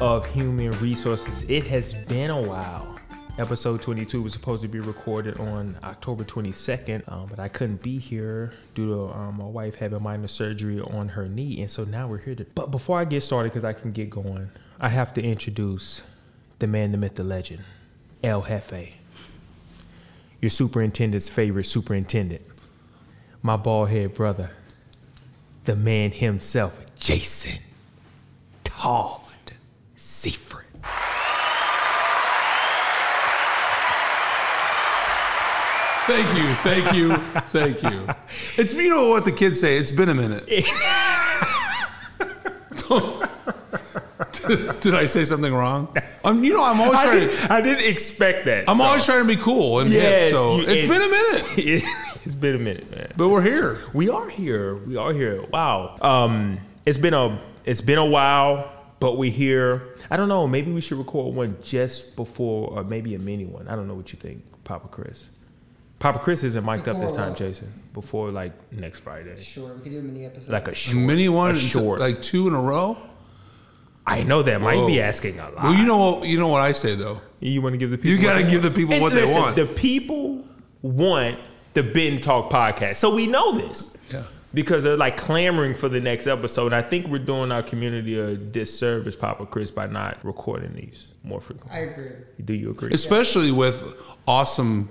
of 0.02 0.26
human 0.26 0.72
resources. 0.80 1.48
It 1.52 1.68
has 1.68 1.94
been 2.06 2.32
a 2.32 2.42
while. 2.42 2.93
Episode 3.36 3.82
22 3.82 4.22
was 4.22 4.32
supposed 4.32 4.62
to 4.62 4.68
be 4.68 4.80
recorded 4.80 5.40
on 5.40 5.76
October 5.84 6.24
22nd, 6.24 7.12
um, 7.12 7.26
but 7.28 7.40
I 7.40 7.48
couldn't 7.48 7.82
be 7.82 7.98
here 7.98 8.54
due 8.76 8.90
to 8.90 9.12
um, 9.12 9.38
my 9.38 9.46
wife 9.46 9.74
having 9.74 10.04
minor 10.04 10.28
surgery 10.28 10.80
on 10.80 11.10
her 11.10 11.28
knee. 11.28 11.60
And 11.60 11.68
so 11.68 11.84
now 11.84 12.08
we're 12.08 12.20
here 12.20 12.36
to. 12.36 12.46
But 12.54 12.70
before 12.70 13.00
I 13.00 13.06
get 13.06 13.24
started, 13.24 13.50
because 13.50 13.64
I 13.64 13.74
can 13.74 13.92
get 13.92 14.12
going, 14.12 14.52
I 14.80 14.90
have 14.90 15.16
to 15.16 15.22
introduce 15.24 16.04
the 16.60 16.68
man, 16.68 16.92
the 16.92 16.98
myth, 17.00 17.16
the 17.16 17.24
legend, 17.24 17.64
El 18.24 18.44
Jefe, 18.44 18.94
your 20.40 20.52
superintendent's 20.52 21.28
favorite 21.28 21.64
superintendent, 21.64 22.44
my 23.42 23.58
bald 23.58 23.90
head 23.90 24.14
brother, 24.14 24.52
the 25.64 25.76
man 25.76 26.12
himself, 26.12 26.86
Jason 26.98 27.64
Todd 28.64 29.22
Seifert. 29.96 30.63
Thank 36.06 36.38
you, 36.38 36.54
thank 36.56 36.96
you, 36.96 37.16
thank 37.48 37.84
you. 37.84 38.08
It's 38.58 38.74
you 38.74 38.90
know 38.90 39.10
what 39.10 39.26
the 39.26 39.32
kids 39.32 39.60
say. 39.60 39.78
It's 39.78 39.92
been 39.92 40.10
a 40.10 40.14
minute. 40.14 40.44
did, 44.82 44.94
I 44.94 45.06
say 45.06 45.24
something 45.24 45.54
wrong? 45.54 45.96
I'm, 46.24 46.44
you 46.44 46.54
know, 46.54 46.64
I'm 46.64 46.82
always 46.82 47.00
I 47.00 47.04
trying. 47.04 47.20
Didn't, 47.28 47.52
I 47.52 47.62
didn't 47.62 47.90
expect 47.90 48.46
that. 48.46 48.70
I'm 48.70 48.78
so. 48.78 48.84
always 48.84 49.06
trying 49.06 49.22
to 49.22 49.28
be 49.28 49.38
cool 49.38 49.80
and 49.80 49.90
yes, 49.90 50.26
hip. 50.26 50.34
So 50.34 50.58
you, 50.58 50.64
it's 50.68 50.84
it, 50.84 50.90
been 50.90 51.02
a 51.02 51.08
minute. 51.08 51.44
it's 52.26 52.36
been 52.36 52.56
a 52.56 52.60
minute, 52.60 52.92
man. 52.92 53.12
But 53.16 53.30
we're 53.30 53.42
here. 53.42 53.78
We 53.94 54.10
are 54.10 54.28
here. 54.28 54.76
We 54.76 54.98
are 54.98 55.14
here. 55.14 55.44
Wow. 55.44 55.96
Um, 56.02 56.60
it's 56.86 56.98
been 56.98 57.14
a 57.14 57.40
it's 57.64 57.82
been 57.82 58.00
a 58.00 58.06
while, 58.06 58.70
but 59.00 59.18
we're 59.18 59.32
here. 59.32 59.82
I 60.12 60.18
don't 60.18 60.30
know. 60.30 60.48
Maybe 60.48 60.72
we 60.72 60.82
should 60.82 60.98
record 60.98 61.36
one 61.36 61.58
just 61.64 62.16
before, 62.16 62.72
or 62.72 62.84
maybe 62.84 63.16
a 63.16 63.20
mini 63.20 63.46
one. 63.46 63.68
I 63.68 63.76
don't 63.76 63.88
know 63.88 63.96
what 63.96 64.12
you 64.12 64.20
think, 64.20 64.44
Papa 64.66 64.90
Chris. 64.90 65.30
Papa 66.04 66.20
Chris 66.20 66.44
isn't 66.44 66.66
mic'd 66.66 66.90
up 66.90 67.00
this 67.00 67.14
time, 67.14 67.30
what? 67.30 67.38
Jason. 67.38 67.72
Before 67.94 68.30
like 68.30 68.52
next 68.74 69.00
Friday, 69.00 69.40
Sure, 69.40 69.74
we 69.74 69.82
could 69.84 69.92
do 69.94 70.00
a 70.00 70.02
mini 70.02 70.26
episode. 70.26 70.52
like 70.52 70.68
a 70.68 70.72
A 70.72 70.74
short, 70.74 70.98
mini 70.98 71.30
one, 71.30 71.52
a 71.52 71.56
short. 71.56 72.02
like 72.02 72.22
two 72.22 72.46
in 72.50 72.54
a 72.54 72.60
row. 72.62 72.98
I 74.06 74.24
know 74.24 74.44
that 74.44 74.60
might 74.60 74.86
be 74.86 74.98
Whoa. 74.98 75.04
asking 75.04 75.40
a 75.40 75.50
lot. 75.52 75.64
Well, 75.64 75.74
you 75.76 75.86
know 75.86 75.98
what? 76.12 76.28
You 76.28 76.38
know 76.38 76.50
what 76.50 76.62
I 76.62 76.74
say 76.74 76.96
though. 76.96 77.22
You 77.40 77.62
want 77.62 77.72
to 77.74 77.78
give 77.78 77.90
the 77.90 77.98
people. 77.98 78.12
You 78.12 78.22
got 78.22 78.34
to 78.34 78.40
what 78.40 78.44
they 78.46 78.52
give 78.52 78.64
the 78.64 78.72
people 78.72 78.94
And 78.96 79.02
what 79.02 79.14
listen, 79.14 79.34
they 79.34 79.40
want. 79.42 79.56
The 79.56 79.66
people 79.66 80.44
want 80.82 81.40
the 81.74 81.84
Ben 81.84 82.20
Talk 82.20 82.52
podcast, 82.52 82.98
so 82.98 83.16
we 83.16 83.26
know 83.26 83.56
this 83.58 83.96
yeah. 84.12 84.24
because 84.54 84.84
they're 84.84 84.98
like 84.98 85.16
clamoring 85.16 85.74
for 85.74 85.88
the 85.88 86.02
next 86.02 86.28
episode. 86.28 86.66
And 86.74 86.76
I 86.76 86.82
think 86.82 87.08
we're 87.08 87.18
doing 87.20 87.50
our 87.54 87.64
community 87.64 88.20
a 88.20 88.36
disservice, 88.36 89.16
Papa 89.16 89.46
Chris, 89.46 89.72
by 89.72 89.88
not 89.88 90.18
recording 90.26 90.74
these 90.76 91.08
more 91.24 91.40
frequently. 91.40 91.78
I 91.78 91.82
agree. 91.84 92.12
Do 92.44 92.54
you 92.54 92.72
agree? 92.72 92.92
Especially 92.92 93.54
with 93.54 93.96
awesome 94.28 94.90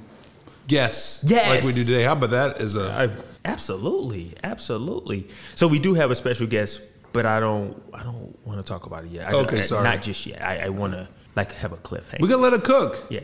guests 0.67 1.25
Yes. 1.29 1.49
like 1.51 1.65
we 1.65 1.73
do 1.73 1.85
today. 1.85 2.05
How 2.05 2.13
about 2.13 2.31
that? 2.31 2.59
As 2.59 2.77
a 2.77 2.93
I, 2.93 3.49
absolutely, 3.49 4.35
absolutely. 4.43 5.29
So 5.55 5.67
we 5.69 5.79
do 5.79 5.95
have 5.95 6.11
a 6.11 6.15
special 6.15 6.47
guest, 6.47 6.81
but 7.13 7.27
I 7.27 7.41
don't, 7.41 7.81
I 7.93 8.03
don't 8.03 8.37
want 8.47 8.59
to 8.59 8.65
talk 8.65 8.87
about 8.87 9.05
it 9.05 9.11
yet. 9.11 9.29
I, 9.29 9.33
Okay, 9.33 9.59
I- 9.59 9.63
sorry. 9.63 9.85
not 9.85 10.03
just 10.03 10.25
yet. 10.27 10.43
I, 10.43 10.67
I 10.67 10.69
want 10.71 10.93
to 10.95 11.09
like 11.37 11.53
have 11.53 11.73
a 11.73 11.77
cliffhanger. 11.77 12.21
we 12.21 12.29
gotta 12.29 12.43
let 12.43 12.53
it 12.53 12.65
cook. 12.65 13.05
Yeah. 13.11 13.21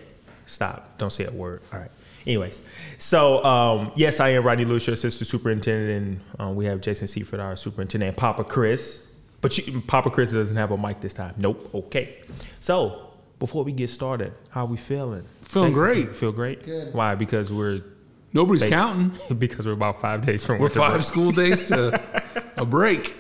Stop. 0.47 0.97
Don't 0.99 1.11
say 1.11 1.27
a 1.27 1.31
word. 1.31 1.61
All 1.73 1.79
right. 1.79 1.91
Anyways, 2.27 2.61
so 2.99 3.43
um, 3.45 3.93
yes, 3.97 4.21
I 4.21 4.31
am 4.31 4.45
Rodney 4.45 4.65
Lewis, 4.67 4.87
your 4.87 4.95
assistant 4.95 5.29
superintendent, 5.29 5.89
and 5.91 6.21
um, 6.39 6.57
we 6.57 6.67
have 6.67 6.81
Jason 6.81 7.07
Seifert, 7.07 7.41
our 7.41 7.57
superintendent, 7.57 8.09
and 8.09 8.17
Papa 8.17 8.45
Chris. 8.45 9.11
But 9.41 9.57
you, 9.57 9.81
Papa 9.83 10.11
Chris 10.11 10.33
doesn't 10.33 10.57
have 10.57 10.71
a 10.71 10.77
mic 10.77 11.01
this 11.01 11.15
time. 11.15 11.35
Nope. 11.39 11.71
Okay. 11.75 12.17
So 12.61 13.11
before 13.39 13.63
we 13.65 13.73
get 13.73 13.89
started, 13.89 14.33
how 14.51 14.63
are 14.65 14.67
we 14.67 14.77
feeling? 14.77 15.25
Feeling 15.49 15.71
Jason, 15.73 15.83
great. 15.83 16.17
Feel 16.17 16.33
great. 16.33 16.63
Good. 16.63 16.95
Why? 16.95 17.15
Because 17.15 17.51
we're 17.53 17.83
Nobody's 18.33 18.63
Thank- 18.63 18.75
counting. 18.75 19.13
because 19.39 19.67
we're 19.67 19.73
about 19.73 20.01
five 20.01 20.25
days 20.25 20.45
from 20.45 20.59
We're 20.59 20.65
winter 20.67 20.81
five 20.81 20.93
break. 20.93 21.03
school 21.05 21.33
days 21.33 21.65
to 21.69 22.01
a 22.57 22.65
break. 22.67 23.17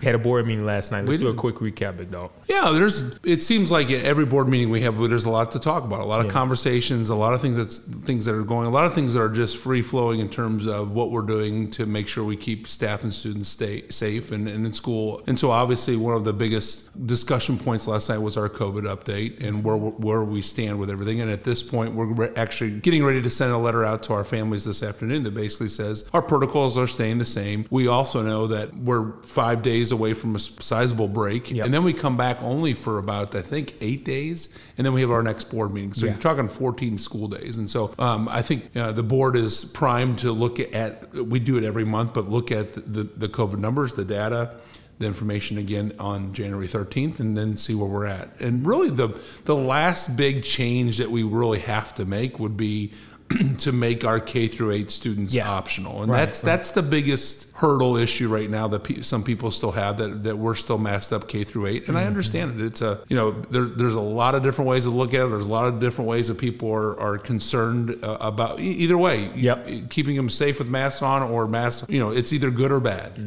We 0.00 0.04
had 0.04 0.14
a 0.14 0.18
board 0.18 0.46
meeting 0.46 0.66
last 0.66 0.92
night. 0.92 1.00
Let's 1.06 1.10
We 1.10 1.16
do 1.18 1.28
a 1.28 1.34
quick 1.34 1.56
recap, 1.56 1.96
big 1.96 2.10
dog. 2.10 2.30
Yeah, 2.48 2.70
there's. 2.72 3.18
It 3.24 3.42
seems 3.42 3.72
like 3.72 3.90
every 3.90 4.26
board 4.26 4.46
meeting 4.48 4.68
we 4.68 4.82
have, 4.82 4.98
there's 4.98 5.24
a 5.24 5.30
lot 5.30 5.52
to 5.52 5.58
talk 5.58 5.84
about. 5.84 6.00
A 6.00 6.04
lot 6.04 6.20
of 6.20 6.26
Yeah. 6.26 6.32
conversations, 6.32 7.08
a 7.08 7.14
lot 7.14 7.32
of 7.32 7.40
things 7.40 7.56
that's 7.56 7.78
things 7.78 8.26
that 8.26 8.34
are 8.34 8.42
going. 8.42 8.66
A 8.66 8.70
lot 8.70 8.84
of 8.84 8.92
things 8.92 9.14
that 9.14 9.20
are 9.20 9.30
just 9.30 9.56
free 9.56 9.80
flowing 9.80 10.20
in 10.20 10.28
terms 10.28 10.66
of 10.66 10.90
what 10.90 11.10
we're 11.10 11.22
doing 11.22 11.70
to 11.70 11.86
make 11.86 12.08
sure 12.08 12.24
we 12.24 12.36
keep 12.36 12.68
staff 12.68 13.04
and 13.04 13.14
students 13.14 13.48
stay 13.48 13.84
safe 13.88 14.32
and, 14.32 14.46
and 14.48 14.66
in 14.66 14.74
school. 14.74 15.22
And 15.26 15.38
so, 15.38 15.50
obviously, 15.50 15.96
one 15.96 16.14
of 16.14 16.24
the 16.24 16.32
biggest 16.34 17.06
discussion 17.06 17.56
points 17.58 17.88
last 17.88 18.10
night 18.10 18.18
was 18.18 18.36
our 18.36 18.50
COVID 18.50 18.82
update 18.82 19.42
and 19.42 19.64
where 19.64 19.76
where 19.76 20.22
we 20.24 20.42
stand 20.42 20.78
with 20.78 20.90
everything. 20.90 21.22
And 21.22 21.30
at 21.30 21.44
this 21.44 21.62
point, 21.62 21.94
we're 21.94 22.04
re- 22.06 22.32
actually 22.36 22.72
getting 22.80 23.02
ready 23.02 23.22
to 23.22 23.30
send 23.30 23.50
a 23.52 23.58
letter 23.58 23.82
out 23.82 24.02
to 24.04 24.12
our 24.12 24.24
families 24.24 24.66
this 24.66 24.82
afternoon 24.82 25.22
that 25.22 25.34
basically 25.34 25.68
says 25.68 26.08
our 26.12 26.20
protocols 26.22 26.76
are 26.76 26.86
staying 26.86 27.16
the 27.18 27.24
same. 27.24 27.64
We 27.70 27.88
also 27.88 28.20
know 28.22 28.46
that 28.48 28.76
we're 28.76 29.22
five 29.22 29.62
days 29.62 29.86
away 29.96 30.14
from 30.14 30.36
a 30.36 30.38
sizable 30.38 31.08
break, 31.08 31.50
Yep. 31.50 31.64
and 31.64 31.74
then 31.74 31.82
we 31.84 31.92
come 31.92 32.16
back 32.16 32.36
only 32.42 32.74
for 32.74 32.98
about 32.98 33.34
I 33.34 33.42
think 33.42 33.74
eight 33.80 34.04
days, 34.04 34.48
and 34.76 34.84
then 34.84 34.92
we 34.92 35.00
have 35.00 35.10
our 35.10 35.22
next 35.22 35.50
board 35.50 35.72
meeting. 35.72 35.92
So 35.92 36.06
Yeah. 36.06 36.12
you're 36.12 36.20
talking 36.20 36.48
14 36.48 36.98
school 36.98 37.28
days, 37.28 37.58
and 37.58 37.68
so 37.68 37.92
um, 37.98 38.28
I 38.28 38.42
think 38.42 38.60
uh, 38.76 38.92
the 38.92 39.02
board 39.02 39.34
is 39.36 39.64
primed 39.64 40.18
to 40.20 40.32
look 40.32 40.60
at. 40.60 41.12
We 41.14 41.38
do 41.40 41.56
it 41.58 41.64
every 41.64 41.84
month, 41.84 42.14
but 42.14 42.28
look 42.30 42.52
at 42.52 42.74
the, 42.74 42.80
the, 42.80 43.02
the 43.16 43.28
COVID 43.28 43.58
numbers, 43.58 43.94
the 43.94 44.04
data. 44.04 44.50
The 44.98 45.04
information 45.06 45.58
again 45.58 45.92
on 45.98 46.32
January 46.32 46.68
13th, 46.68 47.20
and 47.20 47.36
then 47.36 47.58
see 47.58 47.74
where 47.74 47.86
we're 47.86 48.06
at. 48.06 48.30
And 48.40 48.66
really, 48.66 48.88
the 48.88 49.08
the 49.44 49.54
last 49.54 50.16
big 50.16 50.42
change 50.42 50.96
that 50.96 51.10
we 51.10 51.22
really 51.22 51.58
have 51.58 51.94
to 51.96 52.06
make 52.06 52.38
would 52.38 52.56
be 52.56 52.92
to 53.58 53.72
make 53.72 54.04
our 54.04 54.20
K 54.20 54.46
through 54.46 54.70
eight 54.70 54.90
students 54.90 55.34
Yeah. 55.34 55.50
optional, 55.50 56.02
and 56.02 56.10
Right, 56.12 56.18
that's 56.26 56.40
that's 56.40 56.70
the 56.72 56.82
biggest 56.82 57.52
hurdle 57.56 57.96
issue 57.96 58.28
right 58.28 58.48
now 58.48 58.68
that 58.68 58.84
pe- 58.84 59.00
some 59.00 59.24
people 59.24 59.50
still 59.50 59.72
have 59.72 59.96
that, 59.98 60.22
that 60.22 60.38
we're 60.38 60.54
still 60.54 60.78
masked 60.78 61.12
up 61.12 61.26
K 61.26 61.42
through 61.42 61.66
eight, 61.66 61.88
and 61.88 61.98
I 61.98 62.04
understand 62.04 62.60
it. 62.60 62.64
It's 62.64 62.82
a 62.82 63.00
you 63.08 63.16
know 63.16 63.32
there, 63.50 63.64
there's 63.64 63.96
a 63.96 64.00
lot 64.00 64.34
of 64.36 64.42
different 64.44 64.68
ways 64.68 64.84
to 64.84 64.90
look 64.90 65.12
at 65.12 65.26
it. 65.26 65.30
There's 65.30 65.46
a 65.46 65.50
lot 65.50 65.66
of 65.66 65.80
different 65.80 66.08
ways 66.08 66.28
that 66.28 66.38
people 66.38 66.70
are, 66.72 66.98
are 67.00 67.18
concerned 67.18 67.98
uh, 68.04 68.16
about 68.20 68.60
e- 68.60 68.64
either 68.84 68.96
way. 68.96 69.30
Yep. 69.34 69.90
keeping 69.90 70.14
them 70.16 70.30
safe 70.30 70.58
with 70.60 70.68
masks 70.68 71.02
on 71.02 71.22
or 71.22 71.48
masks. 71.48 71.86
You 71.88 71.98
know, 71.98 72.10
it's 72.10 72.32
either 72.32 72.50
good 72.52 72.70
or 72.70 72.78
bad. 72.80 73.18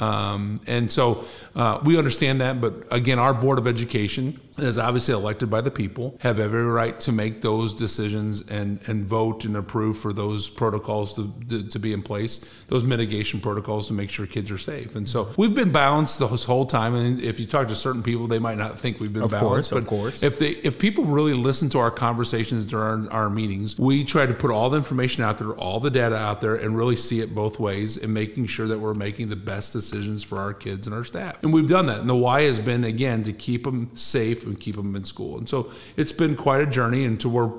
Um, 0.00 0.60
and 0.66 0.90
so 0.90 1.24
uh, 1.54 1.80
we 1.84 1.98
understand 1.98 2.40
that, 2.40 2.60
but 2.60 2.74
again, 2.90 3.18
our 3.18 3.34
board 3.34 3.58
of 3.58 3.66
education 3.66 4.40
is 4.58 4.78
obviously 4.78 5.14
elected 5.14 5.50
by 5.50 5.60
the 5.60 5.70
people, 5.70 6.16
have 6.20 6.38
every 6.38 6.62
right 6.64 6.98
to 7.00 7.12
make 7.12 7.42
those 7.42 7.74
decisions 7.74 8.46
and 8.48 8.80
and 8.86 9.04
vote 9.04 9.44
and 9.44 9.56
approve 9.56 9.98
for 9.98 10.12
those 10.12 10.48
protocols 10.48 11.14
to, 11.14 11.32
to, 11.48 11.68
to 11.68 11.78
be 11.78 11.92
in 11.92 12.02
place, 12.02 12.50
those 12.68 12.84
mitigation 12.84 13.40
protocols 13.40 13.88
to 13.88 13.92
make 13.92 14.10
sure 14.10 14.26
kids 14.26 14.50
are 14.50 14.58
safe. 14.58 14.94
And 14.94 15.08
so 15.08 15.28
we've 15.36 15.54
been 15.54 15.70
balanced 15.70 16.18
this 16.20 16.44
whole 16.44 16.66
time. 16.66 16.94
And 16.94 17.20
if 17.20 17.40
you 17.40 17.46
talk 17.46 17.68
to 17.68 17.74
certain 17.74 18.02
people, 18.02 18.26
they 18.26 18.38
might 18.38 18.58
not 18.58 18.78
think 18.78 19.00
we've 19.00 19.12
been 19.12 19.22
Of 19.22 19.32
balanced. 19.32 19.70
course, 19.70 19.82
of 19.82 19.88
course. 19.88 20.22
If 20.22 20.38
they 20.38 20.50
if 20.50 20.78
people 20.78 21.04
really 21.04 21.34
listen 21.34 21.68
to 21.70 21.78
our 21.78 21.90
conversations 21.90 22.64
during 22.64 23.08
our, 23.08 23.24
our 23.24 23.30
meetings, 23.30 23.78
we 23.78 24.04
try 24.04 24.26
to 24.26 24.34
put 24.34 24.50
all 24.50 24.70
the 24.70 24.76
information 24.76 25.24
out 25.24 25.38
there, 25.38 25.52
all 25.52 25.80
the 25.80 25.90
data 25.90 26.16
out 26.16 26.40
there, 26.40 26.54
and 26.54 26.76
really 26.76 26.96
see 26.96 27.20
it 27.20 27.34
both 27.34 27.58
ways, 27.58 27.96
and 27.96 28.12
making 28.14 28.46
sure 28.46 28.68
that 28.68 28.78
we're 28.78 28.94
making 28.94 29.28
the 29.28 29.36
best 29.36 29.72
decisions 29.72 30.22
for 30.22 30.38
our 30.38 30.54
kids 30.54 30.86
and 30.86 30.94
our 30.94 31.04
staff. 31.04 31.42
And 31.42 31.52
we've 31.52 31.68
done 31.68 31.86
that. 31.86 32.00
And 32.00 32.08
the 32.08 32.16
why 32.16 32.42
has 32.42 32.58
been 32.58 32.84
again 32.84 33.22
to 33.24 33.32
keep 33.32 33.64
them 33.64 33.90
safe 33.94 34.43
and 34.46 34.58
keep 34.58 34.76
them 34.76 34.94
in 34.96 35.04
school. 35.04 35.38
And 35.38 35.48
so 35.48 35.70
it's 35.96 36.12
been 36.12 36.36
quite 36.36 36.60
a 36.60 36.66
journey. 36.66 37.04
And 37.04 37.18
to 37.20 37.28
we're 37.28 37.50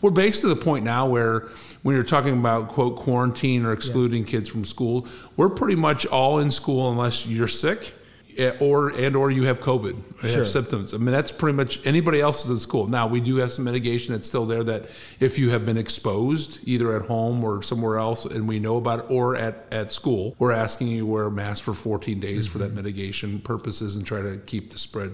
we're 0.00 0.10
based 0.10 0.40
to 0.42 0.48
the 0.48 0.56
point 0.56 0.84
now 0.84 1.06
where 1.06 1.40
when 1.82 1.94
you're 1.94 2.04
talking 2.04 2.38
about 2.38 2.68
quote 2.68 2.96
quarantine 2.96 3.64
or 3.64 3.72
excluding 3.72 4.24
kids 4.24 4.48
from 4.48 4.64
school, 4.64 5.06
we're 5.36 5.48
pretty 5.50 5.76
much 5.76 6.06
all 6.06 6.38
in 6.38 6.50
school 6.50 6.90
unless 6.90 7.26
you're 7.26 7.48
sick 7.48 7.94
eh, 8.38 8.56
or 8.60 8.90
and 8.90 9.16
or 9.16 9.30
you 9.30 9.44
have 9.44 9.60
COVID, 9.60 9.96
or 10.22 10.28
Sure. 10.28 10.38
have 10.38 10.48
symptoms. 10.48 10.92
I 10.94 10.98
mean, 10.98 11.10
that's 11.10 11.32
pretty 11.32 11.56
much 11.56 11.84
anybody 11.86 12.20
else 12.20 12.44
is 12.44 12.50
in 12.50 12.58
school. 12.58 12.86
Now 12.86 13.06
we 13.08 13.20
do 13.20 13.36
have 13.36 13.50
some 13.50 13.64
mitigation 13.64 14.12
that's 14.14 14.26
still 14.28 14.46
there. 14.46 14.62
That 14.62 14.88
if 15.18 15.38
you 15.38 15.50
have 15.50 15.64
been 15.66 15.76
exposed 15.78 16.60
either 16.64 16.94
at 16.94 17.06
home 17.08 17.42
or 17.42 17.62
somewhere 17.62 17.96
else, 17.98 18.24
and 18.26 18.46
we 18.46 18.58
know 18.60 18.76
about 18.76 19.00
it, 19.00 19.06
or 19.10 19.34
at 19.36 19.66
at 19.72 19.90
school, 19.90 20.36
we're 20.38 20.52
asking 20.52 20.88
you 20.88 21.06
wear 21.06 21.24
a 21.24 21.30
mask 21.30 21.64
for 21.64 21.74
14 21.74 22.20
days 22.20 22.46
for 22.46 22.58
Mm-hmm. 22.58 22.68
that 22.68 22.74
mitigation 22.74 23.40
purposes 23.40 23.96
and 23.96 24.04
try 24.06 24.20
to 24.20 24.36
keep 24.46 24.70
the 24.70 24.78
spread 24.78 25.12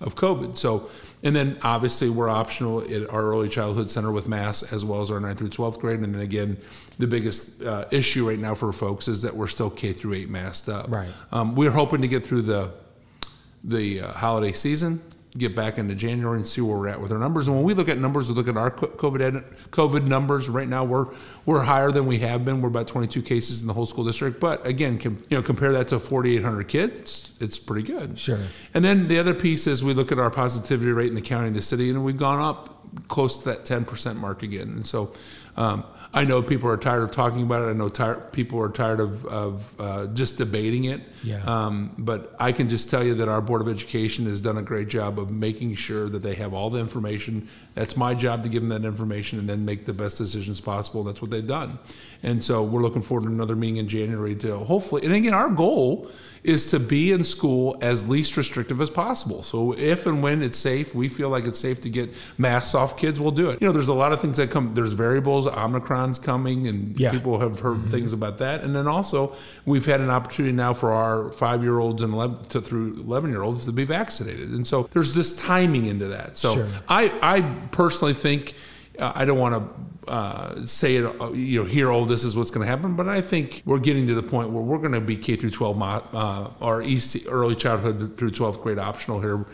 of 0.00 0.14
COVID. 0.14 0.56
So, 0.56 0.90
and 1.22 1.34
then 1.34 1.58
obviously 1.62 2.10
we're 2.10 2.28
optional 2.28 2.82
at 2.82 3.08
our 3.10 3.22
early 3.22 3.48
childhood 3.48 3.90
center 3.90 4.12
with 4.12 4.28
mass 4.28 4.72
as 4.72 4.84
well 4.84 5.02
as 5.02 5.10
our 5.10 5.18
9th 5.20 5.38
through 5.38 5.50
12th 5.50 5.78
grade. 5.78 6.00
And 6.00 6.14
then 6.14 6.22
again, 6.22 6.58
the 6.98 7.06
biggest 7.06 7.62
uh, 7.62 7.86
issue 7.90 8.28
right 8.28 8.38
now 8.38 8.54
for 8.54 8.72
folks 8.72 9.08
is 9.08 9.22
that 9.22 9.34
we're 9.34 9.46
still 9.46 9.70
K 9.70 9.92
through 9.92 10.14
8 10.14 10.28
masked 10.30 10.68
up. 10.68 10.90
Right. 10.90 11.08
Um, 11.32 11.54
we're 11.54 11.70
hoping 11.70 12.02
to 12.02 12.08
get 12.08 12.26
through 12.26 12.42
the 12.42 12.72
the 13.64 14.00
uh, 14.00 14.12
holiday 14.12 14.52
season, 14.52 15.02
get 15.38 15.54
back 15.54 15.78
into 15.78 15.94
January 15.94 16.36
and 16.36 16.46
see 16.46 16.60
where 16.60 16.76
we're 16.76 16.88
at 16.88 17.00
with 17.00 17.12
our 17.12 17.18
numbers. 17.18 17.48
And 17.48 17.56
when 17.56 17.64
we 17.64 17.74
look 17.74 17.88
at 17.88 17.98
numbers, 17.98 18.28
we 18.28 18.34
look 18.34 18.48
at 18.48 18.56
our 18.56 18.70
COVID 18.70 19.20
ed- 19.20 19.44
COVID 19.70 20.04
numbers. 20.04 20.48
Right 20.48 20.68
now, 20.68 20.84
we're 20.84 21.06
we're 21.44 21.62
higher 21.62 21.90
than 21.90 22.06
we 22.06 22.18
have 22.20 22.44
been. 22.44 22.60
We're 22.60 22.68
about 22.68 22.88
22 22.88 23.22
cases 23.22 23.60
in 23.60 23.66
the 23.66 23.72
whole 23.72 23.86
school 23.86 24.04
district. 24.04 24.40
But 24.40 24.66
again, 24.66 24.98
com- 24.98 25.22
you 25.28 25.36
know, 25.36 25.42
compare 25.42 25.72
that 25.72 25.88
to 25.88 25.98
4,800 25.98 26.68
kids, 26.68 27.00
it's, 27.00 27.40
it's 27.40 27.58
pretty 27.58 27.86
good. 27.86 28.18
Sure. 28.18 28.38
And 28.74 28.84
then 28.84 29.08
the 29.08 29.18
other 29.18 29.34
piece 29.34 29.66
is 29.66 29.84
we 29.84 29.94
look 29.94 30.12
at 30.12 30.18
our 30.18 30.30
positivity 30.30 30.92
rate 30.92 31.08
in 31.08 31.14
the 31.14 31.22
county 31.22 31.48
and 31.48 31.56
the 31.56 31.62
city, 31.62 31.90
and 31.90 32.04
we've 32.04 32.16
gone 32.16 32.40
up 32.40 32.72
close 33.08 33.38
to 33.38 33.44
that 33.46 33.64
10% 33.64 34.16
mark 34.16 34.42
again. 34.42 34.68
And 34.68 34.86
so 34.86 35.12
um, 35.56 35.84
I 36.12 36.24
know 36.24 36.42
people 36.42 36.70
are 36.70 36.76
tired 36.76 37.02
of 37.02 37.10
talking 37.10 37.42
about 37.42 37.62
it. 37.62 37.70
I 37.70 37.72
know 37.72 37.88
tired, 37.88 38.32
people 38.32 38.60
are 38.60 38.68
tired 38.68 39.00
of, 39.00 39.24
of 39.26 39.80
uh, 39.80 40.06
just 40.08 40.38
debating 40.38 40.84
it. 40.84 41.00
Yeah. 41.22 41.42
Um, 41.44 41.94
but 41.98 42.34
I 42.38 42.52
can 42.52 42.68
just 42.68 42.90
tell 42.90 43.04
you 43.04 43.14
that 43.16 43.28
our 43.28 43.40
Board 43.40 43.60
of 43.60 43.68
Education 43.68 44.26
has 44.26 44.40
done 44.40 44.56
a 44.58 44.62
great 44.62 44.88
job 44.88 45.18
of 45.18 45.30
making 45.30 45.74
sure 45.74 46.08
that 46.08 46.22
they 46.22 46.34
have 46.34 46.54
all 46.54 46.70
the 46.70 46.78
information. 46.78 47.48
That's 47.74 47.96
my 47.96 48.14
job 48.14 48.42
to 48.44 48.48
give 48.48 48.62
them 48.62 48.70
that 48.70 48.86
information 48.86 49.38
and 49.38 49.48
then 49.48 49.64
make 49.64 49.84
the 49.84 49.92
best 49.92 50.18
decisions 50.18 50.60
possible. 50.60 51.04
That's 51.04 51.20
what 51.20 51.30
they've 51.30 51.46
done. 51.46 51.78
And 52.22 52.42
so 52.42 52.62
we're 52.62 52.82
looking 52.82 53.02
forward 53.02 53.24
to 53.24 53.30
another 53.30 53.56
meeting 53.56 53.76
in 53.76 53.88
January 53.88 54.34
to 54.36 54.58
hopefully, 54.58 55.04
and 55.04 55.12
again, 55.12 55.34
our 55.34 55.50
goal 55.50 56.10
is 56.42 56.70
to 56.70 56.78
be 56.78 57.10
in 57.10 57.24
school 57.24 57.76
as 57.80 58.08
least 58.08 58.36
restrictive 58.36 58.80
as 58.80 58.88
possible. 58.88 59.42
So 59.42 59.72
if 59.72 60.06
and 60.06 60.22
when 60.22 60.42
it's 60.42 60.56
safe, 60.56 60.94
we 60.94 61.08
feel 61.08 61.28
like 61.28 61.44
it's 61.44 61.58
safe 61.58 61.80
to 61.82 61.90
get 61.90 62.14
masks 62.38 62.74
off 62.74 62.96
kids, 62.96 63.20
we'll 63.20 63.32
do 63.32 63.50
it. 63.50 63.60
You 63.60 63.66
know, 63.66 63.72
there's 63.72 63.88
a 63.88 63.94
lot 63.94 64.12
of 64.12 64.20
things 64.20 64.36
that 64.36 64.50
come, 64.50 64.72
there's 64.74 64.92
variables, 64.92 65.48
Omicron's 65.96 66.18
coming, 66.18 66.66
and 66.66 66.98
Yeah. 66.98 67.10
people 67.10 67.40
have 67.40 67.60
heard 67.60 67.90
things 67.90 68.12
about 68.12 68.38
that. 68.38 68.62
And 68.62 68.74
then 68.76 68.86
also, 68.86 69.32
we've 69.64 69.86
had 69.86 70.00
an 70.00 70.10
opportunity 70.10 70.54
now 70.54 70.74
for 70.74 70.92
our 70.92 71.32
five 71.32 71.62
year 71.62 71.78
olds 71.78 72.02
and 72.02 72.12
11 72.14 72.44
to 72.50 72.60
through 72.60 72.94
11 73.00 73.30
year 73.30 73.42
olds 73.42 73.64
to 73.66 73.72
be 73.72 73.84
vaccinated. 73.84 74.50
And 74.50 74.66
so 74.66 74.88
there's 74.92 75.14
this 75.14 75.36
timing 75.36 75.86
into 75.86 76.06
that. 76.08 76.36
So 76.36 76.54
Sure. 76.54 76.66
I, 76.88 77.12
I 77.22 77.40
personally 77.72 78.14
think, 78.14 78.54
uh, 78.98 79.12
I 79.14 79.24
don't 79.24 79.38
want 79.38 79.54
to 79.54 80.10
uh, 80.10 80.64
say 80.64 80.96
it, 80.96 81.20
uh, 81.20 81.32
you 81.32 81.60
know, 81.60 81.68
here, 81.68 81.90
oh, 81.90 82.04
this 82.04 82.22
is 82.22 82.36
what's 82.36 82.52
going 82.52 82.64
to 82.64 82.70
happen, 82.70 82.94
but 82.94 83.08
I 83.08 83.20
think 83.20 83.60
we're 83.66 83.80
getting 83.80 84.06
to 84.06 84.14
the 84.14 84.22
point 84.22 84.50
where 84.50 84.62
we're 84.62 84.78
going 84.78 84.92
to 84.92 85.00
be 85.00 85.16
K 85.16 85.34
through 85.34 85.50
12, 85.50 85.76
mo- 85.76 86.02
uh, 86.12 86.50
or 86.60 86.80
EC, 86.82 87.22
early 87.28 87.56
childhood 87.56 88.16
through 88.16 88.30
12th 88.30 88.62
grade 88.62 88.78
optional 88.78 89.20
here, 89.20 89.44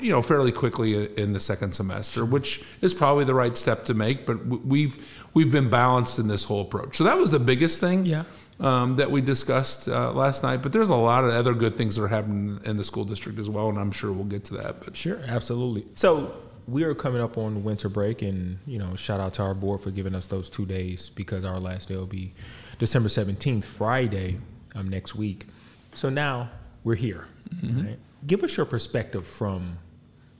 you 0.00 0.12
know, 0.12 0.22
fairly 0.22 0.52
quickly 0.52 1.12
in 1.16 1.32
the 1.32 1.40
second 1.40 1.72
semester, 1.74 2.24
which 2.24 2.64
is 2.82 2.94
probably 2.94 3.24
the 3.24 3.34
right 3.34 3.56
step 3.56 3.84
to 3.86 3.94
make. 3.94 4.26
But 4.26 4.46
we've 4.46 4.96
we've 5.36 5.52
been 5.52 5.68
balanced 5.70 6.18
in 6.18 6.26
this 6.28 6.44
whole 6.44 6.62
approach. 6.62 6.96
So 6.96 7.04
that 7.04 7.18
was 7.18 7.30
the 7.30 7.38
biggest 7.38 7.78
thing 7.78 8.06
Yeah. 8.06 8.24
um, 8.58 8.96
that 8.96 9.10
we 9.10 9.20
discussed 9.20 9.86
uh, 9.86 10.10
last 10.12 10.42
night. 10.42 10.62
But 10.62 10.72
there's 10.72 10.88
a 10.88 10.96
lot 10.96 11.24
of 11.24 11.30
other 11.32 11.54
good 11.54 11.74
things 11.74 11.94
that 11.96 12.02
are 12.02 12.08
happening 12.08 12.58
in 12.64 12.76
the 12.78 12.84
school 12.84 13.04
district 13.04 13.38
as 13.38 13.48
well, 13.50 13.68
and 13.68 13.78
I'm 13.78 13.92
sure 13.92 14.10
we'll 14.12 14.24
get 14.36 14.44
to 14.46 14.54
that. 14.54 14.72
But 14.84 14.96
Sure, 14.96 15.20
absolutely. 15.28 15.84
So 15.94 16.32
we 16.66 16.82
are 16.84 16.94
coming 16.94 17.20
up 17.20 17.36
on 17.38 17.62
winter 17.62 17.88
break, 17.90 18.22
and 18.22 18.58
you 18.66 18.78
know, 18.78 18.96
shout 18.96 19.20
out 19.20 19.34
to 19.34 19.42
our 19.42 19.54
board 19.54 19.82
for 19.82 19.90
giving 19.90 20.14
us 20.14 20.26
those 20.28 20.48
two 20.50 20.64
days 20.66 21.10
because 21.10 21.44
our 21.44 21.60
last 21.60 21.88
day 21.88 21.96
will 21.96 22.06
be 22.06 22.32
December 22.78 23.08
seventeenth, 23.10 23.64
Friday, 23.66 24.38
um, 24.74 24.88
next 24.88 25.14
week. 25.14 25.46
So 25.94 26.08
now 26.08 26.48
we're 26.82 26.96
here. 27.08 27.26
Right? 27.62 27.98
Give 28.26 28.42
us 28.42 28.56
your 28.56 28.66
perspective 28.66 29.24
from, 29.26 29.78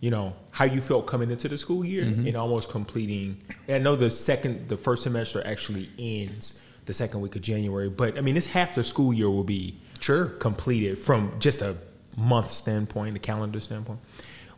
you 0.00 0.10
know, 0.10 0.34
how 0.50 0.64
you 0.64 0.80
felt 0.80 1.06
coming 1.06 1.30
into 1.30 1.48
the 1.48 1.56
school 1.56 1.84
year 1.84 2.04
mm-hmm. 2.04 2.26
and 2.26 2.36
almost 2.36 2.70
completing. 2.70 3.42
I 3.68 3.78
know 3.78 3.96
the 3.96 4.10
second, 4.10 4.68
the 4.68 4.76
first 4.76 5.02
semester 5.02 5.42
actually 5.44 5.90
ends 5.98 6.62
the 6.84 6.92
second 6.92 7.20
week 7.20 7.34
of 7.34 7.42
January, 7.42 7.88
but 7.88 8.16
I 8.16 8.20
mean, 8.20 8.36
it's 8.36 8.46
half 8.46 8.74
the 8.74 8.84
school 8.84 9.12
year 9.12 9.30
will 9.30 9.44
be 9.44 9.78
Sure. 9.98 10.26
completed 10.26 10.98
from 10.98 11.32
just 11.40 11.62
a 11.62 11.76
month 12.16 12.50
standpoint, 12.50 13.16
a 13.16 13.18
calendar 13.18 13.60
standpoint. 13.60 13.98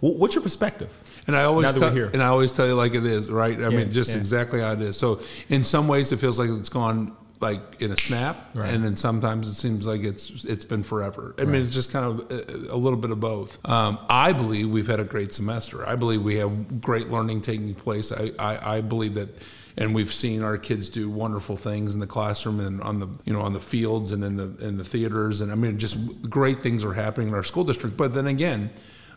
What's 0.01 0.35
your 0.35 0.43
perspective? 0.43 0.93
And 1.27 1.35
I 1.35 1.43
always 1.43 1.73
tell, 1.73 1.89
and 1.93 2.23
I 2.23 2.27
always 2.27 2.53
tell 2.53 2.67
you 2.67 2.75
like 2.75 2.95
it 2.95 3.05
is, 3.05 3.29
right? 3.31 3.59
I 3.59 3.63
Yeah, 3.63 3.69
mean, 3.71 3.91
just 3.91 4.13
yeah. 4.13 4.19
exactly 4.19 4.61
how 4.61 4.73
it 4.73 4.81
is. 4.81 4.97
So 4.97 5.21
in 5.49 5.65
some 5.65 5.89
ways, 5.89 6.13
it 6.13 6.19
feels 6.19 6.39
like 6.39 6.51
it's 6.51 6.69
gone 6.69 7.17
like 7.41 7.81
in 7.81 7.93
a 7.93 7.97
snap, 7.97 8.51
Right. 8.55 8.73
and 8.73 8.85
then 8.85 8.97
sometimes 8.97 9.49
it 9.49 9.55
seems 9.55 9.87
like 9.87 10.03
it's 10.03 10.45
it's 10.45 10.65
been 10.65 10.83
forever. 10.83 11.35
I 11.39 11.45
mean, 11.45 11.63
it's 11.63 11.73
just 11.73 11.93
kind 11.93 12.05
of 12.05 12.31
a, 12.33 12.75
a 12.75 12.77
little 12.77 12.99
bit 12.99 13.11
of 13.11 13.21
both. 13.21 13.59
Um, 13.69 13.99
I 14.09 14.33
believe 14.33 14.69
we've 14.71 14.89
had 14.89 15.01
a 15.01 15.05
great 15.05 15.33
semester. 15.33 15.87
I 15.87 15.95
believe 15.97 16.23
we 16.23 16.37
have 16.37 16.81
great 16.81 17.11
learning 17.11 17.43
taking 17.43 17.75
place. 17.75 18.11
I, 18.13 18.33
I, 18.39 18.77
I 18.77 18.81
believe 18.81 19.15
that. 19.15 19.29
And 19.81 19.95
we've 19.95 20.13
seen 20.13 20.43
our 20.43 20.59
kids 20.59 20.89
do 20.89 21.09
wonderful 21.09 21.57
things 21.57 21.95
in 21.95 22.01
the 22.01 22.07
classroom 22.09 22.59
and 22.59 22.83
on 22.83 22.99
the 22.99 23.07
you 23.25 23.33
know 23.33 23.43
on 23.43 23.53
the 23.53 23.61
fields 23.61 24.11
and 24.11 24.25
in 24.25 24.35
the 24.35 24.67
in 24.67 24.77
the 24.77 24.83
theaters 24.83 25.41
and 25.41 25.53
I 25.53 25.55
mean 25.55 25.79
just 25.79 25.97
great 26.29 26.59
things 26.65 26.85
are 26.85 26.95
happening 26.95 27.29
in 27.29 27.35
our 27.35 27.45
school 27.45 27.63
district. 27.63 27.97
But 27.97 28.13
then 28.13 28.27
again, 28.27 28.71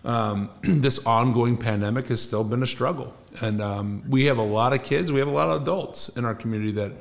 um, 0.05 0.51
this 0.61 1.03
ongoing 1.07 1.57
pandemic 1.57 2.09
has 2.09 2.21
still 2.21 2.43
been 2.43 2.61
a 2.61 2.67
struggle. 2.67 3.15
And 3.41 3.59
um, 3.59 4.03
we 4.07 4.25
have 4.25 4.37
a 4.37 4.43
lot 4.43 4.73
of 4.73 4.83
kids, 4.83 5.11
we 5.11 5.17
have 5.17 5.27
a 5.27 5.31
lot 5.31 5.49
of 5.49 5.63
adults 5.63 6.09
in 6.09 6.25
our 6.25 6.35
community 6.35 6.73
that 6.73 6.91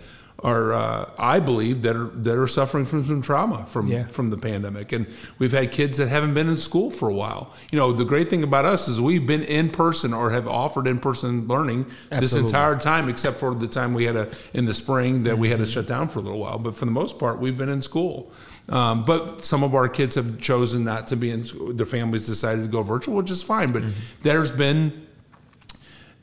are, 0.43 0.73
uh, 0.73 1.11
I 1.19 1.39
believe, 1.41 1.83
that 1.83 1.95
are 1.97 2.07
that 2.15 2.39
are 2.39 2.49
suffering 2.49 2.87
from 2.87 3.05
some 3.05 3.21
trauma 3.21 3.67
from 3.67 3.87
Yeah. 3.89 4.07
from 4.07 4.31
the 4.31 4.37
pandemic. 4.39 4.91
And 4.93 5.07
we've 5.39 5.53
had 5.53 5.71
kids 5.71 5.99
that 5.99 6.09
haven't 6.09 6.33
been 6.35 6.49
in 6.49 6.57
school 6.57 6.91
for 6.91 7.09
a 7.11 7.15
while. 7.15 7.53
You 7.71 7.79
know, 7.79 7.93
the 7.93 8.05
great 8.07 8.29
thing 8.31 8.43
about 8.43 8.65
us 8.65 8.89
is 8.89 9.01
we've 9.01 9.27
been 9.27 9.43
in 9.43 9.69
person 9.69 10.15
or 10.15 10.31
have 10.31 10.49
offered 10.49 10.87
in 10.87 10.99
person 10.99 11.47
learning 11.47 11.87
this 12.11 12.35
entire 12.35 12.77
time, 12.77 13.09
except 13.09 13.37
for 13.37 13.55
the 13.55 13.69
time 13.69 13.93
we 13.93 14.05
had 14.05 14.17
a 14.17 14.29
in 14.55 14.65
the 14.65 14.75
spring 14.75 15.25
that 15.25 15.39
we 15.39 15.49
had 15.51 15.59
to 15.59 15.65
Mm-hmm. 15.65 15.73
shut 15.73 15.87
down 15.87 16.09
for 16.09 16.21
a 16.21 16.23
little 16.23 16.39
while. 16.41 16.59
But 16.59 16.75
for 16.75 16.87
the 16.87 16.91
most 16.91 17.19
part, 17.19 17.39
we've 17.39 17.59
been 17.59 17.69
in 17.69 17.83
school. 17.83 18.33
Um, 18.71 19.05
but 19.05 19.45
some 19.45 19.63
of 19.65 19.75
our 19.75 19.89
kids 19.89 20.15
have 20.15 20.41
chosen 20.41 20.85
not 20.85 21.07
to 21.09 21.17
be 21.17 21.31
in 21.31 21.45
school. 21.45 21.73
Their 21.75 21.87
families 21.87 22.27
decided 22.27 22.63
to 22.63 22.69
go 22.69 22.83
virtual, 22.83 23.17
which 23.17 23.31
is 23.31 23.43
fine. 23.43 23.73
But 23.73 23.83
Mm-hmm. 23.83 24.23
there's 24.23 24.51
been 24.51 25.07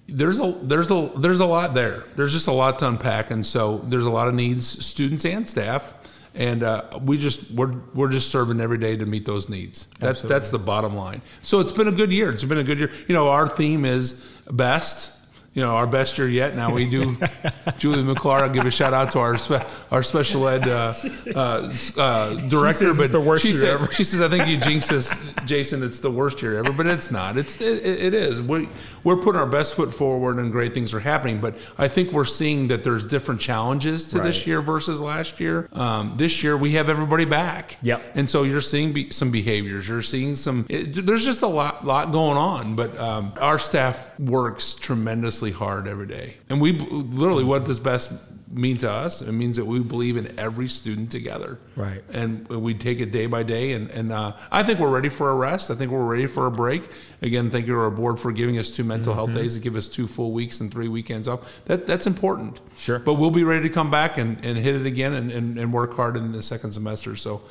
there's 0.07 0.39
a 0.39 0.57
there's 0.61 0.89
a 0.89 1.11
there's 1.17 1.39
a 1.39 1.45
lot 1.45 1.73
there. 1.73 2.03
There's 2.15 2.31
just 2.31 2.47
a 2.47 2.51
lot 2.51 2.79
to 2.79 2.87
unpack, 2.87 3.31
and 3.31 3.45
so 3.45 3.79
there's 3.79 4.05
a 4.05 4.09
lot 4.09 4.27
of 4.27 4.33
needs, 4.33 4.85
students 4.85 5.25
and 5.25 5.47
staff, 5.47 5.95
and 6.33 6.63
uh, 6.63 6.83
we 7.01 7.17
just 7.17 7.51
we're 7.51 7.73
we're 7.93 8.09
just 8.09 8.31
serving 8.31 8.61
every 8.61 8.77
day 8.77 8.95
to 8.95 9.05
meet 9.05 9.25
those 9.25 9.49
needs. 9.49 9.87
That's 9.99 10.21
that's 10.21 10.49
the 10.49 10.59
bottom 10.59 10.95
line. 10.95 11.21
So 11.41 11.59
it's 11.59 11.71
been 11.71 11.87
a 11.87 11.91
good 11.91 12.11
year. 12.11 12.31
It's 12.31 12.43
been 12.43 12.57
a 12.57 12.63
good 12.63 12.79
year. 12.79 12.91
You 13.07 13.15
know, 13.15 13.29
our 13.29 13.47
theme 13.47 13.83
is 13.85 14.25
best. 14.49 15.16
You 15.57 15.63
know, 15.63 15.71
our 15.71 15.87
best 15.87 16.19
year 16.19 16.29
yet. 16.29 16.55
Now 16.55 16.71
we 16.71 16.87
do. 16.87 17.17
Julie 17.79 18.03
McClure, 18.03 18.41
I'll 18.43 18.49
give 18.51 18.67
a 18.67 18.69
shout 18.69 18.93
out 18.93 19.09
to 19.13 19.19
our 19.19 19.37
spe- 19.37 19.67
our 19.91 20.03
special 20.03 20.47
ed 20.47 20.67
uh, 20.67 20.93
uh, 21.33 21.73
uh, 21.97 22.35
director. 22.47 22.93
but 22.93 23.05
it's 23.05 23.11
the 23.11 23.19
worst 23.19 23.43
she 23.43 23.53
year 23.53 23.57
said, 23.57 23.69
ever. 23.73 23.91
she 23.91 24.03
says, 24.03 24.21
I 24.21 24.27
think 24.27 24.47
you 24.47 24.57
jinxed 24.57 24.91
us, 24.91 25.33
Jason. 25.45 25.81
It's 25.81 25.97
the 25.99 26.11
worst 26.11 26.43
year 26.43 26.59
ever, 26.59 26.71
but 26.71 26.85
it's 26.85 27.09
not. 27.09 27.37
It's 27.37 27.59
it, 27.59 27.83
it 27.83 28.13
is. 28.13 28.39
We 28.39 28.69
we're 29.03 29.15
putting 29.17 29.41
our 29.41 29.47
best 29.47 29.73
foot 29.73 29.91
forward, 29.91 30.37
and 30.37 30.51
great 30.51 30.75
things 30.75 30.93
are 30.93 30.99
happening. 30.99 31.41
But 31.41 31.55
I 31.75 31.87
think 31.87 32.11
we're 32.11 32.25
seeing 32.25 32.67
that 32.67 32.83
there's 32.83 33.07
different 33.07 33.41
challenges 33.41 34.07
to 34.09 34.19
this 34.19 34.45
year 34.45 34.61
versus 34.61 35.01
last 35.01 35.39
year. 35.39 35.67
Um, 35.73 36.13
this 36.17 36.43
year 36.43 36.55
we 36.55 36.73
have 36.73 36.87
everybody 36.87 37.25
back. 37.25 37.77
Yep. 37.81 38.11
And 38.13 38.29
so 38.29 38.43
you're 38.43 38.61
seeing 38.61 38.93
be, 38.93 39.09
some 39.09 39.31
behaviors. 39.31 39.87
You're 39.87 40.03
seeing 40.03 40.35
some. 40.35 40.67
It, 40.69 41.03
there's 41.03 41.25
just 41.25 41.41
a 41.41 41.47
lot 41.47 41.83
lot 41.83 42.11
going 42.11 42.37
on. 42.37 42.75
But 42.75 42.95
um, 42.99 43.33
our 43.41 43.57
staff 43.57 44.19
works 44.19 44.75
tremendously 44.75 45.46
hard 45.51 45.87
every 45.87 46.07
day, 46.07 46.35
and 46.49 46.59
we 46.61 46.71
literally 46.73 47.43
what 47.43 47.65
does 47.65 47.79
best 47.79 48.33
mean 48.49 48.77
to 48.77 48.89
us? 48.89 49.21
It 49.21 49.33
means 49.33 49.57
that 49.57 49.65
we 49.65 49.79
believe 49.81 50.15
in 50.15 50.39
every 50.39 50.69
student 50.69 51.11
together 51.11 51.59
Right. 51.75 52.01
and 52.13 52.47
we 52.47 52.73
take 52.73 53.01
it 53.01 53.11
day 53.11 53.25
by 53.25 53.43
day. 53.43 53.73
And, 53.73 53.89
and 53.91 54.09
uh, 54.09 54.31
I 54.49 54.63
think 54.63 54.79
we're 54.79 54.89
ready 54.89 55.09
for 55.09 55.29
a 55.29 55.35
rest. 55.35 55.69
I 55.69 55.75
think 55.75 55.91
we're 55.91 56.05
ready 56.05 56.27
for 56.27 56.45
a 56.45 56.51
break. 56.51 56.83
Again, 57.21 57.51
thank 57.51 57.67
you 57.67 57.73
to 57.73 57.79
our 57.81 57.91
board 57.91 58.21
for 58.21 58.31
giving 58.31 58.57
us 58.57 58.71
two 58.73 58.85
mental 58.85 59.13
health 59.13 59.33
days 59.33 59.55
to 59.55 59.59
give 59.61 59.75
us 59.75 59.89
two 59.89 60.07
full 60.07 60.31
weeks 60.31 60.61
and 60.61 60.71
three 60.71 60.87
weekends 60.87 61.27
off. 61.27 61.65
That 61.65 61.85
that's 61.85 62.07
important. 62.07 62.61
Sure. 62.77 62.99
But 62.99 63.15
we'll 63.15 63.31
be 63.31 63.43
ready 63.43 63.67
to 63.67 63.73
come 63.73 63.91
back 63.91 64.17
and, 64.17 64.43
and 64.45 64.57
hit 64.57 64.75
it 64.75 64.85
again 64.85 65.11
and, 65.13 65.29
and, 65.29 65.59
and 65.59 65.73
work 65.73 65.93
hard 65.97 66.15
in 66.15 66.31
the 66.31 66.41
second 66.41 66.71
semester. 66.71 67.17
So, 67.17 67.41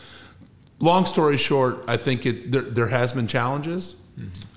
long 0.79 1.05
story 1.05 1.37
short, 1.37 1.85
I 1.87 1.99
think 1.99 2.25
it 2.25 2.51
there, 2.53 2.63
there 2.63 2.89
has 2.89 3.13
been 3.13 3.27
challenges. 3.27 4.03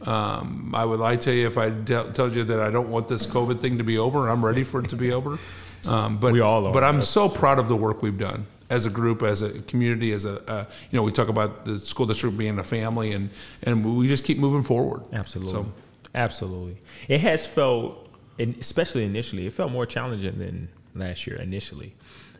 Um, 0.06 0.74
I 0.74 0.86
would 0.86 1.00
lie 1.00 1.18
to 1.18 1.34
you 1.34 1.48
if 1.48 1.58
I 1.58 1.70
de- 1.70 2.12
told 2.13 2.34
you 2.36 2.44
that 2.46 2.60
I 2.60 2.72
don't 2.72 2.89
want 2.89 3.08
this 3.08 3.28
COVID 3.28 3.60
thing 3.60 3.78
to 3.78 3.84
be 3.84 3.98
over. 3.98 4.30
I'm 4.30 4.44
ready 4.44 4.63
for 4.63 4.80
it 4.80 4.89
to 4.89 4.96
be 4.96 5.12
over. 5.12 5.38
Um, 5.86 6.18
but 6.18 6.32
We 6.34 6.39
all 6.39 6.66
are. 6.68 6.74
But 6.74 6.84
I'm 6.84 7.01
so 7.01 7.28
proud 7.28 7.60
of 7.60 7.68
the 7.68 7.75
work 7.75 8.01
we've 8.01 8.18
done 8.18 8.46
as 8.70 8.86
a 8.86 8.89
group, 8.89 9.24
as 9.24 9.42
a 9.42 9.62
community, 9.63 10.12
as 10.12 10.25
a 10.25 10.50
uh, 10.50 10.66
you 10.92 10.98
know 10.98 11.04
we 11.04 11.12
talk 11.12 11.30
about 11.30 11.66
the 11.66 11.80
school 11.80 12.06
district 12.06 12.38
being 12.38 12.60
a 12.60 12.63
family, 12.63 13.12
and 13.12 13.30
and 13.63 13.98
we 13.98 14.08
just 14.08 14.24
keep 14.25 14.38
moving 14.38 14.63
forward. 14.63 15.04
Absolutely. 15.12 15.54
So 15.54 15.72
Absolutely. 16.16 16.78
It 17.08 17.22
has 17.22 17.46
felt, 17.46 18.10
especially 18.39 19.06
initially, 19.06 19.46
it 19.46 19.54
felt 19.54 19.72
more 19.72 19.86
challenging 19.86 20.39
than 20.39 20.70
last 20.96 21.28
year 21.28 21.38
initially, 21.38 21.94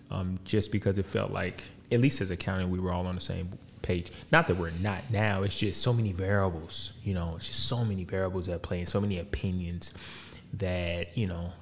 um, 0.10 0.40
just 0.44 0.72
because 0.72 0.98
it 0.98 1.06
felt 1.06 1.32
like 1.32 1.64
at 1.92 2.00
least 2.00 2.22
as 2.22 2.32
a 2.32 2.38
county, 2.38 2.66
we 2.66 2.80
were 2.80 2.92
all 2.92 3.06
on 3.06 3.16
the 3.16 3.22
same 3.22 3.50
page. 3.82 4.12
Not 4.32 4.48
that 4.48 4.58
we're 4.58 4.72
not 4.72 5.10
now. 5.10 5.44
It's 5.44 5.58
just 5.58 5.82
so 5.82 5.94
many 5.94 6.12
variables. 6.12 6.94
You 7.04 7.14
know, 7.14 7.34
it's 7.38 7.48
just 7.48 7.68
so 7.68 7.84
many 7.84 8.04
variables 8.04 8.50
at 8.50 8.62
play 8.62 8.80
and 8.80 8.90
so 8.90 9.02
many 9.02 9.20
opinions 9.20 9.94
that 10.54 11.18
you 11.18 11.28
know. 11.28 11.54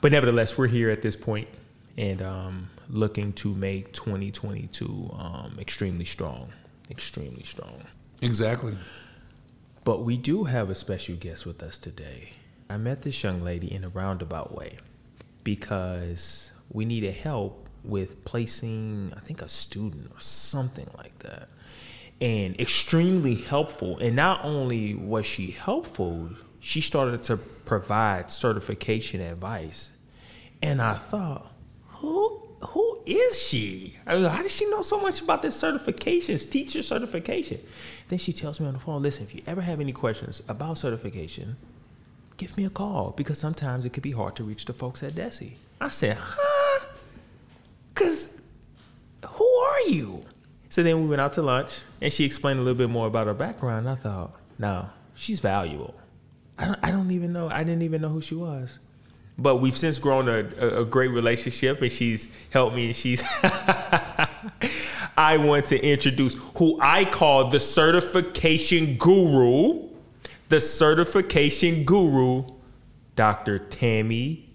But 0.00 0.12
nevertheless, 0.12 0.56
we're 0.56 0.68
here 0.68 0.90
at 0.90 1.02
this 1.02 1.16
point 1.16 1.48
and 1.96 2.22
um, 2.22 2.70
looking 2.88 3.32
to 3.34 3.54
make 3.54 3.92
2022 3.92 5.14
um, 5.18 5.56
extremely 5.58 6.04
strong, 6.04 6.52
extremely 6.90 7.42
strong. 7.42 7.84
Exactly. 8.22 8.76
But 9.84 10.02
we 10.02 10.16
do 10.16 10.44
have 10.44 10.70
a 10.70 10.74
special 10.74 11.16
guest 11.16 11.46
with 11.46 11.62
us 11.62 11.78
today. 11.78 12.32
I 12.68 12.76
met 12.76 13.02
this 13.02 13.22
young 13.22 13.42
lady 13.42 13.72
in 13.72 13.82
a 13.82 13.88
roundabout 13.88 14.54
way 14.54 14.78
because 15.42 16.52
we 16.70 16.84
needed 16.84 17.14
help 17.14 17.68
with 17.84 18.24
placing, 18.24 19.12
I 19.16 19.20
think, 19.20 19.42
a 19.42 19.48
student 19.48 20.10
or 20.12 20.20
something 20.20 20.88
like 20.96 21.18
that. 21.20 21.48
And 22.20 22.58
extremely 22.60 23.34
helpful. 23.34 23.98
And 23.98 24.16
not 24.16 24.44
only 24.44 24.94
was 24.94 25.24
she 25.26 25.50
helpful, 25.52 26.30
she 26.60 26.80
started 26.80 27.22
to 27.24 27.36
provide 27.38 28.30
certification 28.30 29.20
advice. 29.20 29.90
And 30.62 30.82
I 30.82 30.94
thought, 30.94 31.50
who 31.88 32.46
who 32.60 33.00
is 33.06 33.42
she? 33.42 33.96
I 34.06 34.16
mean, 34.16 34.24
how 34.24 34.42
does 34.42 34.54
she 34.54 34.68
know 34.68 34.82
so 34.82 35.00
much 35.00 35.22
about 35.22 35.42
this 35.42 35.60
certifications, 35.60 36.50
teacher 36.50 36.82
certification? 36.82 37.58
Then 38.08 38.18
she 38.18 38.32
tells 38.32 38.60
me 38.60 38.66
on 38.66 38.74
the 38.74 38.78
phone, 38.80 39.02
listen, 39.02 39.24
if 39.24 39.34
you 39.34 39.42
ever 39.46 39.62
have 39.62 39.80
any 39.80 39.92
questions 39.92 40.42
about 40.48 40.76
certification, 40.76 41.56
give 42.36 42.56
me 42.56 42.64
a 42.64 42.70
call 42.70 43.12
because 43.16 43.38
sometimes 43.38 43.86
it 43.86 43.92
could 43.92 44.02
be 44.02 44.12
hard 44.12 44.36
to 44.36 44.44
reach 44.44 44.66
the 44.66 44.74
folks 44.74 45.02
at 45.02 45.14
DESE. 45.14 45.54
I 45.80 45.88
said, 45.88 46.18
huh? 46.20 46.49
Because 47.94 48.40
who 49.26 49.44
are 49.44 49.80
you? 49.88 50.24
So 50.68 50.82
then 50.82 51.02
we 51.02 51.08
went 51.08 51.20
out 51.20 51.32
to 51.34 51.42
lunch 51.42 51.80
and 52.00 52.12
she 52.12 52.24
explained 52.24 52.60
a 52.60 52.62
little 52.62 52.78
bit 52.78 52.90
more 52.90 53.06
about 53.06 53.26
her 53.26 53.34
background. 53.34 53.88
I 53.88 53.96
thought, 53.96 54.32
no, 54.58 54.88
she's 55.14 55.40
valuable. 55.40 55.94
I 56.58 56.66
don't, 56.66 56.78
I 56.82 56.90
don't 56.90 57.10
even 57.10 57.32
know. 57.32 57.48
I 57.48 57.64
didn't 57.64 57.82
even 57.82 58.02
know 58.02 58.10
who 58.10 58.20
she 58.20 58.34
was 58.34 58.78
but 59.40 59.56
we've 59.56 59.76
since 59.76 59.98
grown 59.98 60.28
a, 60.28 60.44
a, 60.58 60.82
a, 60.82 60.84
great 60.84 61.08
relationship 61.08 61.80
and 61.80 61.90
she's 61.90 62.30
helped 62.50 62.76
me 62.76 62.86
and 62.86 62.96
she's 62.96 63.22
i 65.16 65.36
want 65.38 65.66
to 65.66 65.82
introduce 65.82 66.34
who 66.56 66.78
i 66.80 67.04
call 67.04 67.48
the 67.48 67.58
certification 67.58 68.96
guru 68.96 69.88
the 70.48 70.60
certification 70.60 71.84
guru 71.84 72.44
dr 73.16 73.58
tammy 73.70 74.48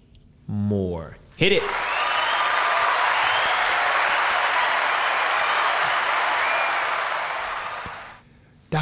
moore 0.46 1.16
hit 1.36 1.52
it 1.52 1.62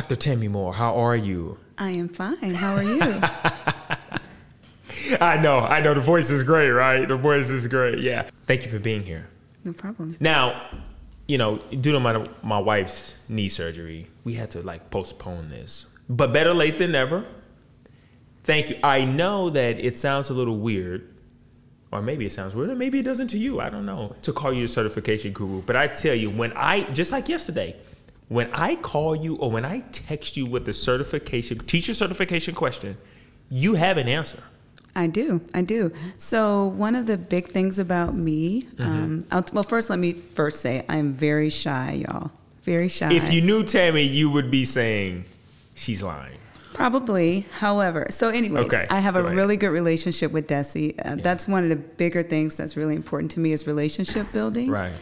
dr 0.09 0.17
tammy 0.17 0.49
moore 0.49 0.75
how 0.75 0.95
are 0.95 1.17
you 1.17 1.59
i 1.79 1.91
am 1.91 2.09
fine 2.09 2.55
how 2.55 2.75
are 2.75 2.83
you 2.83 3.01
I 5.21 5.37
know, 5.37 5.59
I 5.59 5.81
know. 5.81 5.95
The 5.95 6.01
voice 6.01 6.31
is 6.31 6.43
great, 6.43 6.71
right? 6.71 7.07
The 7.07 7.17
voice 7.17 7.51
is 7.51 7.67
great. 7.67 7.99
Yeah. 7.99 8.29
Thank 8.45 8.65
you 8.65 8.71
for 8.71 8.79
being 8.79 9.03
here. 9.03 9.29
No 9.65 9.73
problem. 9.73 10.17
Now, 10.21 10.69
you 11.27 11.39
know, 11.39 11.59
due 11.59 11.93
to 11.93 12.01
my 12.01 12.25
my 12.43 12.59
wife's 12.59 13.15
knee 13.29 13.49
surgery, 13.49 14.09
we 14.25 14.35
had 14.35 14.51
to 14.53 14.63
like 14.63 14.91
postpone 14.91 15.51
this. 15.51 15.95
But 16.09 16.33
better 16.33 16.55
late 16.55 16.79
than 16.79 16.93
never. 16.93 17.25
Thank 18.43 18.71
you. 18.71 18.79
I 18.83 19.05
know 19.05 19.51
that 19.51 19.79
it 19.79 19.97
sounds 19.97 20.29
a 20.29 20.35
little 20.35 20.59
weird, 20.59 21.09
or 21.91 22.03
maybe 22.03 22.27
it 22.27 22.33
sounds 22.33 22.55
weird, 22.55 22.71
or 22.71 22.77
maybe 22.77 22.99
it 22.99 23.05
doesn't 23.05 23.29
to 23.29 23.39
you. 23.39 23.61
I 23.61 23.71
don't 23.71 23.87
know. 23.87 24.17
To 24.23 24.33
call 24.33 24.53
you 24.53 24.65
a 24.65 24.69
certification 24.69 25.33
guru, 25.33 25.63
but 25.63 25.77
I 25.77 25.89
tell 25.89 26.15
you, 26.15 26.31
when 26.31 26.53
I 26.57 26.91
just 26.93 27.11
like 27.11 27.29
yesterday, 27.29 27.75
when 28.35 28.51
I 28.53 28.75
call 28.75 29.15
you 29.15 29.37
or 29.37 29.49
when 29.49 29.65
I 29.65 29.81
text 29.93 30.37
you 30.37 30.45
with 30.45 30.65
the 30.65 30.73
certification 30.73 31.61
teacher 31.61 31.95
certification 31.95 32.55
question, 32.55 32.99
you 33.49 33.75
have 33.75 33.97
an 33.97 34.09
answer. 34.09 34.43
I 34.97 35.07
do. 35.07 35.41
I 35.55 35.63
do. 35.63 35.93
So 36.19 36.67
one 36.67 36.97
of 36.97 37.07
the 37.07 37.17
big 37.17 37.47
things 37.47 37.79
about 37.79 38.15
me, 38.15 38.63
mm-hmm. 38.75 39.23
um, 39.31 39.45
well, 39.53 39.63
first 39.63 39.89
let 39.89 40.01
me 40.01 40.13
first 40.13 40.61
say 40.61 40.85
I'm 40.89 41.13
very 41.13 41.49
shy, 41.49 42.05
y'all. 42.05 42.33
Very 42.63 42.89
shy. 42.89 43.13
If 43.13 43.33
you 43.33 43.41
knew 43.41 43.63
Tammy, 43.63 44.03
you 44.03 44.31
would 44.31 44.51
be 44.51 44.65
saying 44.65 45.25
she's 45.75 46.03
lying. 46.03 46.39
Probably. 46.73 47.47
However, 47.59 48.09
so 48.11 48.31
anyways, 48.31 48.67
okay. 48.67 48.89
I 48.91 48.99
have 48.99 49.15
Go 49.15 49.21
a 49.21 49.25
ahead. 49.25 49.37
really 49.37 49.57
good 49.57 49.69
relationship 49.69 50.33
with 50.33 50.49
DESE. 50.49 50.77
Uh, 50.77 50.81
yeah. 50.81 51.15
That's 51.17 51.47
one 51.47 51.63
of 51.63 51.69
the 51.69 51.77
bigger 51.77 52.25
things 52.25 52.57
that's 52.57 52.77
really 52.77 52.97
important 52.97 53.31
to 53.33 53.41
me 53.41 53.53
is 53.53 53.67
relationship 53.69 54.33
building. 54.33 54.71
Right. 54.71 54.93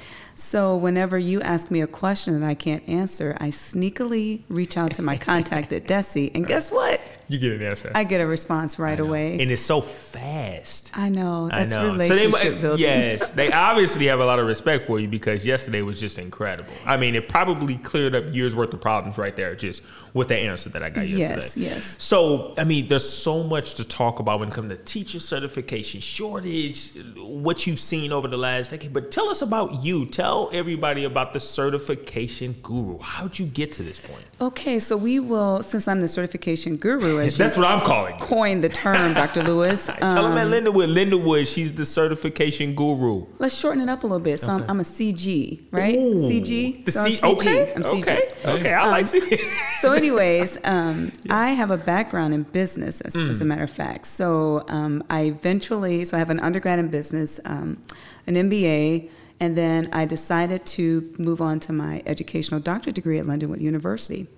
So 0.43 0.77
whenever 0.77 1.17
you 1.17 1.41
ask 1.41 1.71
me 1.71 1.81
a 1.83 1.87
question 1.87 2.41
that 2.41 2.47
I 2.47 2.55
can't 2.55 2.87
answer, 2.89 3.37
I 3.39 3.51
sneakily 3.51 4.43
reach 4.49 4.77
out 4.77 4.93
to 4.95 5.03
my 5.03 5.17
contact 5.17 5.73
at 5.73 5.87
DESE. 5.87 6.33
and 6.35 6.45
guess 6.45 6.73
what? 6.73 7.01
You 7.33 7.39
get 7.39 7.53
an 7.53 7.62
answer. 7.62 7.91
I 7.95 8.05
get 8.05 8.21
a 8.21 8.27
response 8.27 8.79
right 8.79 9.01
away. 9.01 9.41
And 9.41 9.51
it's 9.51 9.62
so 9.62 9.81
fast. 9.81 10.91
I 10.95 11.09
know. 11.09 11.49
That's 11.49 11.75
I 11.75 11.83
know. 11.83 11.93
relationship 11.93 12.35
so 12.35 12.51
they, 12.51 12.61
building. 12.61 12.81
Yes. 12.81 13.31
They 13.43 13.51
obviously 13.51 14.05
have 14.07 14.21
a 14.21 14.27
lot 14.27 14.39
of 14.39 14.47
respect 14.47 14.85
for 14.85 15.01
you 15.01 15.09
because 15.09 15.47
yesterday 15.47 15.81
was 15.81 15.99
just 15.99 16.19
incredible. 16.19 16.75
I 16.85 16.99
mean, 16.99 17.15
it 17.15 17.31
probably 17.31 17.79
cleared 17.79 18.15
up 18.15 18.25
years 18.35 18.55
worth 18.55 18.75
of 18.75 18.83
problems 18.83 19.17
right 19.17 19.35
there 19.35 19.55
just 19.55 19.83
with 20.12 20.29
the 20.29 20.37
answer 20.37 20.69
that 20.69 20.83
I 20.83 20.91
got 20.91 21.09
yesterday. 21.09 21.35
Yes, 21.35 21.57
yes. 21.57 22.03
So, 22.03 22.53
I 22.59 22.65
mean, 22.65 22.89
there's 22.89 23.09
so 23.09 23.43
much 23.43 23.77
to 23.77 23.89
talk 23.89 24.21
about 24.21 24.41
when 24.41 24.49
it 24.51 24.55
comes 24.55 24.69
to 24.69 24.77
teacher 24.77 25.19
certification, 25.19 26.03
shortage, 26.03 26.91
what 27.17 27.67
you've 27.67 27.79
seen 27.79 28.12
over 28.12 28.29
the 28.29 28.37
last 28.37 28.73
decade. 28.73 28.93
But 28.93 29.11
tell 29.11 29.31
us 29.31 29.41
about 29.41 29.83
you. 29.83 30.05
Tell 30.05 30.51
everybody 30.53 31.05
about 31.05 31.33
the 31.33 31.41
certification 31.41 32.57
guru. 32.62 32.99
How'd 32.99 33.39
you 33.39 33.47
get 33.47 33.73
to 33.73 33.83
this 33.83 34.07
point? 34.07 34.27
Okay, 34.43 34.79
so 34.79 34.99
we 34.99 35.19
will, 35.19 35.62
since 35.62 35.89
I'm 35.89 36.03
the 36.03 36.09
certification 36.09 36.77
guru, 36.77 37.22
as 37.26 37.37
that's 37.37 37.57
what 37.57 37.67
I'm 37.67 37.81
calling. 37.81 38.19
Coined 38.19 38.62
the 38.62 38.69
term, 38.69 39.14
Dr. 39.23 39.43
Lewis. 39.43 39.88
Um, 39.88 39.97
Tell 39.97 40.26
him 40.26 40.38
at 40.38 40.47
Lindenwood. 40.49 40.93
Lindenwood, 40.93 41.52
she's 41.52 41.75
the 41.75 41.85
certification 41.85 42.75
guru. 42.75 43.26
Let's 43.38 43.57
shorten 43.59 43.83
it 43.83 43.88
up 43.88 44.02
a 44.02 44.07
little 44.07 44.21
bit. 44.21 44.41
So 44.41 44.52
okay. 44.55 44.64
I'm, 44.64 44.71
I'm, 44.71 44.81
a 44.81 44.85
CG, 44.85 45.67
right? 45.71 45.97
Ooh, 45.97 46.14
CG. 46.14 46.85
The 46.85 46.93
so 46.93 47.05
C- 47.05 47.12
CG. 47.12 47.33
Okay. 47.35 47.73
I'm 47.75 47.83
CG. 47.83 48.02
Okay. 48.02 48.33
Okay. 48.45 48.73
I 48.73 48.85
um, 48.85 48.91
like 48.91 49.07
CG. 49.07 49.38
so, 49.81 49.93
anyways, 49.93 50.59
um, 50.64 51.12
yeah. 51.25 51.37
I 51.37 51.50
have 51.50 51.71
a 51.71 51.79
background 51.79 52.35
in 52.35 52.43
business, 52.45 53.00
as, 53.00 53.14
mm. 53.14 53.29
as 53.29 53.41
a 53.41 53.45
matter 53.45 53.64
of 53.64 53.71
fact. 53.71 54.07
So 54.07 54.64
um, 54.69 55.02
I 55.11 55.23
eventually, 55.23 56.05
so 56.05 56.17
I 56.17 56.19
have 56.19 56.31
an 56.31 56.41
undergrad 56.41 56.79
in 56.79 56.88
business, 56.88 57.41
um, 57.45 57.83
an 58.26 58.35
MBA. 58.35 59.11
And 59.41 59.59
then 59.59 59.88
I 59.93 60.05
decided 60.05 60.64
to 60.67 61.12
move 61.19 61.41
on 61.41 61.59
to 61.61 61.73
my 61.73 62.00
educational 62.07 62.61
doctorate 62.61 62.95
degree 62.95 63.19
at 63.19 63.26
Lindenwood 63.26 63.61
University. 63.61 64.29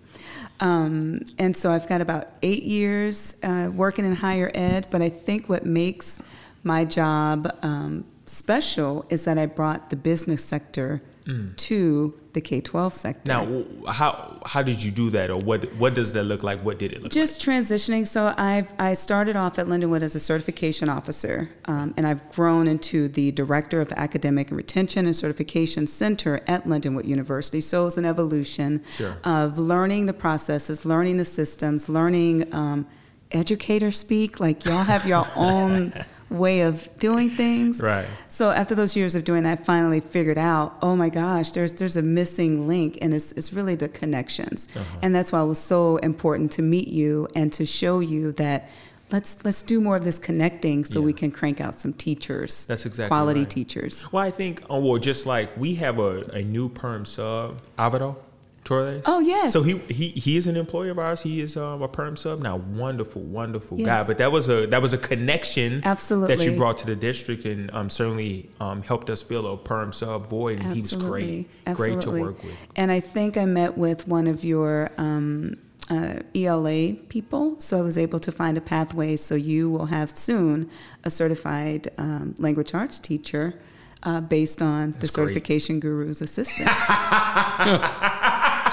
Um, 0.60 1.20
and 1.38 1.56
so 1.56 1.70
I've 1.70 1.88
got 1.88 2.00
about 2.00 2.28
eight 2.42 2.62
years 2.62 3.36
uh, 3.42 3.70
working 3.74 4.04
in 4.04 4.14
higher 4.14 4.50
ed, 4.54 4.86
but 4.90 5.02
I 5.02 5.08
think 5.08 5.48
what 5.48 5.66
makes 5.66 6.22
my 6.62 6.84
job 6.84 7.54
um, 7.62 8.04
special 8.24 9.04
is 9.10 9.24
that 9.24 9.38
I 9.38 9.46
brought 9.46 9.90
the 9.90 9.96
business 9.96 10.44
sector 10.44 11.02
mm. 11.26 11.56
to 11.56 12.14
the 12.32 12.40
K 12.40 12.60
twelve 12.60 12.94
sector. 12.94 13.22
Now, 13.26 13.64
how 13.90 14.40
how 14.44 14.62
did 14.62 14.82
you 14.82 14.90
do 14.90 15.10
that, 15.10 15.30
or 15.30 15.38
what 15.38 15.64
what 15.74 15.94
does 15.94 16.12
that 16.12 16.24
look 16.24 16.42
like? 16.42 16.60
What 16.60 16.78
did 16.78 16.92
it 16.92 16.96
look 16.96 17.04
like? 17.04 17.12
Just 17.12 17.46
like? 17.46 17.56
transitioning. 17.56 18.06
So 18.06 18.34
I've 18.36 18.72
I 18.78 18.94
started 18.94 19.36
off 19.36 19.58
at 19.58 19.66
Lindenwood 19.66 20.02
as 20.02 20.14
a 20.14 20.20
certification 20.20 20.88
officer, 20.88 21.50
um, 21.66 21.94
and 21.96 22.06
I've 22.06 22.28
grown 22.32 22.68
into 22.68 23.08
the 23.08 23.32
director 23.32 23.80
of 23.80 23.92
academic 23.92 24.50
retention 24.50 25.06
and 25.06 25.16
certification 25.16 25.86
center 25.86 26.40
at 26.46 26.64
Lindenwood 26.64 27.06
University. 27.06 27.60
So 27.60 27.86
it's 27.86 27.96
an 27.96 28.04
evolution 28.04 28.82
sure. 28.90 29.16
of 29.24 29.58
learning 29.58 30.06
the 30.06 30.14
processes, 30.14 30.84
learning 30.84 31.18
the 31.18 31.24
systems, 31.24 31.88
learning. 31.88 32.52
Um, 32.54 32.86
educator 33.30 33.90
speak 33.90 34.38
like 34.38 34.64
y'all 34.64 34.84
have 34.84 35.06
your 35.06 35.26
own 35.36 35.92
way 36.30 36.62
of 36.62 36.88
doing 36.98 37.30
things. 37.30 37.80
Right. 37.80 38.06
So 38.26 38.50
after 38.50 38.74
those 38.74 38.96
years 38.96 39.14
of 39.14 39.24
doing 39.24 39.44
that, 39.44 39.58
I 39.58 39.62
finally 39.62 40.00
figured 40.00 40.38
out, 40.38 40.76
oh 40.82 40.96
my 40.96 41.08
gosh, 41.08 41.50
there's 41.50 41.74
there's 41.74 41.96
a 41.96 42.02
missing 42.02 42.66
link, 42.66 42.98
and 43.02 43.14
it's 43.14 43.32
it's 43.32 43.52
really 43.52 43.74
the 43.74 43.88
connections, 43.88 44.68
uh-huh. 44.74 44.98
and 45.02 45.14
that's 45.14 45.32
why 45.32 45.40
it 45.40 45.46
was 45.46 45.58
so 45.58 45.96
important 45.98 46.52
to 46.52 46.62
meet 46.62 46.88
you 46.88 47.28
and 47.34 47.52
to 47.54 47.66
show 47.66 48.00
you 48.00 48.32
that. 48.32 48.68
Let's 49.12 49.44
let's 49.44 49.62
do 49.62 49.82
more 49.82 49.96
of 49.96 50.04
this 50.04 50.18
connecting 50.18 50.84
so 50.84 50.98
yeah. 50.98 51.04
we 51.04 51.12
can 51.12 51.30
crank 51.30 51.60
out 51.60 51.74
some 51.74 51.92
teachers. 51.92 52.64
That's 52.64 52.86
exactly 52.86 53.08
quality 53.08 53.40
right. 53.40 53.50
teachers. 53.50 54.10
Well, 54.10 54.24
I 54.24 54.30
think 54.30 54.62
oh 54.70 54.80
well, 54.80 54.98
just 54.98 55.26
like 55.26 55.54
we 55.58 55.74
have 55.74 55.98
a, 55.98 56.22
a 56.32 56.42
new 56.42 56.70
perm 56.70 57.04
sub, 57.04 57.60
Avado 57.78 58.16
Torres. 58.64 59.02
Oh 59.06 59.20
yes. 59.20 59.52
So 59.52 59.62
he 59.62 59.78
he 59.92 60.08
he 60.08 60.36
is 60.36 60.46
an 60.46 60.56
employee 60.56 60.88
of 60.88 60.98
ours. 60.98 61.22
He 61.22 61.40
is 61.40 61.56
um, 61.56 61.82
a 61.82 61.88
perm 61.88 62.16
sub 62.16 62.40
now. 62.40 62.56
Wonderful, 62.56 63.22
wonderful 63.22 63.78
yes. 63.78 63.86
guy. 63.86 64.06
But 64.06 64.18
that 64.18 64.32
was 64.32 64.48
a 64.48 64.66
that 64.66 64.80
was 64.80 64.94
a 64.94 64.98
connection 64.98 65.82
absolutely 65.84 66.34
that 66.34 66.44
you 66.44 66.56
brought 66.56 66.78
to 66.78 66.86
the 66.86 66.96
district 66.96 67.44
and 67.44 67.70
um, 67.74 67.90
certainly 67.90 68.48
um, 68.60 68.82
helped 68.82 69.10
us 69.10 69.22
fill 69.22 69.52
a 69.52 69.56
perm 69.56 69.92
sub 69.92 70.26
void. 70.26 70.60
And 70.60 70.78
absolutely. 70.78 71.26
he 71.26 71.36
was 71.36 71.46
great, 71.46 71.48
absolutely. 71.66 71.94
great 71.94 72.02
to 72.02 72.22
work 72.22 72.42
with. 72.42 72.66
And 72.76 72.90
I 72.90 73.00
think 73.00 73.36
I 73.36 73.44
met 73.44 73.76
with 73.76 74.08
one 74.08 74.26
of 74.26 74.44
your. 74.44 74.90
Um, 74.98 75.58
uh, 75.90 76.20
ELA 76.34 76.94
people, 77.10 77.60
so 77.60 77.76
I 77.78 77.82
was 77.82 77.98
able 77.98 78.18
to 78.20 78.32
find 78.32 78.56
a 78.56 78.60
pathway. 78.62 79.16
So 79.16 79.34
you 79.34 79.68
will 79.68 79.84
have 79.84 80.08
soon 80.08 80.70
a 81.04 81.10
certified 81.10 81.88
um, 81.98 82.34
language 82.38 82.72
arts 82.72 82.98
teacher 82.98 83.60
uh, 84.04 84.20
based 84.20 84.62
on 84.62 84.92
the 84.92 84.98
great. 84.98 85.10
certification 85.10 85.80
guru's 85.80 86.20
assistance. 86.22 86.70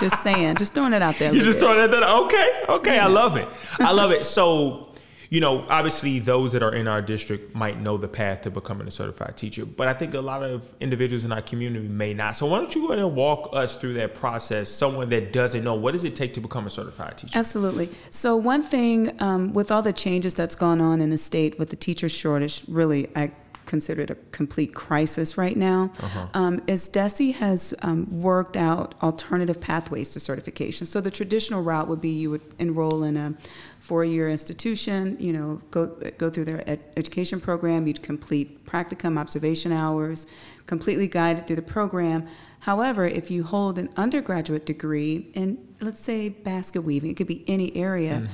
just 0.01 0.21
saying, 0.21 0.57
just 0.57 0.73
throwing 0.73 0.93
it 0.93 1.01
out 1.01 1.15
there. 1.15 1.33
You 1.41 1.43
just 1.43 1.59
bit. 1.59 1.65
throwing 1.65 1.91
that. 1.91 2.03
Out 2.03 2.29
there. 2.29 2.41
Okay, 2.41 2.63
okay, 2.69 2.99
I 2.99 3.07
love 3.07 3.37
it. 3.37 3.47
I 3.79 3.91
love 3.91 4.11
it. 4.11 4.25
So, 4.25 4.89
you 5.29 5.39
know, 5.39 5.65
obviously, 5.69 6.19
those 6.19 6.51
that 6.51 6.61
are 6.61 6.75
in 6.75 6.89
our 6.89 7.01
district 7.01 7.55
might 7.55 7.79
know 7.79 7.95
the 7.97 8.09
path 8.09 8.41
to 8.41 8.51
becoming 8.51 8.85
a 8.87 8.91
certified 8.91 9.37
teacher, 9.37 9.65
but 9.65 9.87
I 9.87 9.93
think 9.93 10.13
a 10.13 10.19
lot 10.19 10.43
of 10.43 10.73
individuals 10.81 11.23
in 11.23 11.31
our 11.31 11.41
community 11.41 11.87
may 11.87 12.13
not. 12.13 12.35
So, 12.35 12.47
why 12.47 12.57
don't 12.59 12.75
you 12.75 12.81
go 12.81 12.87
ahead 12.93 12.99
and 12.99 13.15
walk 13.15 13.49
us 13.53 13.79
through 13.79 13.93
that 13.93 14.13
process? 14.13 14.67
Someone 14.69 15.07
that 15.09 15.31
doesn't 15.31 15.63
know, 15.63 15.75
what 15.75 15.93
does 15.93 16.03
it 16.03 16.17
take 16.17 16.33
to 16.33 16.41
become 16.41 16.67
a 16.67 16.69
certified 16.69 17.17
teacher? 17.17 17.39
Absolutely. 17.39 17.89
So 18.09 18.35
one 18.35 18.61
thing 18.61 19.21
um, 19.21 19.53
with 19.53 19.71
all 19.71 19.81
the 19.81 19.93
changes 19.93 20.35
that's 20.35 20.55
gone 20.55 20.81
on 20.81 20.99
in 20.99 21.11
the 21.11 21.17
state 21.17 21.57
with 21.57 21.69
the 21.69 21.77
teacher 21.77 22.09
shortage, 22.09 22.63
really, 22.67 23.07
I 23.15 23.31
consider 23.65 24.01
it 24.01 24.09
a 24.09 24.15
complete 24.31 24.73
crisis 24.73 25.37
right 25.37 25.55
now. 25.55 25.91
Um, 26.33 26.61
is 26.67 26.89
DESE 26.89 27.31
has 27.33 27.73
um, 27.81 28.21
worked 28.21 28.57
out 28.57 28.95
alternative 29.01 29.61
pathways 29.61 30.11
to 30.11 30.19
certification. 30.19 30.85
So 30.87 30.99
the 31.01 31.11
traditional 31.11 31.61
route 31.61 31.87
would 31.87 32.01
be 32.01 32.09
you 32.09 32.29
would 32.31 32.41
enroll 32.59 33.03
in 33.03 33.17
a 33.17 33.33
four-year 33.79 34.29
institution, 34.29 35.17
you 35.19 35.33
know, 35.33 35.61
go 35.71 35.95
go 36.17 36.29
through 36.29 36.45
their 36.45 36.69
ed- 36.69 36.83
education 36.97 37.39
program. 37.39 37.87
You'd 37.87 38.03
complete 38.03 38.65
practicum, 38.65 39.17
observation 39.17 39.71
hours, 39.71 40.27
completely 40.65 41.07
guided 41.07 41.47
through 41.47 41.57
the 41.57 41.61
program. 41.61 42.27
However, 42.59 43.05
if 43.05 43.31
you 43.31 43.43
hold 43.43 43.79
an 43.79 43.89
undergraduate 43.97 44.65
degree 44.67 45.31
in, 45.33 45.57
let's 45.81 45.99
say, 45.99 46.29
basket 46.29 46.81
weaving, 46.81 47.09
it 47.09 47.17
could 47.17 47.27
be 47.27 47.43
any 47.47 47.75
area, 47.75 48.27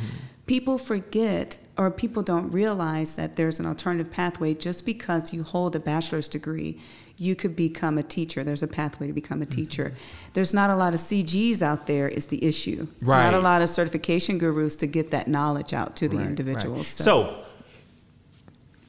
people 0.47 0.77
forget 0.77 1.57
or 1.77 1.91
people 1.91 2.23
don't 2.23 2.49
realize 2.51 3.15
that 3.17 3.35
there's 3.35 3.59
an 3.59 3.65
alternative 3.65 4.11
pathway 4.11 4.53
just 4.53 4.85
because 4.85 5.33
you 5.33 5.43
hold 5.43 5.75
a 5.75 5.79
bachelor's 5.79 6.27
degree. 6.27 6.79
You 7.17 7.35
could 7.35 7.55
become 7.55 7.97
a 7.97 8.03
teacher. 8.03 8.43
There's 8.43 8.61
a 8.63 8.67
pathway 8.67 9.07
to 9.07 9.13
become 9.13 9.41
a 9.41 9.45
teacher. 9.45 9.93
There's 10.33 10.53
not 10.53 10.69
a 10.69 10.75
lot 10.75 10.93
of 10.93 10.99
CGs 10.99 11.61
out 11.61 11.87
there, 11.87 12.07
is 12.07 12.27
the 12.27 12.43
issue. 12.43 12.87
Right. 13.01 13.23
Not 13.23 13.33
a 13.33 13.39
lot 13.39 13.61
of 13.61 13.69
certification 13.69 14.37
gurus 14.37 14.75
to 14.77 14.87
get 14.87 15.11
that 15.11 15.27
knowledge 15.27 15.73
out 15.73 15.95
to 15.97 16.07
the 16.07 16.17
Right, 16.17 16.27
individuals. 16.27 16.77
right. 16.77 16.85
So, 16.85 17.03
So, 17.23 17.43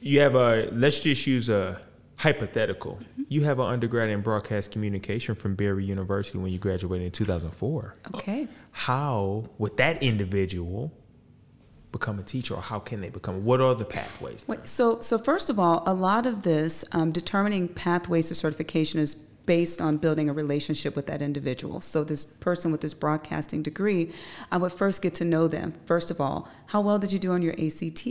you 0.01 0.19
have 0.21 0.35
a, 0.35 0.69
let's 0.71 0.99
just 0.99 1.25
use 1.27 1.49
a 1.49 1.79
hypothetical. 2.17 2.99
Mm-hmm. 3.01 3.23
You 3.29 3.43
have 3.45 3.59
an 3.59 3.65
undergrad 3.67 4.09
in 4.09 4.21
broadcast 4.21 4.71
communication 4.71 5.35
from 5.35 5.55
Barry 5.55 5.85
University 5.85 6.37
when 6.37 6.51
you 6.51 6.59
graduated 6.59 7.05
in 7.05 7.11
2004. 7.11 7.95
okay. 8.15 8.47
How 8.71 9.45
would 9.57 9.77
that 9.77 10.01
individual 10.03 10.91
become 11.91 12.19
a 12.19 12.23
teacher 12.23 12.53
or 12.55 12.61
how 12.61 12.79
can 12.79 13.01
they 13.01 13.09
become? 13.09 13.43
What 13.45 13.61
are 13.61 13.73
the 13.75 13.85
pathways? 13.85 14.45
So, 14.63 15.01
so 15.01 15.17
first 15.17 15.49
of 15.49 15.57
all, 15.59 15.83
a 15.85 15.93
lot 15.93 16.25
of 16.25 16.43
this 16.43 16.85
um, 16.91 17.11
determining 17.11 17.67
pathways 17.67 18.27
to 18.27 18.35
certification 18.35 18.99
is 18.99 19.15
based 19.15 19.81
on 19.81 19.97
building 19.97 20.29
a 20.29 20.33
relationship 20.33 20.95
with 20.95 21.07
that 21.07 21.23
individual. 21.23 21.81
So, 21.81 22.03
this 22.03 22.23
person 22.23 22.71
with 22.71 22.81
this 22.81 22.93
broadcasting 22.93 23.63
degree, 23.63 24.11
I 24.51 24.57
would 24.57 24.71
first 24.71 25.01
get 25.01 25.15
to 25.15 25.25
know 25.25 25.47
them. 25.47 25.73
First 25.85 26.11
of 26.11 26.21
all, 26.21 26.47
how 26.67 26.81
well 26.81 26.99
did 26.99 27.11
you 27.11 27.17
do 27.17 27.31
on 27.31 27.41
your 27.41 27.53
ACT? 27.53 28.07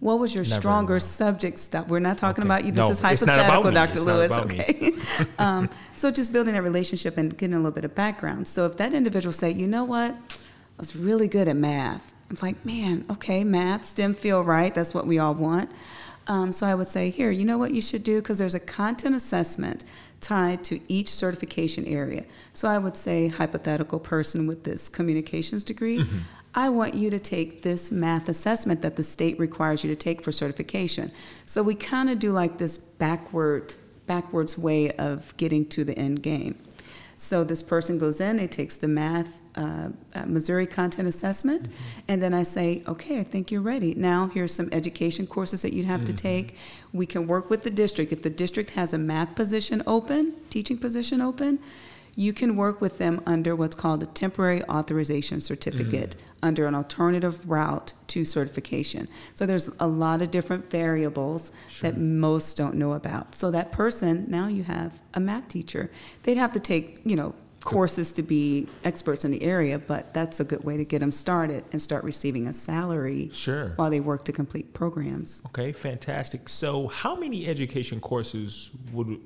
What 0.00 0.18
was 0.18 0.34
your 0.34 0.44
Not 0.44 0.48
very 0.48 0.60
stronger 0.62 0.94
well. 0.94 1.00
subject 1.00 1.58
stuff? 1.58 1.88
We're 1.88 1.98
not 1.98 2.16
talking 2.16 2.42
Okay. 2.44 2.48
about 2.48 2.64
you. 2.64 2.70
This 2.72 2.78
No, 2.78 2.90
is 2.90 3.02
it's 3.04 3.26
not 3.26 3.38
about 3.38 3.64
hypothetical. 3.64 4.04
Dr. 4.06 4.16
Lewis. 4.16 4.32
Okay. 4.32 4.92
um, 5.38 5.68
so, 5.94 6.10
just 6.10 6.32
building 6.32 6.54
that 6.54 6.62
relationship 6.62 7.18
and 7.18 7.36
getting 7.36 7.52
a 7.52 7.58
little 7.58 7.72
bit 7.72 7.84
of 7.84 7.94
background. 7.94 8.48
So, 8.48 8.64
if 8.64 8.78
that 8.78 8.94
individual 8.94 9.34
say, 9.34 9.50
you 9.50 9.66
know 9.66 9.84
what, 9.84 10.12
I 10.12 10.78
was 10.78 10.96
really 10.96 11.28
good 11.28 11.48
at 11.48 11.56
math. 11.56 12.14
I'm 12.30 12.36
like, 12.42 12.64
man, 12.64 13.04
okay, 13.10 13.42
math, 13.42 13.86
STEM 13.86 14.14
feel 14.14 14.42
right. 14.42 14.74
That's 14.74 14.92
what 14.92 15.06
we 15.06 15.18
all 15.18 15.34
want. 15.34 15.70
Um, 16.26 16.52
so 16.52 16.66
I 16.66 16.74
would 16.74 16.88
say, 16.88 17.08
here, 17.10 17.30
you 17.30 17.46
know 17.46 17.56
what 17.56 17.72
you 17.72 17.80
should 17.80 18.04
do? 18.04 18.20
Because 18.20 18.38
there's 18.38 18.54
a 18.54 18.60
content 18.60 19.14
assessment 19.14 19.84
tied 20.20 20.62
to 20.64 20.78
each 20.88 21.08
certification 21.08 21.86
area. 21.86 22.24
So 22.52 22.68
I 22.68 22.76
would 22.76 22.96
say, 22.96 23.28
hypothetical 23.28 23.98
person 23.98 24.46
with 24.46 24.64
this 24.64 24.88
communications 24.90 25.64
degree, 25.64 26.04
I 26.54 26.68
want 26.68 26.94
you 26.94 27.08
to 27.10 27.18
take 27.18 27.62
this 27.62 27.90
math 27.90 28.28
assessment 28.28 28.82
that 28.82 28.96
the 28.96 29.02
state 29.02 29.38
requires 29.38 29.82
you 29.84 29.90
to 29.90 29.96
take 29.96 30.22
for 30.22 30.32
certification. 30.32 31.12
So 31.46 31.62
we 31.62 31.74
kind 31.74 32.10
of 32.10 32.18
do 32.18 32.32
like 32.32 32.58
this 32.58 32.76
backward, 32.76 33.74
backwards 34.06 34.58
way 34.58 34.90
of 34.92 35.34
getting 35.36 35.66
to 35.66 35.84
the 35.84 35.96
end 35.96 36.22
game. 36.22 36.58
So 37.20 37.42
this 37.42 37.64
person 37.64 37.98
goes 37.98 38.20
in, 38.20 38.38
it 38.38 38.52
takes 38.52 38.76
the 38.76 38.86
math, 38.86 39.42
uh, 39.56 39.88
uh, 40.14 40.26
Missouri 40.26 40.68
content 40.68 41.08
assessment, 41.08 41.68
and 42.06 42.22
then 42.22 42.32
I 42.32 42.44
say, 42.44 42.84
okay, 42.86 43.18
I 43.18 43.24
think 43.24 43.50
you're 43.50 43.60
ready. 43.60 43.92
Now 43.96 44.28
here's 44.28 44.54
some 44.54 44.68
education 44.70 45.26
courses 45.26 45.62
that 45.62 45.72
you'd 45.72 45.86
have 45.86 46.04
to 46.04 46.12
take. 46.12 46.54
We 46.92 47.06
can 47.06 47.26
work 47.26 47.50
with 47.50 47.64
the 47.64 47.70
district. 47.70 48.12
If 48.12 48.22
the 48.22 48.30
district 48.30 48.70
has 48.70 48.92
a 48.92 48.98
math 48.98 49.34
position 49.34 49.82
open, 49.84 50.34
teaching 50.48 50.78
position 50.78 51.20
open, 51.20 51.58
you 52.18 52.32
can 52.32 52.56
work 52.56 52.80
with 52.80 52.98
them 52.98 53.22
under 53.26 53.54
what's 53.54 53.76
called 53.76 54.02
a 54.02 54.06
temporary 54.06 54.60
authorization 54.64 55.40
certificate 55.40 56.16
mm. 56.16 56.20
under 56.42 56.66
an 56.66 56.74
alternative 56.74 57.48
route 57.48 57.92
to 58.08 58.24
certification. 58.24 59.06
So 59.36 59.46
there's 59.46 59.68
a 59.78 59.86
lot 59.86 60.20
of 60.20 60.32
different 60.32 60.68
variables 60.68 61.52
that 61.80 61.96
most 61.96 62.56
don't 62.56 62.74
know 62.74 62.94
about. 62.94 63.36
So 63.36 63.52
that 63.52 63.70
person, 63.70 64.24
now 64.28 64.48
you 64.48 64.64
have 64.64 65.00
a 65.14 65.20
math 65.20 65.46
teacher. 65.46 65.92
They'd 66.24 66.38
have 66.38 66.52
to 66.54 66.60
take, 66.60 66.98
you 67.04 67.14
know, 67.14 67.36
courses 67.62 68.12
to 68.14 68.24
be 68.24 68.66
experts 68.82 69.24
in 69.24 69.30
the 69.30 69.42
area, 69.44 69.78
but 69.78 70.12
that's 70.12 70.40
a 70.40 70.44
good 70.44 70.64
way 70.64 70.76
to 70.76 70.84
get 70.84 70.98
them 70.98 71.12
started 71.12 71.62
and 71.70 71.80
start 71.80 72.02
receiving 72.02 72.48
a 72.48 72.54
salary 72.54 73.30
Sure. 73.32 73.74
while 73.76 73.90
they 73.90 74.00
work 74.00 74.24
to 74.24 74.32
complete 74.32 74.74
programs. 74.74 75.40
Okay, 75.46 75.70
fantastic. 75.70 76.48
So, 76.48 76.88
how 76.88 77.14
many 77.14 77.46
education 77.46 78.00
courses 78.00 78.70
would 78.92 79.20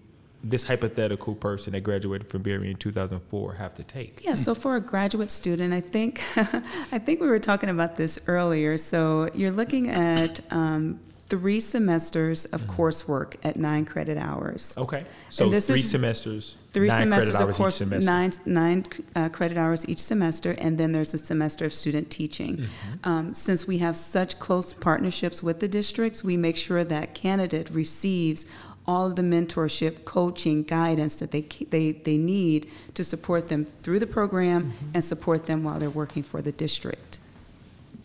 this 0.45 0.65
hypothetical 0.65 1.35
person 1.35 1.73
that 1.73 1.83
graduated 1.83 2.29
from 2.29 2.43
Berry 2.43 2.71
in 2.71 2.77
2004 2.77 3.55
have 3.55 3.75
to 3.75 3.85
take? 3.85 4.25
Yeah, 4.25 4.35
so 4.35 4.55
for 4.55 4.77
a 4.77 4.81
graduate 4.81 5.31
student, 5.31 5.73
I 5.73 5.81
think 5.81 6.23
I 6.37 6.99
think 6.99 7.21
we 7.21 7.29
were 7.29 7.39
talking 7.39 7.69
about 7.69 7.97
this 7.97 8.19
earlier. 8.27 8.77
So 8.77 9.29
you're 9.35 9.53
looking 9.53 9.89
at 9.89 10.41
um, 10.53 11.01
three 11.29 11.61
semesters 11.61 12.45
of 12.47 12.63
coursework 12.65 13.37
at 13.43 13.57
nine 13.57 13.85
credit 13.85 14.19
hours. 14.19 14.77
Okay, 14.77 15.05
so 15.31 15.49
this 15.49 15.67
three 15.69 15.81
is- 15.81 15.91
semesters, 15.91 16.57
Three 16.73 16.89
semesters 16.91 17.39
of 17.39 17.55
course, 17.55 17.77
semester. 17.77 18.05
nine 18.05 18.33
nine 18.47 18.85
uh, 19.15 19.29
credit 19.29 19.59
hours 19.59 19.87
each 19.89 19.99
semester, 19.99 20.55
and 20.59 20.79
then 20.79 20.93
there's 20.93 21.13
a 21.15 21.19
semester 21.19 21.67
of 21.67 21.73
student 21.75 22.11
teaching. 22.11 22.57
Mm-hmm. 22.57 23.09
Um, 23.09 23.35
since 23.35 23.67
we 23.67 23.79
have 23.79 23.95
such 23.97 24.39
close 24.39 24.73
partnerships 24.73 25.43
with 25.43 25.61
the 25.61 25.69
districts, 25.69 26.25
we 26.25 26.37
make 26.37 26.57
sure 26.57 26.83
that 26.83 27.15
candidate 27.15 27.69
receives 27.71 28.47
all 28.87 29.07
of 29.07 29.17
the 29.17 29.23
mentorship, 29.23 30.05
coaching, 30.05 30.63
guidance 30.65 31.17
that 31.17 31.31
they 31.31 31.43
they 31.71 31.93
they 31.93 32.17
need 32.17 32.69
to 32.95 33.05
support 33.05 33.49
them 33.49 33.65
through 33.65 33.99
the 34.01 34.07
program 34.07 34.63
Mm-hmm. 34.65 34.91
and 34.95 35.05
support 35.05 35.47
them 35.47 35.63
while 35.65 35.79
they're 35.79 35.91
working 35.91 36.23
for 36.23 36.43
the 36.43 36.53
district. 36.53 37.19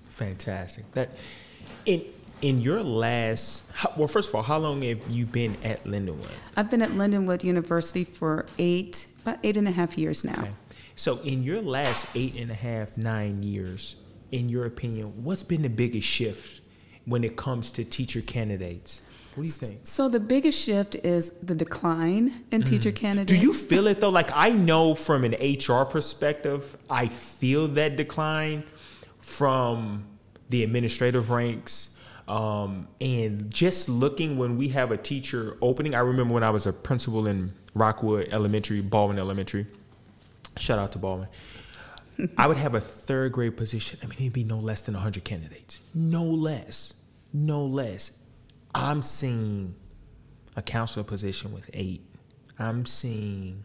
Fantastic. 0.06 0.92
That 0.94 1.10
in 1.86 2.04
in 2.42 2.62
your 2.62 2.84
last 2.84 3.72
well, 3.98 4.08
first 4.08 4.30
of 4.30 4.36
all, 4.36 4.44
how 4.44 4.60
long 4.60 4.82
have 4.84 5.08
you 5.10 5.26
been 5.26 5.58
at 5.64 5.84
Lindenwood? 5.86 6.30
I've 6.56 6.70
been 6.70 6.82
at 6.82 6.92
Lindenwood 6.92 7.44
University 7.44 8.04
for 8.04 8.46
eight 8.58 9.08
about 9.24 9.40
eight 9.44 9.58
and 9.58 9.68
a 9.68 9.72
half 9.72 9.98
years 9.98 10.24
now. 10.24 10.40
Okay. 10.42 10.52
So, 10.96 11.20
in 11.20 11.44
your 11.44 11.62
last 11.62 12.16
eight 12.16 12.36
and 12.36 12.50
a 12.50 12.56
half, 12.56 12.98
nine 12.98 13.44
years, 13.44 13.98
in 14.32 14.50
your 14.50 14.66
opinion, 14.66 15.24
what's 15.24 15.44
been 15.44 15.62
the 15.62 15.70
biggest 15.70 16.08
shift 16.08 16.62
when 17.06 17.24
it 17.24 17.36
comes 17.36 17.72
to 17.74 17.84
teacher 17.84 18.22
candidates? 18.22 19.02
What 19.38 19.44
do 19.44 19.50
you 19.50 19.54
think? 19.54 19.82
So 19.84 20.10
the 20.10 20.20
biggest 20.20 20.66
shift 20.66 20.96
is 20.96 21.30
the 21.44 21.54
decline 21.54 22.34
in 22.50 22.64
teacher 22.64 22.92
candidates. 22.92 23.32
Do 23.32 23.38
you 23.38 23.54
feel 23.54 23.86
it 23.86 24.02
though? 24.02 24.10
Like 24.10 24.32
I 24.34 24.50
know 24.50 24.96
from 24.96 25.24
an 25.24 25.34
HR 25.34 25.84
perspective, 25.84 26.76
I 26.90 27.06
feel 27.06 27.68
that 27.68 27.98
decline 27.98 28.64
from 29.20 30.06
the 30.50 30.64
administrative 30.64 31.30
ranks. 31.30 32.02
Um, 32.28 32.88
and 33.00 33.54
just 33.54 33.88
looking 33.90 34.40
when 34.40 34.58
we 34.58 34.70
have 34.70 34.92
a 34.92 34.98
teacher 34.98 35.56
opening, 35.62 35.94
I 35.94 36.00
remember 36.00 36.34
when 36.34 36.44
I 36.44 36.50
was 36.50 36.66
a 36.66 36.74
principal 36.74 37.28
in 37.28 37.54
Rockwood 37.76 38.30
Elementary, 38.32 38.82
Baldwin 38.82 39.20
Elementary. 39.20 39.68
Shout 40.58 40.80
out 40.80 40.94
to 40.94 40.98
Baldwin. 40.98 41.30
I 42.40 42.48
would 42.48 42.58
have 42.58 42.74
a 42.74 42.82
third 42.82 43.34
grade 43.34 43.56
position. 43.56 44.00
I 44.02 44.08
mean, 44.08 44.18
it'd 44.20 44.34
be 44.34 44.44
no 44.44 44.58
less 44.58 44.82
than 44.82 44.96
100 44.96 45.24
candidates. 45.24 45.80
No 45.94 46.24
less. 46.24 46.96
No 47.32 47.68
less. 47.68 48.24
I'm 48.74 49.02
seeing 49.02 49.76
a 50.56 50.62
counselor 50.62 51.04
position 51.04 51.54
with 51.54 51.70
eight. 51.74 52.02
I'm 52.60 52.86
seeing 52.86 53.64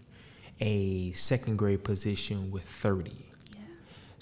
a 0.60 1.12
second 1.12 1.56
grade 1.56 1.84
position 1.84 2.50
with 2.50 2.64
30. 2.64 3.32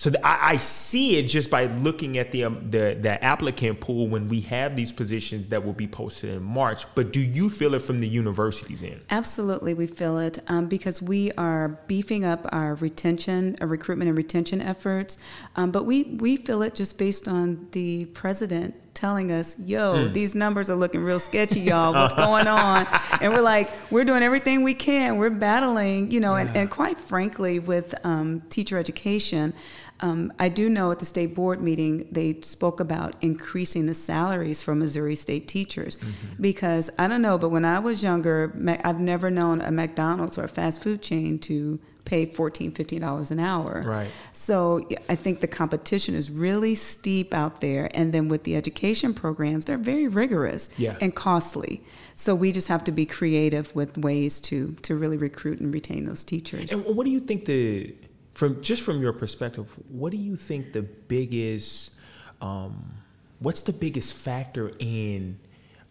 So 0.00 0.08
th- 0.08 0.24
I, 0.24 0.52
I 0.52 0.56
see 0.56 1.18
it 1.18 1.24
just 1.24 1.50
by 1.50 1.66
looking 1.66 2.16
at 2.16 2.32
the, 2.32 2.44
um, 2.44 2.70
the 2.70 2.96
the 2.98 3.22
applicant 3.22 3.80
pool 3.80 4.08
when 4.08 4.30
we 4.30 4.40
have 4.40 4.74
these 4.74 4.92
positions 4.92 5.48
that 5.48 5.62
will 5.62 5.74
be 5.74 5.86
posted 5.86 6.30
in 6.30 6.42
March. 6.42 6.86
But 6.94 7.12
do 7.12 7.20
you 7.20 7.50
feel 7.50 7.74
it 7.74 7.82
from 7.82 7.98
the 7.98 8.08
universities 8.08 8.82
end? 8.82 9.02
Absolutely, 9.10 9.74
we 9.74 9.86
feel 9.86 10.16
it 10.16 10.38
um, 10.48 10.68
because 10.68 11.02
we 11.02 11.32
are 11.32 11.78
beefing 11.86 12.24
up 12.24 12.46
our 12.50 12.76
retention, 12.76 13.58
our 13.60 13.66
recruitment 13.66 14.08
and 14.08 14.16
retention 14.16 14.62
efforts. 14.62 15.18
Um, 15.56 15.70
but 15.70 15.84
we, 15.84 16.04
we 16.18 16.38
feel 16.38 16.62
it 16.62 16.74
just 16.74 16.96
based 16.96 17.28
on 17.28 17.68
the 17.72 18.06
president 18.06 18.89
telling 19.00 19.32
us, 19.32 19.58
"Yo, 19.58 20.08
these 20.08 20.34
numbers 20.34 20.68
are 20.68 20.76
looking 20.76 21.02
real 21.02 21.20
sketchy, 21.20 21.60
y'all. 21.60 21.94
What's 21.94 22.14
going 22.26 22.46
on?" 22.46 22.86
And 23.20 23.32
we're 23.32 23.40
like, 23.40 23.70
"We're 23.90 24.04
doing 24.04 24.22
everything 24.22 24.62
we 24.62 24.74
can. 24.74 25.16
We're 25.16 25.30
battling, 25.30 26.10
you 26.10 26.20
know." 26.20 26.36
And, 26.36 26.54
and 26.56 26.70
quite 26.70 27.00
frankly, 27.00 27.58
with 27.58 27.94
um, 28.04 28.42
teacher 28.50 28.76
education, 28.76 29.54
um, 30.00 30.32
I 30.38 30.48
do 30.48 30.68
know 30.68 30.90
at 30.92 30.98
the 30.98 31.04
state 31.04 31.34
board 31.34 31.60
meeting 31.60 32.08
they 32.10 32.40
spoke 32.42 32.80
about 32.80 33.14
increasing 33.22 33.86
the 33.86 33.94
salaries 33.94 34.62
for 34.62 34.74
Missouri 34.74 35.14
state 35.14 35.46
teachers 35.48 35.98
because 36.40 36.90
I 36.98 37.06
don't 37.06 37.22
know, 37.22 37.38
but 37.38 37.50
when 37.50 37.64
I 37.64 37.78
was 37.78 38.02
younger, 38.02 38.52
I've 38.84 39.00
never 39.00 39.30
known 39.30 39.60
a 39.60 39.70
McDonald's 39.70 40.38
or 40.38 40.44
a 40.44 40.48
fast 40.48 40.82
food 40.82 41.02
chain 41.02 41.38
to 41.40 41.78
pay 42.04 42.26
14 42.26 42.72
15 42.72 43.00
dollars 43.00 43.30
an 43.30 43.38
hour 43.38 43.82
Right. 43.86 44.10
so 44.32 44.80
i 45.08 45.14
think 45.14 45.40
the 45.40 45.46
competition 45.46 46.14
is 46.14 46.30
really 46.30 46.74
steep 46.74 47.32
out 47.34 47.60
there 47.60 47.90
and 47.94 48.12
then 48.12 48.28
with 48.28 48.44
the 48.44 48.56
education 48.56 49.14
programs 49.14 49.64
they're 49.66 49.78
very 49.78 50.08
rigorous 50.08 50.70
Yeah. 50.78 50.96
and 51.00 51.14
costly 51.14 51.82
so 52.14 52.34
we 52.34 52.52
just 52.52 52.68
have 52.68 52.84
to 52.84 52.92
be 52.92 53.06
creative 53.06 53.74
with 53.74 53.96
ways 53.98 54.40
to 54.42 54.72
to 54.82 54.94
really 54.96 55.16
recruit 55.16 55.60
and 55.60 55.72
retain 55.72 56.04
those 56.04 56.24
teachers 56.24 56.72
And 56.72 56.84
what 56.96 57.04
do 57.04 57.10
you 57.12 57.20
think 57.20 57.44
the 57.44 57.94
from 58.32 58.62
just 58.62 58.82
from 58.82 59.00
your 59.02 59.12
perspective? 59.12 59.66
What 59.88 60.12
do 60.12 60.16
you 60.16 60.36
think 60.36 60.72
the 60.72 60.82
biggest 60.82 61.94
um, 62.40 62.94
what's 63.40 63.62
the 63.62 63.72
biggest 63.72 64.14
factor 64.14 64.70
in 64.78 65.38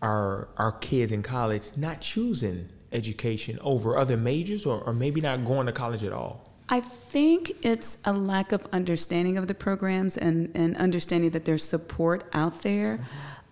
our 0.02 0.48
our 0.58 0.72
kids 0.72 1.12
in 1.12 1.22
college 1.22 1.66
not 1.78 2.00
choosing 2.02 2.70
education 2.92 3.60
over 3.62 3.98
other 3.98 4.18
majors 4.18 4.66
or, 4.66 4.82
or 4.82 4.94
maybe 4.94 5.22
not 5.22 5.46
going 5.46 5.66
to 5.66 5.72
college 5.72 6.04
at 6.04 6.14
all? 6.14 6.50
I 6.70 6.82
think 6.82 7.52
it's 7.64 7.98
a 8.06 8.14
lack 8.14 8.52
of 8.52 8.68
understanding 8.72 9.38
of 9.38 9.48
the 9.48 9.56
programs 9.56 10.18
and, 10.18 10.52
and 10.54 10.78
understanding 10.78 11.32
that 11.32 11.46
there's 11.46 11.64
support 11.64 12.24
out 12.32 12.62
there. 12.62 13.00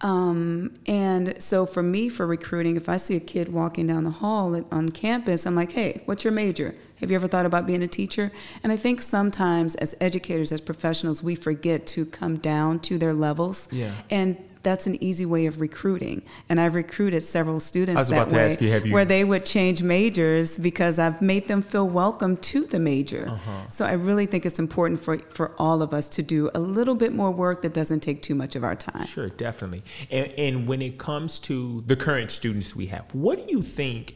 Um, 0.01 0.75
and 0.85 1.41
so 1.41 1.65
for 1.65 1.81
me, 1.81 2.09
for 2.09 2.27
recruiting, 2.27 2.77
if 2.77 2.87
I 2.87 2.97
see 2.97 3.15
a 3.15 3.19
kid 3.19 3.51
walking 3.51 3.87
down 3.87 4.03
the 4.03 4.11
hall 4.11 4.63
on 4.71 4.89
campus, 4.89 5.47
I'm 5.47 5.55
like, 5.55 5.71
hey, 5.71 6.03
what's 6.05 6.23
your 6.23 6.33
major? 6.33 6.75
Have 6.99 7.11
you 7.11 7.15
ever 7.15 7.27
thought 7.27 7.45
about 7.45 7.67
being 7.67 7.83
a 7.83 7.87
teacher? 7.87 8.31
And 8.63 8.71
I 8.71 8.77
think 8.77 9.01
sometimes 9.01 9.75
as 9.75 9.95
educators, 10.01 10.51
as 10.51 10.61
professionals, 10.61 11.21
we 11.21 11.35
forget 11.35 11.85
to 11.87 12.05
come 12.05 12.37
down 12.37 12.79
to 12.81 12.97
their 12.97 13.13
levels. 13.13 13.67
Yeah. 13.71 13.91
And 14.09 14.37
that's 14.63 14.87
an 14.87 15.01
easy 15.01 15.25
way 15.25 15.45
of 15.45 15.61
recruiting. 15.61 16.23
And 16.49 16.59
I've 16.59 16.73
recruited 16.75 17.21
several 17.23 17.59
students 17.59 18.09
that 18.09 18.29
way, 18.29 18.57
you, 18.59 18.79
you- 18.85 18.93
where 18.93 19.05
they 19.05 19.23
would 19.23 19.45
change 19.45 19.83
majors 19.83 20.57
because 20.57 20.97
I've 20.97 21.21
made 21.21 21.47
them 21.47 21.61
feel 21.61 21.87
welcome 21.87 22.35
to 22.37 22.65
the 22.65 22.79
major. 22.79 23.27
Uh-huh. 23.29 23.69
So 23.69 23.85
I 23.85 23.93
really 23.93 24.25
think 24.25 24.45
it's 24.45 24.59
important 24.59 24.99
for, 24.99 25.19
for 25.19 25.53
all 25.59 25.81
of 25.83 25.93
us 25.93 26.09
to 26.09 26.23
do 26.23 26.49
a 26.55 26.59
little 26.59 26.95
bit 26.95 27.13
more 27.13 27.31
work 27.31 27.61
that 27.61 27.73
doesn't 27.73 28.01
take 28.01 28.23
too 28.23 28.35
much 28.35 28.55
of 28.55 28.63
our 28.63 28.75
time. 28.75 29.05
Sure, 29.05 29.29
definitely. 29.29 29.83
And, 30.09 30.31
and 30.37 30.67
when 30.67 30.81
it 30.81 30.97
comes 30.97 31.39
to 31.41 31.83
the 31.85 31.95
current 31.95 32.31
students 32.31 32.75
we 32.75 32.87
have, 32.87 33.13
what 33.13 33.37
do 33.37 33.45
you 33.47 33.61
think? 33.61 34.15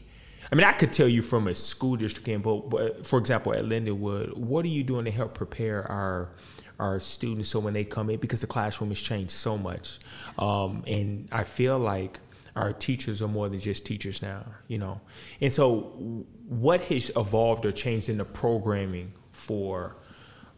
I 0.51 0.55
mean, 0.55 0.65
I 0.65 0.73
could 0.73 0.91
tell 0.91 1.07
you 1.07 1.21
from 1.21 1.47
a 1.47 1.53
school 1.53 1.95
district 1.95 2.27
end, 2.27 2.43
but, 2.43 3.05
for 3.05 3.17
example, 3.17 3.53
at 3.53 3.63
Lindenwood, 3.63 4.35
what 4.35 4.65
are 4.65 4.69
you 4.69 4.83
doing 4.83 5.05
to 5.05 5.11
help 5.11 5.33
prepare 5.33 5.89
our 5.89 6.29
our 6.79 6.99
students 6.99 7.47
so 7.49 7.59
when 7.59 7.75
they 7.75 7.83
come 7.83 8.09
in 8.09 8.19
because 8.19 8.41
the 8.41 8.47
classroom 8.47 8.89
has 8.89 8.99
changed 8.99 9.29
so 9.29 9.55
much, 9.55 9.99
um, 10.39 10.83
and 10.87 11.29
I 11.31 11.43
feel 11.43 11.77
like 11.77 12.19
our 12.55 12.73
teachers 12.73 13.21
are 13.21 13.27
more 13.27 13.47
than 13.49 13.59
just 13.59 13.85
teachers 13.85 14.21
now, 14.23 14.45
you 14.67 14.79
know. 14.79 14.99
And 15.39 15.53
so, 15.53 16.25
what 16.47 16.81
has 16.81 17.11
evolved 17.15 17.65
or 17.65 17.71
changed 17.71 18.09
in 18.09 18.17
the 18.17 18.25
programming 18.25 19.13
for 19.29 19.95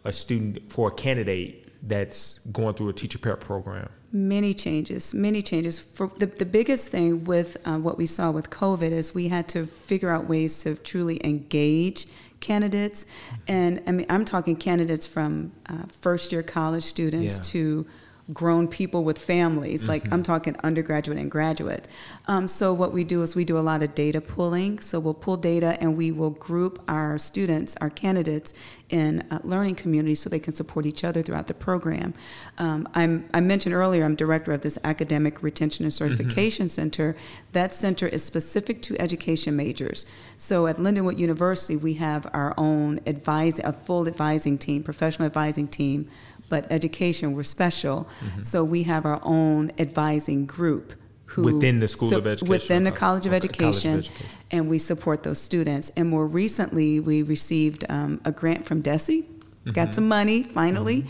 a 0.06 0.14
student 0.14 0.72
for 0.72 0.88
a 0.88 0.92
candidate 0.92 1.63
that's 1.86 2.40
going 2.48 2.74
through 2.76 2.90
a 2.90 2.94
teacher 2.94 3.18
prep 3.20 3.40
program? 3.40 3.90
Many 4.12 4.54
changes, 4.54 5.14
many 5.14 5.42
changes. 5.42 5.80
For 5.80 6.08
the, 6.08 6.28
the 6.28 6.46
biggest 6.46 6.90
thing 6.90 7.24
with 7.26 7.58
uh, 7.66 7.78
what 7.80 7.98
we 7.98 8.06
saw 8.06 8.32
with 8.32 8.50
COVID 8.50 8.92
is 8.92 9.14
we 9.16 9.28
had 9.30 9.48
to 9.50 9.66
figure 9.66 10.10
out 10.10 10.28
ways 10.30 10.62
to 10.64 10.76
truly 10.76 11.20
engage 11.26 12.06
candidates. 12.40 13.06
And 13.48 13.82
I 13.88 13.92
mean, 13.92 14.06
I'm 14.10 14.26
talking 14.26 14.56
candidates 14.56 15.08
from 15.08 15.52
uh, 15.68 15.84
first 15.92 16.32
year 16.32 16.44
college 16.44 16.84
students 16.84 17.38
Yeah. 17.38 17.44
to 17.54 17.86
grown 18.32 18.68
people 18.68 19.04
with 19.04 19.18
families. 19.18 19.88
Like 19.88 20.12
I'm 20.14 20.24
talking 20.24 20.56
undergraduate 20.64 21.18
and 21.18 21.30
graduate. 21.30 21.90
Um, 22.28 22.48
so 22.48 22.74
what 22.74 22.94
we 22.94 23.04
do 23.04 23.22
is 23.22 23.36
we 23.36 23.44
do 23.44 23.58
a 23.58 23.62
lot 23.62 23.84
of 23.84 23.96
data 23.96 24.22
pulling. 24.22 24.80
So 24.80 25.00
we'll 25.00 25.14
pull 25.14 25.36
data 25.36 25.78
and 25.82 25.98
we 25.98 26.12
will 26.12 26.30
group 26.30 26.82
our 26.88 27.18
students, 27.18 27.76
our 27.82 27.90
candidates, 27.90 28.54
in 28.90 29.26
uh, 29.32 29.40
learning 29.44 29.74
communities 29.74 30.20
so 30.20 30.30
they 30.30 30.40
can 30.40 30.54
support 30.54 30.86
each 30.86 31.04
other 31.04 31.24
throughout 31.24 31.48
the 31.48 31.54
program. 31.54 32.14
Um, 32.60 32.88
I'm, 32.94 33.28
I 33.34 33.40
mentioned 33.40 33.74
earlier 33.74 34.06
I'm 34.06 34.16
director 34.16 34.52
of 34.52 34.62
this 34.62 34.78
academic 34.84 35.42
retention 35.42 35.84
and 35.84 35.92
certification 35.94 36.70
center. 36.70 37.16
That 37.54 37.74
center 37.74 38.08
is 38.08 38.24
specific 38.24 38.84
to 38.84 39.02
education 39.02 39.56
majors. 39.56 40.06
So 40.38 40.68
at 40.68 40.78
Lindenwood 40.78 41.18
University 41.18 41.76
we 41.76 41.96
have 41.96 42.28
our 42.34 42.54
own 42.56 43.00
advise 43.08 43.60
a 43.60 43.74
full 43.74 44.08
advising 44.08 44.60
team, 44.60 44.84
professional 44.84 45.26
advising 45.26 45.68
team 45.68 46.08
but 46.54 46.72
education 46.72 47.34
we're 47.36 47.42
special. 47.60 48.08
So 48.44 48.64
we 48.64 48.84
have 48.84 49.06
our 49.08 49.20
own 49.24 49.72
advising 49.80 50.46
group 50.46 50.94
who 51.26 51.42
Within 51.46 51.80
the 51.80 51.88
School 51.88 52.14
of 52.14 52.28
Education, 52.28 52.48
within 52.48 52.84
the 52.84 52.92
college 52.92 53.26
of 53.26 53.34
Okay, 53.34 53.48
College 53.48 53.60
of 53.60 53.66
education, 53.66 54.00
Education. 54.02 54.28
and 54.52 54.70
we 54.70 54.78
support 54.78 55.24
those 55.24 55.42
students. 55.42 55.90
And 55.98 56.08
more 56.10 56.28
recently 56.28 57.00
we 57.00 57.24
received 57.24 57.86
um, 57.90 58.22
a 58.24 58.32
grant 58.32 58.68
from 58.68 58.82
DESE. 58.82 59.10
Mm-hmm. 59.24 59.72
got 59.72 59.96
some 59.96 60.08
money 60.10 60.44
finally. 60.44 61.06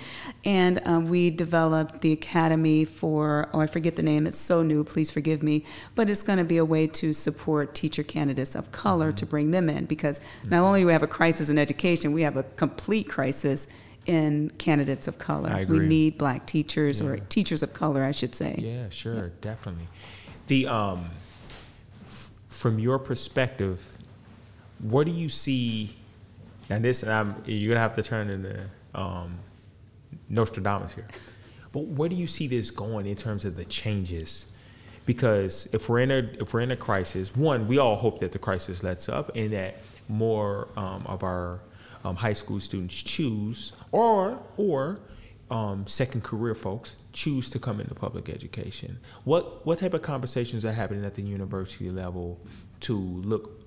And 0.45 0.79
um, 0.85 1.05
we 1.05 1.29
developed 1.31 2.01
the 2.01 2.13
academy 2.13 2.85
for 2.85 3.49
oh 3.51 3.59
i 3.65 3.67
forget 3.75 3.93
the 3.95 4.03
name 4.11 4.27
it's 4.29 4.37
so 4.51 4.57
new 4.71 4.81
please 4.93 5.09
forgive 5.17 5.41
me. 5.43 5.55
But 5.95 6.05
it's 6.11 6.23
going 6.29 6.37
to 6.45 6.45
be 6.55 6.59
a 6.65 6.67
way 6.75 6.85
to 7.01 7.07
support 7.13 7.65
teacher 7.81 8.03
candidates 8.15 8.53
of 8.55 8.71
color 8.71 9.07
Mm-hmm. 9.09 9.15
to 9.21 9.25
bring 9.33 9.47
them 9.57 9.67
in 9.75 9.83
because 9.95 10.17
not 10.53 10.61
only 10.67 10.79
do 10.81 10.85
we 10.89 10.93
have 10.97 11.03
a 11.11 11.13
crisis 11.19 11.45
in 11.53 11.57
education 11.67 12.05
we 12.19 12.21
have 12.29 12.37
a 12.37 12.45
complete 12.63 13.07
crisis 13.17 13.59
in 14.05 14.49
candidates 14.57 15.07
of 15.07 15.17
color 15.17 15.49
we 15.67 15.79
need 15.87 16.17
black 16.17 16.45
teachers 16.45 17.01
or 17.01 17.17
teachers 17.17 17.63
of 17.63 17.73
color 17.73 18.03
i 18.03 18.11
should 18.11 18.35
say 18.35 18.55
Yeah, 18.57 18.89
sure, 18.89 19.29
definitely. 19.41 19.87
The 20.47 20.67
um, 20.67 21.09
f- 22.05 22.31
from 22.49 22.79
your 22.79 22.99
perspective, 22.99 23.97
what 24.81 25.05
do 25.07 25.13
you 25.13 25.29
see? 25.29 25.95
And 26.69 26.83
this, 26.83 27.01
and 27.03 27.11
I'm, 27.11 27.35
you're 27.45 27.73
gonna 27.73 27.79
have 27.79 27.95
to 27.95 28.03
turn 28.03 28.29
into 28.29 28.69
um, 28.93 29.37
Nostradamus 30.29 30.93
here. 30.93 31.07
But 31.71 31.85
where 31.85 32.09
do 32.09 32.15
you 32.15 32.27
see 32.27 32.47
this 32.47 32.71
going 32.71 33.05
in 33.05 33.15
terms 33.15 33.45
of 33.45 33.55
the 33.55 33.65
changes? 33.65 34.51
Because 35.05 35.73
if 35.73 35.87
we're 35.89 35.99
in 35.99 36.11
a 36.11 36.17
if 36.41 36.53
we're 36.53 36.61
in 36.61 36.71
a 36.71 36.75
crisis, 36.77 37.35
one, 37.35 37.67
we 37.67 37.77
all 37.77 37.95
hope 37.95 38.19
that 38.19 38.31
the 38.33 38.39
crisis 38.39 38.83
lets 38.83 39.07
up 39.09 39.31
and 39.35 39.51
that 39.53 39.77
more 40.09 40.67
um, 40.75 41.05
of 41.07 41.23
our 41.23 41.59
um, 42.03 42.15
high 42.15 42.33
school 42.33 42.59
students 42.59 43.01
choose, 43.01 43.73
or 43.91 44.39
or 44.57 44.99
um, 45.49 45.85
second 45.87 46.23
career 46.23 46.55
folks 46.55 46.95
choose 47.11 47.49
to 47.51 47.59
come 47.59 47.79
into 47.79 47.93
public 47.95 48.29
education. 48.29 48.99
What 49.23 49.65
what 49.65 49.79
type 49.79 49.93
of 49.93 50.01
conversations 50.01 50.65
are 50.65 50.71
happening 50.71 51.05
at 51.05 51.15
the 51.15 51.21
university 51.21 51.89
level 51.89 52.39
to 52.81 52.97
look 52.97 53.62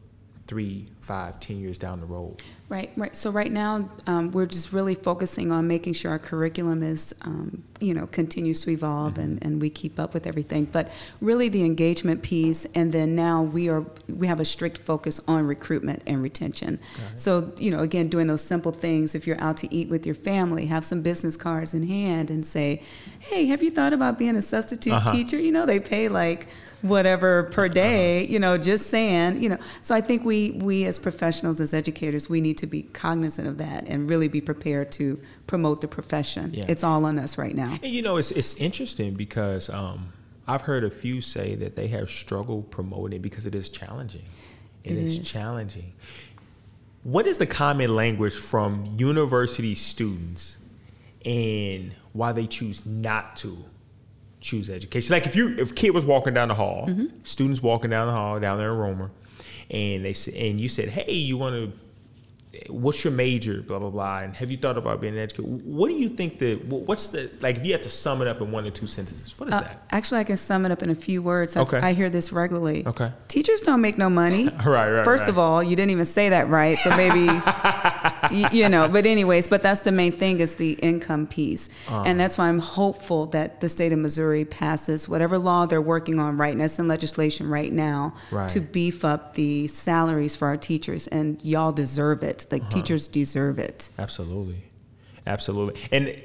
three, 0.47 0.87
five, 1.01 1.41
ten 1.41 1.59
years 1.59 1.77
down 1.79 2.01
the 2.01 2.07
road? 2.07 2.41
Right, 2.69 2.91
right. 2.97 3.15
So 3.15 3.31
right 3.31 3.51
now, 3.51 3.89
um, 4.07 4.31
we're 4.33 4.47
just 4.47 4.73
really 4.73 4.95
focusing 4.97 5.53
on 5.53 5.69
making 5.69 5.93
sure 5.95 6.11
our 6.11 6.19
curriculum 6.19 6.83
is, 6.83 7.15
um, 7.23 7.63
you 7.81 7.95
know, 7.95 8.07
continues 8.09 8.61
to 8.65 8.71
evolve 8.71 9.19
and, 9.19 9.41
and 9.45 9.61
we 9.61 9.71
keep 9.71 9.99
up 10.01 10.15
with 10.15 10.27
everything. 10.27 10.65
But 10.67 10.91
really, 11.21 11.49
the 11.49 11.65
engagement 11.65 12.23
piece, 12.23 12.65
and 12.75 12.93
then 12.93 13.15
now 13.15 13.43
we 13.43 13.69
are 13.69 13.85
we 14.09 14.27
have 14.27 14.41
a 14.41 14.45
strict 14.45 14.79
focus 14.79 15.21
on 15.29 15.47
recruitment 15.47 16.03
and 16.07 16.23
retention. 16.23 16.79
So 17.17 17.53
you 17.59 17.71
know, 17.71 17.81
again, 17.81 18.09
doing 18.09 18.27
those 18.27 18.43
simple 18.43 18.73
things. 18.73 19.15
If 19.15 19.27
you're 19.27 19.41
out 19.41 19.57
to 19.59 19.73
eat 19.75 19.89
with 19.89 20.07
your 20.07 20.15
family, 20.17 20.67
have 20.67 20.85
some 20.85 21.03
business 21.03 21.37
cards 21.37 21.75
in 21.75 21.87
hand 21.87 22.31
and 22.31 22.45
say, 22.47 22.83
"Hey, 23.21 23.47
have 23.47 23.63
you 23.63 23.71
thought 23.71 23.93
about 23.93 24.19
being 24.19 24.37
a 24.37 24.43
substitute 24.43 24.93
Uh-huh. 24.93 25.13
teacher? 25.13 25.39
You 25.39 25.53
know, 25.53 25.67
they 25.67 25.81
pay 25.81 26.09
like." 26.09 26.47
Whatever 26.83 27.45
per 27.45 27.69
day 27.69 28.27
you 28.27 28.39
know 28.39 28.59
just 28.59 28.89
saying 28.89 29.43
you 29.43 29.49
know 29.49 29.57
so 29.81 29.95
i 29.95 30.01
think 30.01 30.25
we 30.25 30.53
we 30.63 30.85
as 30.85 30.99
professionals 30.99 31.59
as 31.61 31.73
educators 31.73 32.29
we 32.29 32.41
need 32.41 32.59
to 32.59 32.67
be 32.67 32.83
cognizant 32.83 33.49
of 33.49 33.59
that 33.59 33.89
and 33.89 34.11
really 34.11 34.29
be 34.29 34.41
prepared 34.41 34.93
to 34.93 35.19
promote 35.47 35.81
the 35.81 35.89
profession 35.89 36.53
Yeah. 36.53 36.67
it's 36.69 36.85
all 36.85 37.05
on 37.07 37.19
us 37.19 37.39
right 37.39 37.55
now 37.55 37.79
And 37.83 37.93
you 37.93 38.03
know, 38.03 38.17
it's 38.19 38.31
it's 38.31 38.55
interesting 38.57 39.15
because 39.15 39.71
um, 39.71 40.13
I've 40.47 40.63
heard 40.63 40.85
a 40.85 40.91
few 40.91 41.21
say 41.21 41.55
that 41.57 41.77
they 41.77 41.89
have 41.89 42.09
struggled 42.11 42.71
promoting 42.71 43.21
because 43.23 43.47
it 43.47 43.55
is 43.55 43.69
challenging. 43.69 44.23
It 44.85 44.93
is, 44.97 45.19
is. 45.19 45.31
challenging. 45.33 45.93
What 47.03 47.27
is 47.27 47.39
the 47.39 47.47
common 47.47 47.95
language 47.97 48.35
from 48.35 48.95
university 48.99 49.75
students 49.75 50.59
and 51.25 51.93
why 52.13 52.33
they 52.33 52.47
choose 52.47 52.85
not 52.87 53.37
to 53.39 53.65
choose 54.47 54.71
education? 54.71 55.13
Like 55.13 55.27
if 55.27 55.35
you 55.37 55.57
if 55.59 55.75
kid 55.75 55.91
was 55.91 56.05
walking 56.05 56.35
down 56.35 56.49
the 56.49 56.55
hall, 56.55 56.87
Mm-hmm. 56.89 57.07
students 57.25 57.61
walking 57.63 57.91
down 57.91 58.07
the 58.07 58.13
hall 58.13 58.39
down 58.41 58.59
there 58.59 58.73
in 58.73 58.79
Roemer, 58.79 59.11
and 59.71 60.05
they 60.05 60.15
and 60.35 60.61
you 60.61 60.69
said, 60.69 60.89
"Hey, 60.91 61.13
you 61.13 61.37
want 61.37 61.55
to 61.57 61.73
what's 62.69 63.05
your 63.05 63.13
major, 63.13 63.63
blah 63.63 63.79
blah 63.79 63.91
blah, 63.91 64.19
and 64.21 64.35
have 64.35 64.51
you 64.51 64.57
thought 64.57 64.77
about 64.79 65.01
being 65.01 65.15
an 65.15 65.21
educator? 65.21 65.49
What 65.49 65.89
do 65.89 65.95
you 65.95 66.09
think 66.09 66.39
that? 66.41 66.65
What's 66.67 67.09
the 67.09 67.31
like? 67.41 67.57
If 67.57 67.65
you 67.67 67.73
had 67.73 67.83
to 67.85 67.91
sum 67.91 68.23
it 68.23 68.29
up 68.29 68.41
in 68.41 68.51
one 68.53 68.67
or 68.67 68.71
two 68.71 68.87
sentences, 68.87 69.39
what 69.39 69.49
is 69.49 69.55
Uh, 69.55 69.61
that? 69.63 69.83
Actually, 69.91 70.21
I 70.21 70.25
can 70.25 70.37
sum 70.37 70.65
it 70.67 70.73
up 70.73 70.83
in 70.83 70.91
a 70.91 70.95
few 70.95 71.23
words. 71.23 71.57
Okay. 71.57 71.79
I 71.79 71.93
hear 71.93 72.11
this 72.11 72.33
regularly. 72.33 72.87
Okay. 72.87 73.13
Teachers 73.29 73.61
don't 73.61 73.81
make 73.81 73.99
no 73.99 74.09
money. 74.11 74.49
Right, 74.67 74.91
right, 74.91 75.05
First 75.05 75.23
right. 75.25 75.31
of 75.31 75.39
all, 75.39 75.63
you 75.63 75.77
didn't 75.77 75.91
even 75.93 76.05
say 76.07 76.29
that 76.31 76.49
right, 76.49 76.77
so 76.77 76.91
maybe, 76.97 77.27
y- 78.31 78.49
you 78.53 78.69
know. 78.69 78.89
But 78.89 79.07
anyways, 79.07 79.49
but 79.49 79.63
that's 79.63 79.83
the 79.83 79.93
main 79.93 80.13
thing 80.13 80.41
is 80.41 80.57
the 80.57 80.73
income 80.75 81.27
piece, 81.27 81.69
Uh-huh. 81.89 82.03
and 82.07 82.19
that's 82.19 82.37
why 82.39 82.49
I'm 82.49 82.59
hopeful 82.59 83.27
that 83.27 83.61
the 83.61 83.69
state 83.69 83.93
of 83.93 83.99
Missouri 83.99 84.45
passes 84.45 85.09
whatever 85.09 85.39
law 85.39 85.67
they're 85.67 85.81
working 85.83 86.19
on 86.19 86.37
right 86.37 86.57
now. 86.57 86.65
It's 86.65 86.79
in 86.79 86.89
legislation 86.89 87.49
right 87.49 87.73
now 87.73 88.15
Right. 88.33 88.49
to 88.51 88.61
beef 88.61 89.05
up 89.05 89.35
the 89.35 89.69
salaries 89.69 90.35
for 90.37 90.49
our 90.49 90.57
teachers, 90.57 91.07
and 91.09 91.39
y'all 91.43 91.73
deserve 91.73 92.23
it. 92.23 92.46
Like 92.51 92.63
Uh-huh. 92.63 92.71
teachers 92.71 93.09
deserve 93.09 93.59
it. 93.59 93.91
Absolutely, 93.99 94.63
absolutely. 95.27 95.81
And 95.93 96.21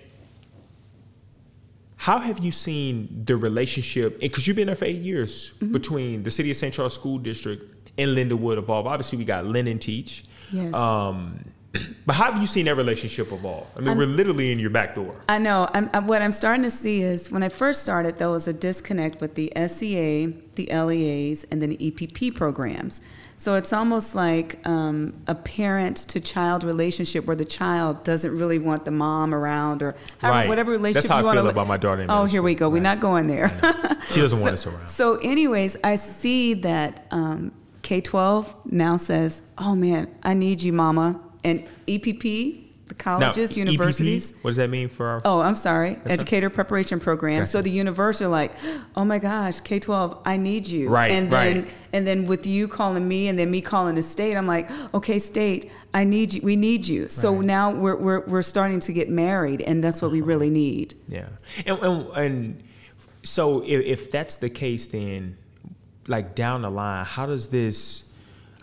how 1.98 2.20
have 2.20 2.40
you 2.40 2.52
seen 2.52 3.24
the 3.26 3.36
relationship? 3.38 4.20
Because 4.20 4.48
you've 4.48 4.56
been 4.56 4.68
there 4.68 4.76
for 4.76 4.86
eight 4.86 5.02
years 5.02 5.54
Mm-hmm. 5.60 5.72
between 5.74 6.24
the 6.24 6.32
city 6.32 6.50
of 6.52 6.58
St. 6.58 6.74
Charles 6.74 6.94
School 6.96 7.20
District 7.20 7.64
and 7.98 8.12
Lindenwood 8.18 8.58
evolve. 8.58 8.88
Obviously, 8.88 9.18
we 9.18 9.26
got 9.26 9.46
Lynn 9.46 9.68
and 9.68 9.82
Teach. 9.82 10.26
Yes. 10.52 10.74
Um, 10.74 11.46
but 12.06 12.14
how 12.16 12.32
have 12.32 12.42
you 12.42 12.48
seen 12.48 12.66
that 12.66 12.76
relationship 12.76 13.32
evolve? 13.32 13.68
I 13.76 13.80
mean, 13.80 13.90
I'm- 13.90 13.98
we're 13.98 14.06
literally 14.08 14.52
in 14.52 14.58
your 14.60 14.72
back 14.72 14.96
door. 14.96 15.22
I 15.30 15.38
know. 15.38 15.70
I'm, 15.74 15.90
I'm, 15.94 16.08
what 16.08 16.22
I'm 16.22 16.32
starting 16.32 16.64
to 16.64 16.72
see 16.72 17.02
is 17.04 17.32
when 17.32 17.44
I 17.44 17.50
first 17.50 17.82
started, 17.84 18.18
there 18.18 18.30
was 18.30 18.48
a 18.48 18.54
disconnect 18.54 19.22
with 19.22 19.36
the 19.36 19.52
SEA, 19.68 20.34
the 20.56 20.68
LEAs, 20.74 21.44
and 21.46 21.62
then 21.62 21.70
the 21.70 21.78
EPP 21.78 22.36
programs. 22.36 23.02
So 23.42 23.56
it's 23.56 23.74
almost 23.74 24.14
like 24.14 24.60
um, 24.68 25.20
a 25.26 25.34
parent 25.34 25.98
to 26.10 26.20
child 26.22 26.64
relationship 26.64 27.26
where 27.26 27.36
the 27.36 27.44
child 27.44 28.04
doesn't 28.04 28.38
really 28.38 28.60
want 28.60 28.86
the 28.86 28.92
mom 28.92 29.34
around 29.34 29.82
or 29.82 29.96
however, 30.20 30.38
Right. 30.38 30.48
whatever 30.48 30.72
relationship 30.72 31.02
That's 31.02 31.08
how 31.10 31.16
I 31.16 31.20
you 31.22 31.26
want 31.26 31.38
feel 31.38 31.44
to. 31.46 31.50
about 31.50 31.68
my 31.68 31.78
daughter 31.78 32.06
Oh, 32.08 32.26
here 32.26 32.44
we 32.44 32.54
go. 32.54 32.70
We're 32.70 32.84
not 32.84 33.00
going 33.00 33.26
there. 33.26 33.50
She 34.12 34.22
doesn't 34.22 34.40
want 34.42 34.54
us 34.54 34.68
around. 34.68 34.88
So, 34.90 35.16
anyways, 35.24 35.76
I 35.84 35.96
see 35.96 36.54
that 36.54 37.08
um, 37.10 37.52
K 37.82 38.00
12 38.00 38.72
now 38.72 38.98
says, 38.98 39.42
oh 39.58 39.74
man, 39.74 40.08
I 40.22 40.36
need 40.36 40.62
you, 40.62 40.72
mama. 40.72 41.20
And 41.44 41.68
EPP, 41.88 42.68
the 42.92 43.04
colleges, 43.04 43.52
EPP, 43.52 43.58
universities. 43.58 44.36
what 44.42 44.52
does 44.52 44.58
that 44.58 44.70
mean 44.70 44.90
for 44.90 45.08
our? 45.08 45.22
Oh, 45.24 45.40
I'm 45.40 45.56
sorry. 45.56 45.98
Educator 46.06 46.50
preparation 46.50 47.00
program. 47.00 47.46
So 47.46 47.62
the 47.62 47.72
university 47.72 48.26
are 48.26 48.30
like, 48.30 48.52
oh 48.96 49.06
my 49.06 49.18
gosh, 49.18 49.62
K 49.62 49.80
twelve, 49.80 50.22
I 50.26 50.36
need 50.38 50.68
you. 50.68 50.90
Right, 50.90 51.12
And 51.12 51.32
then 51.32 51.64
right. 51.64 51.74
and 51.94 52.06
then 52.06 52.28
with 52.28 52.46
you 52.46 52.68
calling 52.68 53.08
me 53.08 53.30
and 53.30 53.40
then 53.40 53.50
me 53.50 53.62
calling 53.62 53.96
the 53.96 54.04
state, 54.04 54.36
I'm 54.36 54.48
like, 54.48 54.70
okay, 54.94 55.20
state, 55.20 55.72
I 55.94 56.04
need 56.04 56.34
you. 56.34 56.42
We 56.44 56.58
need 56.58 56.86
you. 56.86 57.08
So 57.08 57.34
Right. 57.34 57.46
now 57.46 57.72
we're 57.74 57.96
we're 57.96 58.26
we're 58.28 58.42
starting 58.42 58.82
to 58.82 58.94
get 58.94 59.10
married, 59.10 59.62
and 59.62 59.82
that's 59.82 60.02
what 60.02 60.12
we 60.12 60.20
really 60.22 60.48
uh-huh. 60.48 60.54
need. 60.54 60.96
Yeah, 61.08 61.30
and 61.66 61.80
and, 61.80 62.08
and 62.18 62.64
so 63.24 63.64
if, 63.64 63.86
if 63.86 64.12
that's 64.12 64.36
the 64.36 64.50
case, 64.50 64.88
then 64.88 65.38
like 66.08 66.36
down 66.36 66.62
the 66.62 66.70
line, 66.70 67.06
how 67.06 67.26
does 67.26 67.48
this? 67.48 68.14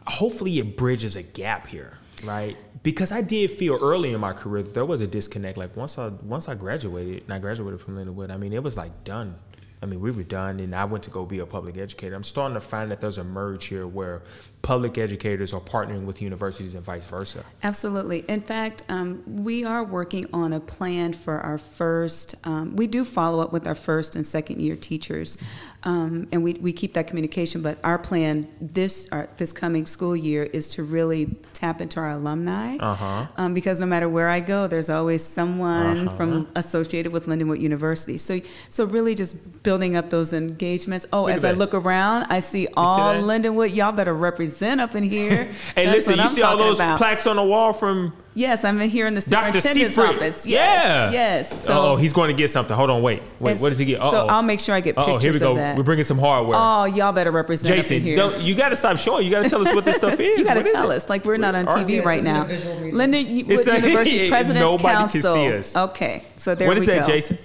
Hopefully, 0.07 0.59
it 0.59 0.77
bridges 0.77 1.17
a 1.17 1.23
gap 1.23 1.67
here, 1.67 1.95
right? 2.25 2.57
Because 2.83 3.13
I 3.13 3.23
did 3.23 3.51
feel 3.51 3.79
early 3.81 4.13
in 4.13 4.21
my 4.21 4.33
career 4.33 4.63
that 4.63 4.75
there 4.75 4.85
was 4.85 5.01
a 5.01 5.07
disconnect. 5.07 5.59
Like 5.59 5.77
once 5.77 5.99
I 5.99 6.09
once 6.23 6.49
I 6.49 6.55
graduated, 6.55 7.25
and 7.25 7.33
I 7.33 7.39
graduated 7.39 7.81
from 7.81 7.97
Lindenwood, 7.97 8.31
I 8.31 8.37
mean, 8.37 8.53
it 8.53 8.63
was 8.63 8.77
like 8.77 9.05
done. 9.05 9.37
I 9.81 9.87
mean, 9.87 10.01
we 10.01 10.11
were 10.11 10.25
done, 10.25 10.59
and 10.59 10.75
I 10.75 10.85
went 10.85 11.05
to 11.05 11.11
go 11.11 11.25
be 11.25 11.39
a 11.39 11.47
public 11.47 11.77
educator. 11.77 12.17
I'm 12.17 12.25
starting 12.25 12.55
to 12.55 12.61
find 12.61 12.91
that 12.91 13.01
there's 13.01 13.19
a 13.19 13.25
merge 13.25 13.67
here 13.67 13.87
where 13.87 14.23
public 14.61 14.99
educators 14.99 15.53
are 15.53 15.61
partnering 15.61 16.05
with 16.05 16.21
universities 16.21 16.75
and 16.75 16.85
vice 16.85 17.07
versa. 17.07 17.45
Absolutely. 17.63 18.25
In 18.29 18.41
fact, 18.41 18.83
um, 18.89 19.23
we 19.27 19.65
are 19.65 19.85
working 19.85 20.27
on 20.33 20.53
a 20.53 20.59
plan 20.59 21.13
for 21.13 21.39
our 21.41 21.59
first. 21.59 22.35
Um, 22.45 22.75
we 22.75 22.89
do 22.89 23.05
follow 23.05 23.43
up 23.43 23.53
with 23.53 23.69
our 23.69 23.77
first 23.77 24.17
and 24.17 24.27
second 24.27 24.61
year 24.61 24.75
teachers, 24.75 25.39
um, 25.85 26.27
and 26.33 26.43
we, 26.43 26.55
we 26.55 26.73
keep 26.73 26.95
that 26.95 27.07
communication. 27.07 27.63
But 27.63 27.79
our 27.85 27.99
plan 27.99 28.49
this 28.61 29.09
our, 29.13 29.29
this 29.37 29.53
coming 29.53 29.87
school 29.87 30.17
year 30.17 30.43
is 30.45 30.71
to 30.75 30.83
really 30.83 31.37
tap 31.53 31.81
into 31.81 31.99
our 31.99 32.11
alumni, 32.11 32.77
Uh-huh. 32.79 33.27
um, 33.37 33.53
because 33.55 33.81
no 33.81 33.87
matter 33.87 34.09
where 34.09 34.29
I 34.29 34.39
go, 34.41 34.67
there's 34.69 34.89
always 34.91 35.25
someone 35.25 36.07
Uh-huh. 36.09 36.17
from 36.17 36.49
associated 36.55 37.13
with 37.13 37.27
Lindenwood 37.27 37.61
University. 37.61 38.17
So 38.19 38.39
so 38.69 38.85
really 38.85 39.15
just 39.15 39.63
building 39.63 39.97
up 39.97 40.11
those 40.11 40.33
engagements. 40.33 41.07
Oh, 41.13 41.27
as 41.27 41.45
I 41.45 41.53
look 41.53 41.75
around, 41.75 42.27
I 42.31 42.41
see 42.41 42.69
all 42.77 43.15
that? 43.15 43.23
Lindenwood. 43.23 43.75
Y'all 43.75 43.93
better 43.93 44.15
represent 44.15 44.81
up 44.81 44.95
in 44.95 45.03
here. 45.05 45.51
Hey, 45.75 45.85
That's 45.87 46.07
listen, 46.09 46.19
you 46.19 46.29
see 46.29 46.43
all 46.43 46.57
those 46.57 46.79
about. 46.81 46.99
plaques 46.99 47.27
on 47.27 47.37
the 47.37 47.45
wall 47.45 47.73
from 47.73 48.13
Yes, 48.39 48.63
I'm 48.65 48.81
in 48.81 48.89
here 48.89 49.09
in 49.09 49.15
the 49.15 49.21
Dr. 49.21 49.61
superintendent's 49.61 49.95
Seifert. 49.97 50.17
office. 50.17 50.47
Yeah. 50.47 51.11
Yes, 51.11 51.49
yes. 51.51 51.65
So, 51.65 51.73
oh, 51.73 51.97
he's 51.97 52.13
going 52.13 52.29
to 52.29 52.37
get 52.37 52.51
something. 52.51 52.77
Hold 52.77 52.89
on, 52.89 53.03
wait. 53.03 53.21
Wait, 53.41 53.59
what 53.61 53.71
does 53.71 53.79
he 53.79 53.85
get? 53.85 54.01
Uh-oh. 54.01 54.13
So 54.13 54.27
I'll 54.29 54.45
make 54.45 54.61
sure 54.61 54.77
I 54.77 54.81
get 54.81 54.97
Uh-oh, 54.97 55.07
pictures 55.15 55.23
here 55.25 55.33
we 55.33 55.39
go. 55.41 55.51
of 55.53 55.57
that. 55.57 55.77
We're 55.77 55.83
bringing 55.83 56.05
some 56.05 56.19
hardware. 56.21 56.57
oh, 56.57 56.85
y'all 56.85 57.13
better 57.13 57.33
represent 57.33 57.75
Jason, 57.75 58.01
here. 58.01 58.15
don't, 58.17 58.41
you 58.41 58.55
got 58.55 58.69
to 58.69 58.77
stop 58.77 58.97
showing. 58.99 59.25
You 59.27 59.33
got 59.33 59.43
to 59.43 59.51
tell 59.51 59.61
us 59.61 59.75
what 59.75 59.85
this 59.85 59.97
stuff 59.97 60.21
is. 60.21 60.39
you 60.39 60.45
got 60.45 60.55
to 60.55 60.61
What 60.61 60.67
is 60.67 60.73
tell 60.73 60.89
it? 60.93 60.95
us. 60.95 61.09
Like 61.09 61.25
we're 61.25 61.37
not 61.37 61.57
on 61.57 61.67
TV 61.67 61.97
Yes, 61.97 62.07
right 62.07 62.23
this 62.23 62.61
is 62.61 62.67
a 62.67 62.85
now. 62.87 62.97
Linda 62.97 63.19
It's 63.19 63.49
Wood 63.49 63.69
a- 63.69 63.81
University 63.89 64.29
President's 64.31 64.61
nobody 64.61 64.83
can 64.85 64.97
Council. 65.09 65.35
see 65.35 65.53
us. 65.55 65.77
Okay, 65.77 66.23
so 66.37 66.55
there 66.55 66.69
What 66.69 66.77
we 66.77 66.83
is 66.83 66.87
that, 66.87 67.01
go. 67.07 67.13
Jason? 67.13 67.39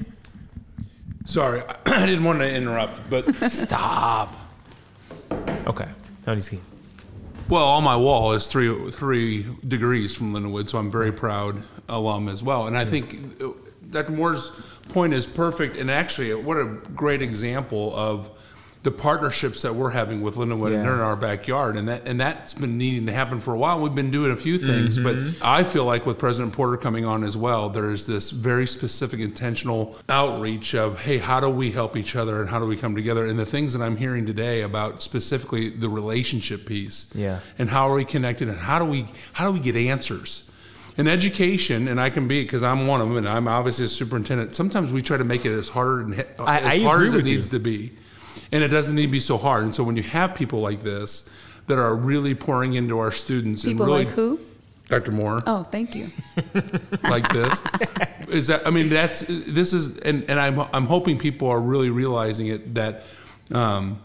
Sorry, 1.26 1.64
I 1.88 2.06
didn't 2.06 2.24
want 2.24 2.38
to 2.40 2.54
interrupt, 2.56 3.02
but 3.10 3.34
Stop. 3.52 4.32
Okay. 5.66 5.88
How 6.26 6.34
do 6.34 6.36
you 6.36 6.42
see? 6.42 6.60
Well, 7.50 7.66
on 7.66 7.84
my 7.84 7.96
wall 7.96 8.34
is 8.34 8.48
three 8.48 8.92
three 8.92 9.46
degrees 9.68 10.16
from 10.16 10.34
Lindenwood, 10.34 10.70
so 10.70 10.78
I'm 10.78 10.92
very 10.92 11.12
proud 11.12 11.64
alum 11.90 12.30
as 12.30 12.42
well. 12.44 12.68
And 12.68 12.78
I 12.78 12.86
think 12.86 13.42
uh, 13.42 13.50
Dr. 13.90 14.12
Moore's 14.12 14.50
point 14.90 15.14
is 15.14 15.26
perfect, 15.26 15.76
and 15.78 15.92
actually, 15.92 16.34
what 16.34 16.58
a 16.58 16.66
great 16.96 17.22
example 17.22 17.96
of 17.96 18.30
the 18.84 18.92
partnerships 18.92 19.62
that 19.62 19.76
we're 19.76 19.92
having 19.92 20.22
with 20.22 20.36
Lindenwood, 20.36 20.76
and 20.76 20.84
they're 20.84 20.96
in 20.96 21.00
our 21.00 21.16
backyard, 21.16 21.78
and 21.78 21.88
that 21.88 22.06
and 22.06 22.20
that's 22.20 22.54
been 22.54 22.78
needing 22.78 23.06
to 23.06 23.14
happen 23.14 23.40
for 23.40 23.54
a 23.54 23.58
while. 23.58 23.82
We've 23.82 23.96
been 23.96 24.12
doing 24.12 24.32
a 24.32 24.36
few 24.36 24.58
things, 24.58 25.00
but 25.00 25.16
mm-hmm. 25.16 25.42
I 25.42 25.64
feel 25.64 25.86
like 25.86 26.06
with 26.06 26.20
President 26.20 26.54
Porter 26.54 26.76
coming 26.76 27.06
on 27.06 27.24
as 27.24 27.38
well, 27.38 27.70
there 27.70 27.90
is 27.90 28.06
this 28.06 28.30
very 28.32 28.68
specific, 28.68 29.22
intentional 29.22 29.98
outreach 30.10 30.76
of, 30.76 31.00
hey, 31.00 31.18
how 31.18 31.40
do 31.40 31.50
we 31.50 31.72
help 31.72 31.96
each 31.96 32.18
other, 32.18 32.42
and 32.42 32.50
how 32.50 32.60
do 32.60 32.66
we 32.66 32.76
come 32.76 32.94
together? 32.94 33.26
And 33.26 33.40
the 33.40 33.46
things 33.46 33.72
that 33.72 33.82
I'm 33.82 33.96
hearing 33.96 34.26
today 34.26 34.62
about 34.62 35.02
specifically 35.02 35.70
the 35.70 35.90
relationship 35.90 36.66
piece, 36.66 37.10
Yeah. 37.16 37.40
and 37.58 37.70
how 37.70 37.90
are 37.90 37.96
we 37.96 38.04
connected, 38.04 38.50
and 38.50 38.58
how 38.58 38.80
do 38.80 38.86
we 38.86 39.08
how 39.32 39.48
do 39.48 39.54
we 39.54 39.60
get 39.62 39.78
answers? 39.78 40.50
In 40.96 41.08
education, 41.08 41.88
and 41.88 42.00
I 42.00 42.12
can 42.12 42.28
be 42.28 42.44
because 42.44 42.62
I'm 42.62 42.86
one 42.86 43.02
of 43.02 43.08
them, 43.08 43.18
and 43.18 43.28
I'm 43.30 43.48
obviously 43.48 43.86
a 43.86 43.88
superintendent. 43.88 44.54
Sometimes 44.56 44.92
we 44.92 45.02
try 45.02 45.18
to 45.18 45.24
make 45.24 45.44
it 45.46 45.52
as 45.52 45.70
hard 45.70 46.06
and 46.06 46.16
he- 46.16 46.22
I- 46.38 46.60
as 46.60 46.66
I 46.66 46.80
hard 46.84 47.06
as 47.06 47.14
it 47.14 47.18
with 47.18 47.28
you. 47.28 47.36
needs 47.38 47.50
to 47.50 47.60
be, 47.60 47.94
and 48.54 48.64
it 48.64 48.68
doesn't 48.68 48.96
need 48.96 49.08
to 49.08 49.12
be 49.12 49.20
so 49.20 49.38
hard. 49.38 49.64
And 49.64 49.74
so 49.74 49.84
when 49.84 49.98
you 49.98 50.04
have 50.04 50.36
people 50.36 50.62
like 50.62 50.82
this 50.82 51.30
that 51.68 51.80
are 51.80 51.96
really 51.96 52.36
pouring 52.36 52.76
into 52.76 53.00
our 53.00 53.12
students 53.12 53.64
People 53.66 53.86
and 53.86 53.92
really, 53.92 54.06
like 54.06 54.14
who? 54.14 54.40
Dr. 54.90 55.12
Moore, 55.12 55.40
Oh, 55.48 55.64
thank 55.64 55.96
you. 55.96 56.06
like 57.04 57.28
this, 57.34 57.64
is 58.30 58.48
that 58.48 58.62
I 58.66 58.70
mean 58.70 58.90
that's 58.90 59.22
this 59.22 59.74
is 59.74 59.98
and, 60.00 60.30
and 60.30 60.40
I'm 60.40 60.60
I'm 60.60 60.86
hoping 60.86 61.18
people 61.18 61.50
are 61.50 61.60
really 61.60 61.90
realizing 61.90 62.48
it 62.48 62.76
that 62.76 63.04
um, 63.52 64.00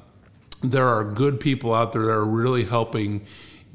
there 0.63 0.87
are 0.87 1.05
good 1.05 1.41
people 1.41 1.75
out 1.75 1.93
there 1.93 2.07
that 2.07 2.13
are 2.13 2.25
really 2.25 2.65
helping 2.65 3.27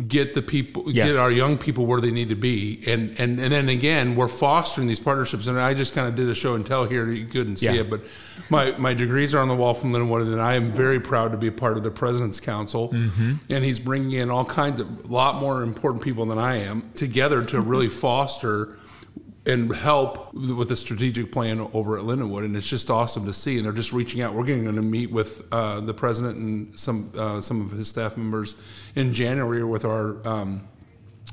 get 0.07 0.33
the 0.33 0.41
people 0.41 0.83
Yeah. 0.87 1.05
get 1.05 1.17
our 1.17 1.29
young 1.29 1.57
people 1.57 1.85
where 1.85 2.01
they 2.01 2.09
need 2.09 2.29
to 2.29 2.35
be 2.35 2.81
and 2.87 3.13
and 3.19 3.39
and 3.39 3.51
then 3.51 3.69
again 3.69 4.15
we're 4.15 4.27
fostering 4.27 4.87
these 4.87 4.99
partnerships 4.99 5.45
and 5.45 5.59
I 5.59 5.75
just 5.75 5.93
kind 5.93 6.07
of 6.07 6.15
did 6.15 6.27
a 6.29 6.33
show 6.33 6.55
and 6.55 6.65
tell 6.65 6.85
here 6.85 7.11
you 7.11 7.27
couldn't 7.27 7.57
see 7.57 7.67
Yeah. 7.67 7.81
it 7.81 7.91
but 7.91 8.01
my 8.49 8.75
my 8.79 8.95
degrees 8.95 9.35
are 9.35 9.39
on 9.39 9.49
the 9.49 9.55
wall 9.55 9.75
from 9.75 9.91
Lindenwood 9.91 10.23
and 10.33 10.41
I 10.41 10.55
am 10.55 10.71
very 10.71 10.99
proud 10.99 11.31
to 11.33 11.37
be 11.37 11.45
a 11.47 11.51
part 11.51 11.77
of 11.77 11.83
the 11.83 11.91
president's 11.91 12.39
council 12.39 12.89
Mm-hmm. 12.89 13.33
and 13.49 13.63
he's 13.63 13.79
bringing 13.79 14.13
in 14.13 14.31
all 14.31 14.45
kinds 14.45 14.79
of 14.79 14.87
a 15.05 15.07
lot 15.13 15.39
more 15.39 15.61
important 15.61 16.01
people 16.03 16.25
than 16.25 16.39
I 16.39 16.55
am 16.63 16.89
together 16.95 17.43
to 17.45 17.61
really 17.61 17.89
foster 17.89 18.69
and 19.45 19.75
help 19.75 20.33
with 20.33 20.69
the 20.69 20.75
strategic 20.75 21.31
plan 21.31 21.59
over 21.73 21.97
at 21.97 22.05
Lindenwood, 22.05 22.45
and 22.45 22.55
it's 22.55 22.67
just 22.67 22.89
awesome 22.89 23.25
to 23.25 23.33
see. 23.33 23.57
And 23.57 23.65
they're 23.65 23.73
just 23.73 23.91
reaching 23.91 24.21
out. 24.21 24.33
We're 24.33 24.45
going 24.45 24.63
to 24.63 24.81
meet 24.81 25.11
with 25.11 25.45
uh, 25.51 25.81
the 25.81 25.93
president 25.93 26.37
and 26.37 26.79
some 26.79 27.11
uh, 27.17 27.41
some 27.41 27.61
of 27.61 27.71
his 27.71 27.89
staff 27.89 28.15
members 28.15 28.55
in 28.95 29.13
January 29.13 29.63
with 29.65 29.83
our 29.85 30.25
um, 30.25 30.67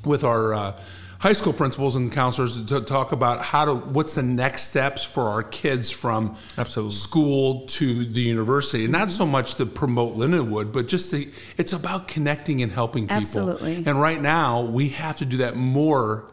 with 0.03 0.23
our 0.23 0.53
uh, 0.53 0.81
high 1.19 1.33
school 1.33 1.53
principals 1.53 1.95
and 1.95 2.11
counselors 2.11 2.65
to 2.65 2.81
talk 2.81 3.13
about 3.13 3.41
how 3.41 3.63
to 3.63 3.75
what's 3.75 4.15
the 4.15 4.23
next 4.23 4.63
steps 4.63 5.05
for 5.05 5.29
our 5.29 5.43
kids 5.43 5.89
from 5.89 6.35
Absolutely. 6.57 6.91
school 6.91 7.65
to 7.67 8.03
the 8.05 8.21
university, 8.21 8.83
and 8.83 8.91
not 8.91 9.09
so 9.09 9.25
much 9.25 9.55
to 9.55 9.65
promote 9.65 10.17
Lindenwood, 10.17 10.73
but 10.73 10.89
just 10.89 11.11
to, 11.11 11.25
it's 11.57 11.71
about 11.71 12.09
connecting 12.09 12.61
and 12.61 12.73
helping 12.73 13.03
people. 13.03 13.15
Absolutely. 13.15 13.83
And 13.85 14.01
right 14.01 14.21
now, 14.21 14.63
we 14.63 14.89
have 14.89 15.15
to 15.17 15.25
do 15.25 15.37
that 15.37 15.55
more 15.55 16.25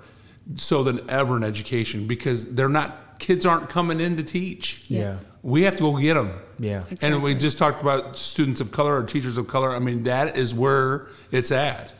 so 0.57 0.83
than 0.83 1.09
ever 1.11 1.37
in 1.37 1.45
education 1.45 2.07
because 2.07 2.55
they're 2.55 2.69
not 2.69 3.19
kids 3.19 3.45
aren't 3.45 3.69
coming 3.69 4.01
in 4.01 4.17
to 4.17 4.23
teach. 4.23 4.85
Yeah. 4.89 5.19
We 5.43 5.63
have 5.63 5.77
to 5.77 5.83
go 5.83 5.97
get 5.99 6.15
them. 6.15 6.33
Yeah. 6.59 6.85
And 7.03 7.23
we 7.23 7.35
just 7.35 7.59
talked 7.59 7.81
about 7.83 8.17
students 8.17 8.61
of 8.61 8.73
color 8.73 8.97
or 8.97 9.05
teachers 9.05 9.39
of 9.39 9.47
color. 9.47 9.75
I 9.75 9.79
mean, 9.79 10.05
that 10.05 10.37
is 10.37 10.55
where 10.55 11.07
it's 11.31 11.53
at. 11.53 11.93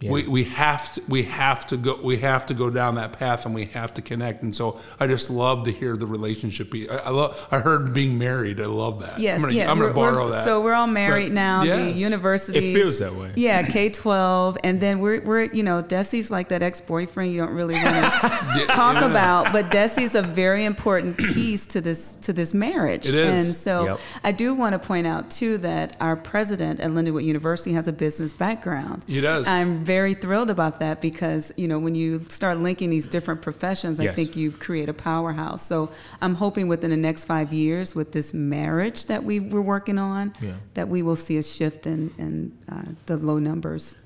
We, 0.00 0.28
we 0.28 0.44
have 0.44 0.92
to 0.92 1.02
we 1.08 1.24
have 1.24 1.66
to 1.68 1.76
go 1.76 1.98
we 2.00 2.18
have 2.18 2.46
to 2.46 2.54
go 2.54 2.70
down 2.70 2.94
that 2.94 3.14
path 3.14 3.46
and 3.46 3.52
we 3.52 3.64
have 3.66 3.94
to 3.94 4.02
connect 4.02 4.44
and 4.44 4.54
so 4.54 4.78
I 5.00 5.08
just 5.08 5.28
love 5.28 5.64
to 5.64 5.72
hear 5.72 5.96
the 5.96 6.06
relationship. 6.06 6.70
be- 6.70 6.88
I, 6.88 6.98
I 6.98 7.10
love 7.10 7.48
I 7.50 7.58
heard 7.58 7.92
being 7.92 8.16
married. 8.16 8.60
I 8.60 8.66
love 8.66 9.00
that. 9.00 9.18
Yes, 9.18 9.34
I'm 9.36 9.40
gonna, 9.40 9.54
yeah. 9.54 9.68
I'm 9.68 9.76
gonna 9.76 9.92
we're- 9.92 10.00
we're- 10.00 10.12
borrow 10.14 10.28
that. 10.28 10.44
So 10.44 10.62
we're 10.62 10.74
all 10.74 10.86
married 10.86 11.30
But- 11.30 11.34
now. 11.34 11.60
The 11.62 11.66
yes. 11.90 11.96
universities. 11.98 12.62
It 12.64 12.74
feels 12.80 13.00
that 13.00 13.12
way. 13.16 13.32
Yeah, 13.34 13.62
K 13.64 13.90
twelve, 13.90 14.56
and 14.62 14.80
then 14.80 15.00
we're 15.00 15.20
we're 15.20 15.42
you 15.52 15.64
know 15.64 15.82
DESE's 15.82 16.30
like 16.30 16.50
that 16.50 16.62
ex 16.62 16.80
boyfriend 16.80 17.32
you 17.32 17.40
don't 17.40 17.54
really 17.54 17.74
want 17.74 17.96
to 17.96 18.66
talk 18.68 19.00
yeah. 19.00 19.10
about, 19.10 19.52
but 19.52 19.70
DESE's 19.72 20.14
a 20.14 20.22
very 20.22 20.64
important 20.64 21.16
piece 21.18 21.66
to 21.66 21.80
this 21.80 22.12
to 22.22 22.32
this 22.32 22.54
marriage. 22.54 23.08
It 23.08 23.16
is. 23.16 23.48
And 23.48 23.56
so 23.56 23.84
Yep. 23.84 24.00
I 24.22 24.30
do 24.30 24.54
want 24.54 24.74
to 24.74 24.78
point 24.78 25.08
out 25.08 25.28
too 25.30 25.58
that 25.58 25.96
our 26.00 26.14
president 26.14 26.78
at 26.78 26.90
Lindenwood 26.92 27.24
University 27.24 27.72
has 27.72 27.88
a 27.88 27.92
business 27.92 28.32
background. 28.32 29.04
He 29.08 29.20
does. 29.20 29.48
I'm 29.48 29.87
very 29.88 30.12
thrilled 30.12 30.50
about 30.50 30.80
that 30.80 31.00
because 31.00 31.50
you 31.56 31.66
know 31.66 31.78
when 31.86 31.94
you 31.94 32.18
start 32.18 32.58
linking 32.68 32.90
these 32.90 33.08
different 33.08 33.40
professions, 33.48 33.98
I 33.98 34.04
Yes. 34.04 34.16
think 34.16 34.36
you 34.36 34.52
create 34.52 34.88
a 34.90 34.92
powerhouse. 35.10 35.62
So 35.66 35.90
I'm 36.20 36.34
hoping 36.34 36.68
within 36.68 36.90
the 36.90 36.96
next 37.08 37.24
five 37.24 37.52
years, 37.54 37.94
with 37.94 38.12
this 38.12 38.34
marriage 38.34 39.06
that 39.06 39.24
we 39.24 39.40
we're 39.40 39.68
working 39.76 39.98
on, 39.98 40.24
Yeah. 40.42 40.52
that 40.74 40.88
we 40.94 41.00
will 41.02 41.16
see 41.16 41.38
a 41.38 41.42
shift 41.42 41.86
in 41.86 42.00
in 42.18 42.52
uh, 42.70 42.82
the 43.06 43.16
low 43.16 43.38
numbers. 43.38 43.96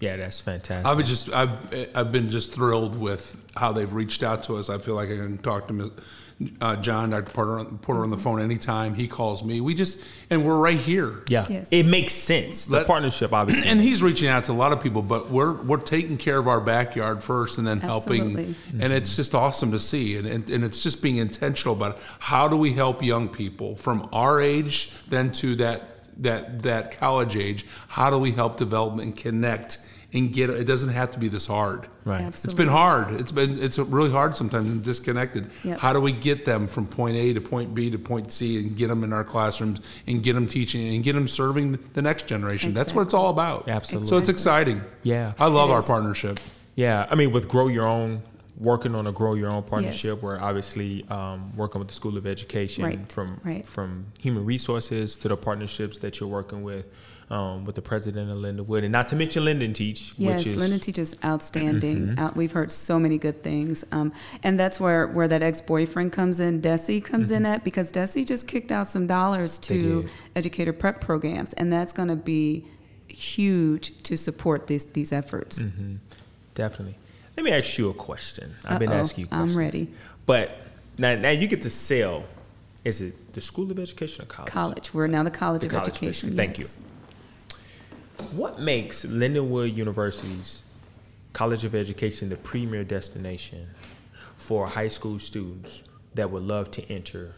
Yeah, 0.00 0.16
that's 0.16 0.40
fantastic. 0.40 0.86
I 0.86 0.94
was 0.94 1.06
just 1.08 1.24
I've 1.40 1.54
I've 1.98 2.12
been 2.12 2.30
just 2.30 2.52
thrilled 2.54 2.94
with 3.08 3.24
how 3.56 3.72
they've 3.72 3.92
reached 4.02 4.22
out 4.22 4.44
to 4.44 4.56
us. 4.58 4.70
I 4.70 4.78
feel 4.78 4.94
like 5.00 5.10
I 5.10 5.16
can 5.16 5.38
talk 5.38 5.66
to 5.68 5.72
Ms- 5.72 5.90
uh, 6.60 6.76
John, 6.76 7.10
Dr. 7.10 7.30
Porter, 7.32 7.64
Porter 7.82 8.02
on 8.02 8.10
the 8.10 8.18
phone 8.18 8.40
anytime 8.40 8.94
he 8.94 9.06
calls 9.06 9.44
me. 9.44 9.60
We 9.60 9.74
just 9.74 10.04
and 10.30 10.44
we're 10.44 10.56
right 10.56 10.78
here. 10.78 11.22
yeah, 11.28 11.46
Yes. 11.48 11.68
it 11.70 11.84
makes 11.86 12.12
sense. 12.12 12.66
The 12.66 12.78
Let- 12.78 12.86
partnership, 12.86 13.32
obviously. 13.32 13.68
And 13.68 13.80
he's 13.80 14.02
reaching 14.02 14.28
out 14.28 14.44
to 14.44 14.52
a 14.52 14.54
lot 14.54 14.72
of 14.72 14.80
people, 14.82 15.02
but 15.02 15.30
we're 15.30 15.52
we're 15.52 15.76
taking 15.78 16.16
care 16.18 16.38
of 16.38 16.48
our 16.48 16.60
backyard 16.60 17.22
first, 17.22 17.58
and 17.58 17.66
then 17.66 17.80
Absolutely. 17.82 18.44
helping. 18.46 18.54
And 18.80 18.92
it's 18.92 19.14
just 19.16 19.34
awesome 19.34 19.70
to 19.72 19.78
see, 19.78 20.16
and, 20.16 20.26
and 20.26 20.50
and 20.50 20.64
it's 20.64 20.82
just 20.82 21.02
being 21.02 21.16
intentional 21.18 21.76
about 21.76 21.98
how 22.18 22.48
do 22.48 22.56
we 22.56 22.72
help 22.72 23.02
young 23.02 23.28
people 23.28 23.76
from 23.76 24.08
our 24.12 24.40
age 24.40 24.92
then 25.08 25.30
to 25.32 25.54
that 25.56 25.90
that 26.22 26.62
that 26.64 26.98
college 26.98 27.36
age. 27.36 27.64
How 27.88 28.10
do 28.10 28.18
we 28.18 28.32
help 28.32 28.56
develop 28.56 28.98
and 29.00 29.16
connect 29.16 29.78
and 30.14 30.32
get? 30.32 30.48
It 30.48 30.64
doesn't 30.64 30.90
have 30.90 31.10
to 31.10 31.18
be 31.18 31.28
this 31.28 31.46
hard. 31.46 31.86
Right. 32.04 32.22
It's 32.22 32.54
been 32.54 32.68
hard. 32.68 33.10
It's 33.12 33.32
been 33.32 33.62
it's 33.62 33.78
really 33.78 34.10
hard 34.10 34.36
sometimes 34.36 34.72
and 34.72 34.82
disconnected. 34.82 35.50
Yep. 35.64 35.80
How 35.80 35.92
do 35.92 36.00
we 36.00 36.12
get 36.12 36.44
them 36.46 36.66
from 36.68 36.86
point 36.86 37.16
A 37.16 37.34
to 37.34 37.40
point 37.42 37.74
B 37.74 37.90
to 37.90 37.98
point 37.98 38.32
C 38.32 38.58
and 38.60 38.74
get 38.76 38.88
them 38.88 39.04
in 39.04 39.12
our 39.12 39.24
classrooms 39.24 39.80
and 40.06 40.22
get 40.22 40.32
them 40.34 40.46
teaching 40.46 40.94
and 40.94 41.04
get 41.04 41.12
them 41.14 41.28
serving 41.28 41.72
the 41.92 42.00
next 42.02 42.26
generation? 42.26 42.72
That's 42.72 42.94
what 42.94 43.02
it's 43.02 43.14
all 43.14 43.28
about. 43.30 43.68
Absolutely. 43.68 44.08
So 44.08 44.16
it's 44.16 44.28
exciting. 44.30 44.82
Yeah. 45.02 45.34
I 45.38 45.48
love 45.48 45.70
our 45.70 45.82
partnership. 45.82 46.40
Yeah, 46.76 47.06
I 47.10 47.14
mean, 47.14 47.30
with 47.32 47.48
Grow 47.48 47.68
Your 47.68 47.86
Own, 47.86 48.20
working 48.58 48.94
on 48.96 49.06
a 49.06 49.12
Grow 49.12 49.34
Your 49.34 49.48
Own 49.50 49.62
partnership, 49.62 50.14
Yes. 50.14 50.22
we're 50.22 50.40
obviously 50.40 51.04
um, 51.08 51.56
working 51.56 51.78
with 51.78 51.88
the 51.88 51.94
School 51.94 52.16
of 52.16 52.26
Education 52.26 52.84
Right, 52.84 53.12
from 53.12 53.40
right. 53.44 53.66
from 53.66 54.06
human 54.20 54.44
resources 54.44 55.16
to 55.16 55.28
the 55.28 55.36
partnerships 55.36 55.98
that 55.98 56.18
you're 56.20 56.28
working 56.28 56.62
with 56.64 56.86
um, 57.30 57.64
with 57.64 57.74
the 57.74 57.82
president 57.82 58.30
of 58.30 58.36
Lindenwood, 58.38 58.82
and 58.82 58.92
not 58.92 59.08
to 59.08 59.16
mention 59.16 59.44
Linden 59.44 59.72
Teach, 59.72 60.12
Yes, 60.18 60.38
which 60.38 60.46
is 60.46 60.52
Mm-hmm. 60.52 60.60
Linden 60.60 60.80
teaches 60.80 61.16
outstanding. 61.24 62.18
Out, 62.18 62.36
we've 62.36 62.52
heard 62.52 62.70
so 62.70 62.98
many 62.98 63.18
good 63.18 63.42
things, 63.42 63.84
um, 63.92 64.12
and 64.42 64.58
that's 64.60 64.78
where 64.78 65.06
where 65.06 65.26
that 65.28 65.42
ex 65.42 65.60
boyfriend 65.60 66.12
comes 66.12 66.38
in. 66.40 66.60
DESE 66.60 67.00
comes 67.02 67.30
in 67.30 67.46
at 67.46 67.64
because 67.64 67.90
DESE 67.92 68.24
just 68.26 68.46
kicked 68.48 68.70
out 68.72 68.86
some 68.86 69.06
dollars 69.06 69.58
Mm-hmm. 69.60 69.74
To 69.74 70.08
educator 70.36 70.72
prep 70.72 71.00
programs, 71.00 71.52
and 71.54 71.72
that's 71.72 71.92
going 71.92 72.08
to 72.08 72.16
be 72.16 72.64
huge 73.08 74.02
to 74.02 74.16
support 74.16 74.66
these 74.66 74.84
these 74.92 75.12
efforts. 75.12 75.60
Mm-hmm. 75.62 75.96
definitely. 76.54 76.96
Let 77.36 77.44
me 77.44 77.50
ask 77.52 77.78
you 77.78 77.88
a 77.90 77.94
question. 77.94 78.54
I've 78.64 78.78
been 78.78 78.90
Uh-oh, 78.90 79.00
asking 79.00 79.22
you 79.24 79.28
I'm 79.32 79.38
questions. 79.48 79.56
ready. 79.58 79.88
But 80.26 80.56
now, 80.98 81.14
now 81.16 81.30
you 81.30 81.48
get 81.48 81.62
to 81.62 81.70
sell. 81.70 82.24
Is 82.84 83.00
it 83.00 83.32
the 83.34 83.40
School 83.40 83.70
of 83.70 83.78
Education 83.78 84.22
or 84.24 84.26
college? 84.26 84.52
College. 84.52 84.94
We're 84.94 85.06
now 85.08 85.22
the 85.24 85.30
College 85.32 85.62
The 85.62 85.66
of 85.68 85.72
College 85.72 85.88
Education. 85.88 86.28
Education. 86.28 86.36
Thank 86.36 86.58
yes. 86.58 86.78
What 88.32 88.60
makes 88.60 89.04
Lindenwood 89.04 89.74
University's 89.74 90.62
College 91.32 91.64
of 91.64 91.74
Education 91.74 92.28
the 92.28 92.36
premier 92.36 92.84
destination 92.84 93.68
for 94.36 94.66
high 94.66 94.88
school 94.88 95.18
students 95.18 95.82
that 96.14 96.30
would 96.30 96.42
love 96.42 96.70
to 96.72 96.92
enter 96.92 97.34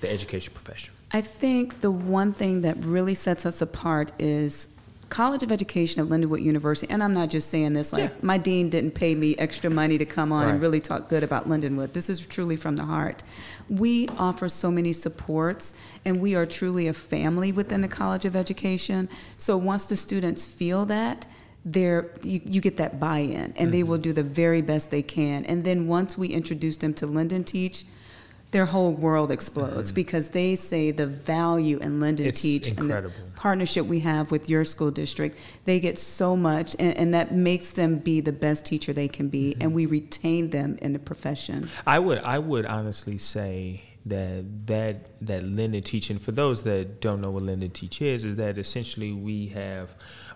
the 0.00 0.10
education 0.10 0.52
profession? 0.52 0.94
I 1.12 1.20
think 1.20 1.80
the 1.80 1.90
one 1.90 2.32
thing 2.32 2.62
that 2.62 2.76
really 2.84 3.14
sets 3.14 3.46
us 3.46 3.62
apart 3.62 4.12
is 4.18 4.68
College 5.10 5.42
of 5.42 5.52
Education 5.52 6.02
at 6.02 6.08
Lindenwood 6.08 6.42
University, 6.42 6.90
and 6.92 7.02
I'm 7.02 7.14
not 7.14 7.30
just 7.30 7.48
saying 7.48 7.72
this 7.74 7.92
like 7.92 8.10
Yeah. 8.10 8.16
my 8.22 8.36
dean 8.36 8.68
didn't 8.68 8.92
pay 8.92 9.14
me 9.14 9.36
extra 9.36 9.70
money 9.70 9.96
to 9.98 10.04
come 10.04 10.32
on 10.32 10.48
and 10.48 10.60
really 10.60 10.80
talk 10.80 11.08
good 11.08 11.22
about 11.22 11.48
Lindenwood. 11.48 11.92
This 11.92 12.10
is 12.10 12.26
truly 12.26 12.56
from 12.56 12.76
the 12.76 12.84
heart. 12.84 13.22
We 13.68 14.08
offer 14.18 14.48
so 14.48 14.70
many 14.70 14.92
supports, 14.92 15.74
and 16.04 16.20
we 16.20 16.34
are 16.34 16.46
truly 16.46 16.88
a 16.88 16.92
family 16.92 17.52
within 17.52 17.80
the 17.80 17.88
College 17.88 18.24
of 18.24 18.36
Education. 18.36 19.08
So 19.36 19.56
once 19.56 19.86
the 19.86 19.96
students 19.96 20.46
feel 20.46 20.84
that, 20.86 21.26
they're, 21.64 22.12
you, 22.22 22.42
you 22.44 22.60
get 22.60 22.76
that 22.76 23.00
buy-in, 23.00 23.54
and 23.56 23.72
they 23.72 23.80
Mm-hmm. 23.80 23.88
will 23.88 23.98
do 23.98 24.12
the 24.12 24.22
very 24.22 24.60
best 24.60 24.90
they 24.90 25.02
can. 25.02 25.46
And 25.46 25.64
then 25.64 25.88
once 25.88 26.18
we 26.18 26.28
introduce 26.28 26.76
them 26.76 26.92
to 26.94 27.06
Linden 27.06 27.44
Teach, 27.44 27.84
their 28.54 28.66
whole 28.66 28.92
world 28.92 29.32
explodes 29.32 29.90
because 29.90 30.30
they 30.30 30.54
say 30.54 30.92
the 30.92 31.08
value 31.08 31.78
in 31.78 31.98
Linden 31.98 32.24
Mm-hmm. 32.24 32.28
It's 32.28 32.40
Teach 32.40 32.68
and 32.68 32.88
the 32.88 33.10
partnership 33.34 33.84
we 33.86 33.98
have 34.00 34.30
with 34.30 34.48
your 34.48 34.64
school 34.64 34.92
district. 34.92 35.38
They 35.64 35.80
get 35.80 35.98
so 35.98 36.36
much, 36.36 36.76
and, 36.78 36.96
and 36.96 37.14
that 37.14 37.32
makes 37.32 37.72
them 37.72 37.98
be 37.98 38.20
the 38.20 38.32
best 38.32 38.64
teacher 38.64 38.92
they 38.92 39.08
can 39.08 39.28
be, 39.28 39.44
Mm-hmm. 39.50 39.62
and 39.62 39.74
we 39.74 39.86
retain 39.86 40.50
them 40.50 40.78
in 40.80 40.92
the 40.92 41.00
profession. 41.00 41.68
I 41.84 41.98
would 41.98 42.18
I 42.18 42.38
would 42.38 42.64
honestly 42.64 43.18
say 43.18 43.82
that 44.06 44.44
that 44.68 45.26
that 45.26 45.42
Linden 45.42 45.82
teaching 45.82 46.18
for 46.18 46.30
those 46.30 46.62
that 46.62 47.00
don't 47.00 47.20
know 47.20 47.32
what 47.32 47.42
Linden 47.42 47.70
teach 47.70 48.00
is 48.00 48.24
is 48.24 48.36
that 48.36 48.56
essentially 48.56 49.12
we 49.12 49.48
have 49.48 49.90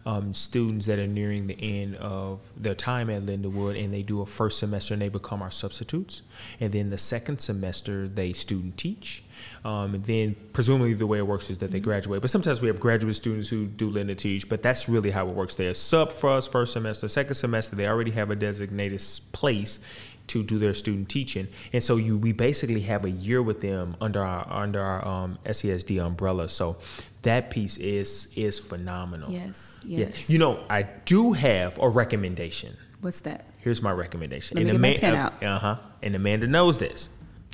um, 0.07 0.35
students 0.35 0.87
that 0.87 0.99
are 0.99 1.07
nearing 1.07 1.47
the 1.47 1.57
end 1.61 1.97
of 1.97 2.41
their 2.57 2.75
time 2.75 3.11
at 3.11 3.23
Lindenwood 3.23 3.83
and 3.83 3.93
they 3.93 4.03
do 4.03 4.21
a 4.21 4.27
first 4.27 4.59
semester 4.59 4.95
and 4.95 5.03
they 5.03 5.09
become 5.09 5.43
our 5.43 5.51
substitutes. 5.51 6.23
And 6.61 6.73
then 6.73 6.91
the 6.91 6.99
second 6.99 7.39
semester 7.39 8.09
they 8.09 8.33
student 8.33 8.77
teach. 8.77 9.23
Um, 9.65 9.95
and 9.95 10.05
then 10.05 10.37
presumably 10.53 10.95
the 10.95 11.07
way 11.07 11.19
it 11.19 11.27
works 11.27 11.51
is 11.51 11.59
that 11.59 11.71
they 11.71 11.81
graduate. 11.81 12.21
But 12.21 12.31
sometimes 12.31 12.61
we 12.61 12.69
have 12.69 12.81
graduate 12.81 13.17
students 13.17 13.49
who 13.49 13.67
do 13.67 13.91
Linden 13.91 14.17
Teach 14.17 14.49
but 14.49 14.63
that's 14.63 14.89
really 14.89 15.11
how 15.11 15.29
it 15.29 15.35
works. 15.35 15.55
They're 15.55 15.75
sub 15.75 16.11
for 16.11 16.31
us 16.31 16.47
first 16.47 16.73
semester 16.73 17.09
second 17.09 17.35
semester 17.35 17.77
they 17.77 17.87
already 17.87 18.11
have 18.13 18.31
a 18.31 18.37
designated 18.37 19.03
place 19.33 19.81
to 20.29 20.43
do 20.43 20.59
their 20.59 20.75
student 20.75 21.09
teaching, 21.09 21.49
and 21.73 21.83
so 21.83 21.97
you 21.97 22.17
we 22.19 22.33
basically 22.33 22.81
have 22.81 23.05
a 23.05 23.11
year 23.11 23.43
with 23.43 23.61
them 23.61 23.97
under 24.01 24.23
our 24.23 24.47
under 24.51 24.81
our 24.81 25.07
um, 25.07 25.39
SESD 25.45 26.05
umbrella. 26.05 26.49
So 26.49 26.77
that 27.23 27.51
piece 27.51 27.77
is 27.77 28.33
is 28.37 28.59
phenomenal. 28.59 29.31
Yes, 29.31 29.81
Yeah. 29.85 30.07
yes. 30.07 30.31
You 30.31 30.39
know, 30.39 30.65
I 30.71 30.83
do 30.83 31.33
have 31.33 31.79
a 31.79 31.89
recommendation. 31.89 32.77
What's 33.01 33.21
that? 33.23 33.45
Here's 33.59 33.83
my 33.83 33.93
recommendation. 33.93 34.57
Let 34.57 34.67
me 34.67 34.73
get 34.73 34.81
my 34.81 34.97
pen 34.99 35.15
uh, 35.15 35.19
out. 35.23 35.43
Uh 35.43 35.59
huh. 35.59 35.77
And 36.03 36.15
Amanda 36.15 36.47
knows 36.47 36.79
this. 36.79 37.09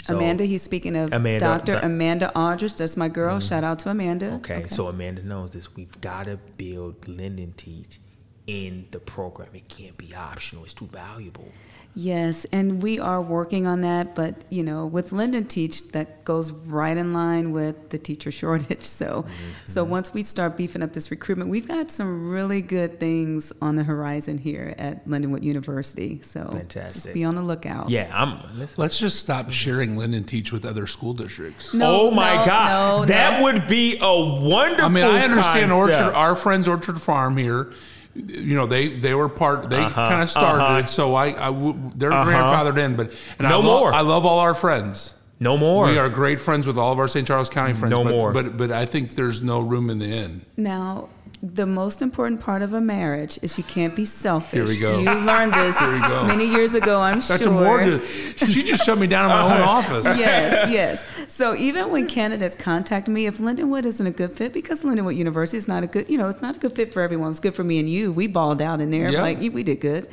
So- 0.04 0.16
Amanda, 0.16 0.44
he's 0.44 0.62
speaking 0.62 0.96
of 0.96 1.12
Amanda, 1.14 1.38
Dr. 1.44 1.76
Mm-hmm. 1.76 1.86
Amanda 1.86 2.38
Aldrich. 2.38 2.74
That's 2.76 2.96
my 2.96 3.08
girl. 3.08 3.40
Shout 3.40 3.64
out 3.64 3.78
to 3.80 3.90
Amanda. 3.90 4.34
Okay, 4.34 4.66
so 4.68 4.88
Amanda 4.88 5.22
knows 5.22 5.52
this. 5.52 5.74
We've 5.74 5.98
got 6.02 6.24
to 6.26 6.36
build 6.58 7.08
Linden 7.08 7.52
Teach 7.52 8.00
in 8.46 8.86
the 8.90 8.98
program. 8.98 9.48
It 9.54 9.68
can't 9.68 9.96
be 9.96 10.14
optional. 10.14 10.64
It's 10.64 10.74
too 10.74 10.86
valuable. 10.86 11.48
Yes, 11.96 12.44
and 12.50 12.82
we 12.82 12.98
are 12.98 13.22
working 13.22 13.68
on 13.68 13.82
that, 13.82 14.16
but 14.16 14.34
you 14.50 14.64
know, 14.64 14.84
with 14.86 15.12
Linden 15.12 15.44
Teach, 15.46 15.88
that 15.92 16.24
goes 16.24 16.50
right 16.50 16.96
in 16.96 17.12
line 17.12 17.52
with 17.52 17.90
the 17.90 17.98
teacher 17.98 18.30
shortage. 18.40 18.82
So, 18.84 19.04
Mm-hmm. 19.22 19.30
so 19.64 19.84
once 19.84 20.12
we 20.12 20.22
start 20.24 20.56
beefing 20.56 20.82
up 20.82 20.92
this 20.92 21.10
recruitment, 21.12 21.50
we've 21.50 21.68
got 21.68 21.90
some 21.92 22.28
really 22.30 22.62
good 22.62 22.98
things 22.98 23.52
on 23.62 23.76
the 23.76 23.84
horizon 23.84 24.38
here 24.38 24.74
at 24.76 25.06
Lindenwood 25.06 25.44
University. 25.44 26.20
So, 26.22 26.46
Fantastic. 26.50 27.02
just 27.02 27.14
be 27.14 27.22
on 27.24 27.36
the 27.36 27.42
lookout. 27.42 27.90
Yeah, 27.90 28.10
I'm. 28.12 28.40
Listen. 28.58 28.74
Let's 28.80 28.98
just 28.98 29.20
stop 29.20 29.50
sharing 29.52 29.96
Linden 29.96 30.24
Teach 30.24 30.50
with 30.52 30.64
other 30.64 30.86
school 30.88 31.12
districts. 31.12 31.72
No, 31.74 32.08
oh 32.08 32.10
my 32.10 32.36
no, 32.38 32.44
God, 32.44 33.00
no, 33.00 33.04
that 33.06 33.38
no. 33.38 33.44
would 33.44 33.68
be 33.68 33.98
a 34.00 34.48
wonderful. 34.48 34.84
I 34.86 34.88
mean, 34.88 35.04
I 35.04 35.20
understand 35.24 35.70
concept. 35.70 36.00
Orchard, 36.00 36.16
our 36.16 36.34
friends 36.34 36.66
Orchard 36.66 37.00
Farm 37.00 37.36
here. 37.36 37.70
You 38.14 38.54
know, 38.56 38.66
they 38.66 38.88
they 38.88 39.14
were 39.14 39.28
part. 39.28 39.68
They 39.70 39.78
Uh-huh, 39.82 40.08
kind 40.08 40.22
of 40.22 40.30
started 40.30 40.62
uh-huh. 40.62 40.78
it, 40.84 40.88
so 40.88 41.14
I, 41.14 41.26
I 41.26 41.46
w- 41.50 41.90
they're 41.96 42.12
Uh-huh. 42.12 42.30
grandfathered 42.30 42.78
in. 42.78 42.94
But 42.96 43.10
and 43.38 43.48
No 43.48 43.60
I 43.60 43.64
lo- 43.64 43.78
more. 43.80 43.92
I 43.92 44.02
love 44.02 44.24
all 44.24 44.38
our 44.38 44.54
friends. 44.54 45.14
No 45.40 45.56
more. 45.56 45.86
We 45.86 45.98
are 45.98 46.08
great 46.08 46.40
friends 46.40 46.64
with 46.66 46.78
all 46.78 46.92
of 46.92 46.98
our 47.00 47.08
St. 47.08 47.26
Charles 47.26 47.50
County 47.50 47.74
friends. 47.74 47.90
No 47.94 48.04
but, 48.04 48.10
more. 48.12 48.32
But 48.32 48.56
but 48.56 48.70
I 48.70 48.86
think 48.86 49.16
there's 49.16 49.42
no 49.42 49.58
room 49.60 49.90
in 49.90 49.98
the 49.98 50.06
inn. 50.06 50.42
Now, 50.56 51.08
the 51.52 51.66
most 51.66 52.00
important 52.00 52.40
part 52.40 52.62
of 52.62 52.72
a 52.72 52.80
marriage 52.80 53.38
is 53.42 53.58
you 53.58 53.64
can't 53.64 53.94
be 53.94 54.06
selfish. 54.06 54.52
Here 54.56 54.66
we 54.66 54.78
go. 54.78 54.98
You 55.00 55.20
learned 55.26 55.52
this 55.52 55.78
Here 55.78 55.92
we 55.92 56.00
go. 56.00 56.24
many 56.24 56.46
years 56.50 56.74
ago, 56.74 57.00
I'm 57.02 57.20
Dr. 57.20 57.44
sure. 57.44 57.50
Moore, 57.52 57.82
just, 57.84 58.52
she 58.52 58.62
just 58.62 58.84
shut 58.86 58.96
me 58.96 59.06
down 59.06 59.26
in 59.30 59.36
my 59.36 59.54
own 59.56 59.60
office. 59.76 60.06
yes, 60.18 60.72
yes. 60.72 61.04
So 61.32 61.54
even 61.56 61.92
when 61.92 62.08
candidates 62.08 62.56
contact 62.56 63.08
me, 63.08 63.26
if 63.26 63.38
Lindenwood 63.38 63.84
isn't 63.84 64.06
a 64.06 64.10
good 64.10 64.30
fit, 64.32 64.54
because 64.54 64.82
Lindenwood 64.84 65.16
University 65.16 65.58
is 65.58 65.68
not 65.68 65.82
a 65.82 65.86
good, 65.86 66.08
you 66.08 66.16
know, 66.16 66.28
it's 66.30 66.40
not 66.40 66.56
a 66.56 66.58
good 66.58 66.72
fit 66.72 66.94
for 66.94 67.02
everyone. 67.02 67.28
It's 67.30 67.40
good 67.40 67.54
for 67.54 67.64
me 67.64 67.78
and 67.78 67.90
you. 67.90 68.10
We 68.10 68.26
balled 68.26 68.62
out 68.62 68.80
in 68.80 68.90
there, 68.90 69.10
Yeah. 69.10 69.20
like 69.20 69.38
we 69.40 69.62
did 69.62 69.80
good. 69.80 70.08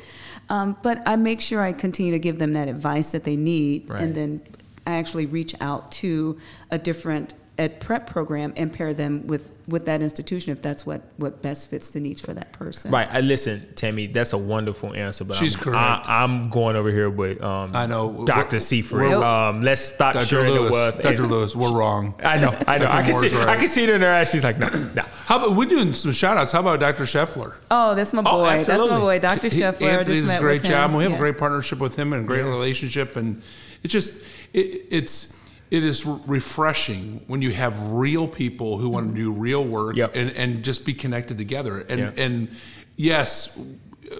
Um, 0.50 0.76
but 0.82 1.00
I 1.06 1.16
make 1.16 1.40
sure 1.40 1.62
I 1.62 1.72
continue 1.72 2.12
to 2.12 2.18
give 2.18 2.38
them 2.38 2.52
that 2.52 2.68
advice 2.68 3.12
that 3.12 3.24
they 3.24 3.36
need, 3.36 3.88
Right. 3.88 4.02
and 4.02 4.14
then 4.14 4.42
I 4.86 4.96
actually 4.96 5.24
reach 5.26 5.54
out 5.62 5.92
to 5.92 6.36
a 6.70 6.76
different 6.76 7.32
ed 7.58 7.80
prep 7.80 8.06
program 8.06 8.52
and 8.56 8.72
pair 8.72 8.94
them 8.94 9.26
with 9.26 9.50
with 9.68 9.84
that 9.86 10.00
institution 10.02 10.50
if 10.52 10.60
that's 10.62 10.84
what 10.86 11.02
what 11.18 11.40
best 11.42 11.70
fits 11.70 11.90
the 11.90 12.00
needs 12.00 12.20
for 12.20 12.32
that 12.34 12.50
person. 12.52 12.90
Right. 12.90 13.06
I 13.10 13.20
listen, 13.20 13.62
Tammy. 13.76 14.06
That's 14.06 14.32
a 14.32 14.38
wonderful 14.38 14.94
answer, 14.94 15.24
but 15.24 15.36
She's 15.36 15.54
I'm, 15.56 15.62
correct. 15.62 16.08
I, 16.08 16.24
am 16.24 16.48
going 16.50 16.76
over 16.76 16.90
here 16.90 17.08
with 17.10 17.40
um, 17.42 17.76
I 17.76 17.86
know. 17.86 18.24
Dr. 18.26 18.54
We're- 18.54 18.60
Seifert. 18.60 19.12
Um, 19.12 19.62
let's 19.62 19.82
stop 19.82 20.14
Dr. 20.14 20.26
sharing 20.26 20.54
the 20.54 20.60
Lewis, 20.60 20.72
wealth. 20.72 21.02
Dr. 21.02 21.22
and- 21.22 21.30
Lewis, 21.30 21.54
we're 21.54 21.72
wrong. 21.78 22.14
I 22.24 22.38
know. 22.38 22.58
I 22.66 22.78
know. 22.78 22.86
I 22.90 23.02
can 23.02 23.12
Moore's 23.12 23.30
see. 23.30 23.38
I 23.40 23.56
can 23.56 23.68
see 23.68 23.82
it 23.84 23.90
in 23.90 24.00
her 24.00 24.10
eyes. 24.12 24.30
She's 24.30 24.44
like, 24.44 24.58
no, 24.58 24.68
no. 24.68 25.02
How 25.26 25.36
about 25.36 25.54
we're 25.56 25.68
doing 25.68 25.92
some 25.92 26.12
shout 26.12 26.36
outs? 26.38 26.52
How 26.52 26.60
about 26.60 26.80
Dr. 26.80 27.04
Scheffler? 27.04 27.54
Oh, 27.70 27.94
that's 27.94 28.12
my 28.12 28.22
boy. 28.22 28.62
that's 28.64 28.68
my 28.68 28.98
boy, 28.98 29.18
Dr. 29.18 29.48
He- 29.48 29.60
Scheffler. 29.60 29.88
I 29.88 29.98
Anthony 29.98 30.20
does 30.22 30.36
a 30.36 30.40
great 30.40 30.64
job. 30.64 30.92
We 30.94 31.02
have 31.04 31.12
Yeah. 31.12 31.16
a 31.16 31.20
great 31.20 31.38
partnership 31.38 31.78
with 31.78 31.96
him 31.96 32.12
and 32.14 32.24
a 32.24 32.26
great 32.26 32.42
relationship, 32.44 33.16
and 33.16 33.42
it's 33.84 33.92
just 33.92 34.24
it, 34.52 34.86
it's 34.90 35.31
it 35.72 35.82
is 35.82 36.04
refreshing 36.06 37.22
when 37.28 37.40
you 37.40 37.50
have 37.52 37.92
real 37.92 38.28
people 38.28 38.76
who 38.78 38.88
want 38.90 39.08
to 39.08 39.14
do 39.14 39.32
real 39.32 39.64
work 39.64 39.96
Yep. 39.96 40.12
and 40.14 40.30
and 40.36 40.62
just 40.62 40.84
be 40.84 40.92
connected 40.94 41.38
together. 41.38 41.78
And 41.88 41.98
Yep. 42.00 42.14
and 42.18 42.48
yes. 42.96 43.58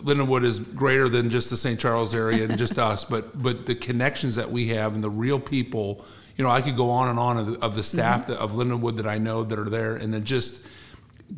Lindenwood 0.09 0.43
is 0.43 0.59
greater 0.59 1.07
than 1.11 1.29
just 1.29 1.51
the 1.51 1.57
St. 1.57 1.79
Charles 1.79 2.15
area 2.15 2.45
and 2.45 2.57
just 2.57 2.79
us, 2.91 3.05
but 3.05 3.25
but 3.43 3.67
the 3.67 3.75
connections 3.75 4.37
that 4.37 4.51
we 4.51 4.69
have 4.69 4.95
and 4.95 5.05
the 5.05 5.11
real 5.11 5.39
people, 5.39 6.03
you 6.37 6.43
know, 6.45 6.51
I 6.51 6.63
could 6.63 6.77
go 6.77 6.89
on 6.91 7.11
and 7.11 7.19
on 7.19 7.37
of 7.37 7.47
the, 7.47 7.59
of 7.61 7.75
the 7.75 7.83
staff 7.83 8.23
Mm-hmm. 8.23 8.33
that, 8.33 8.39
of 8.41 8.53
Lindenwood 8.53 8.97
that 8.97 9.07
I 9.07 9.19
know 9.19 9.45
that 9.45 9.59
are 9.59 9.69
there, 9.69 9.95
and 9.97 10.15
then 10.15 10.25
just 10.25 10.67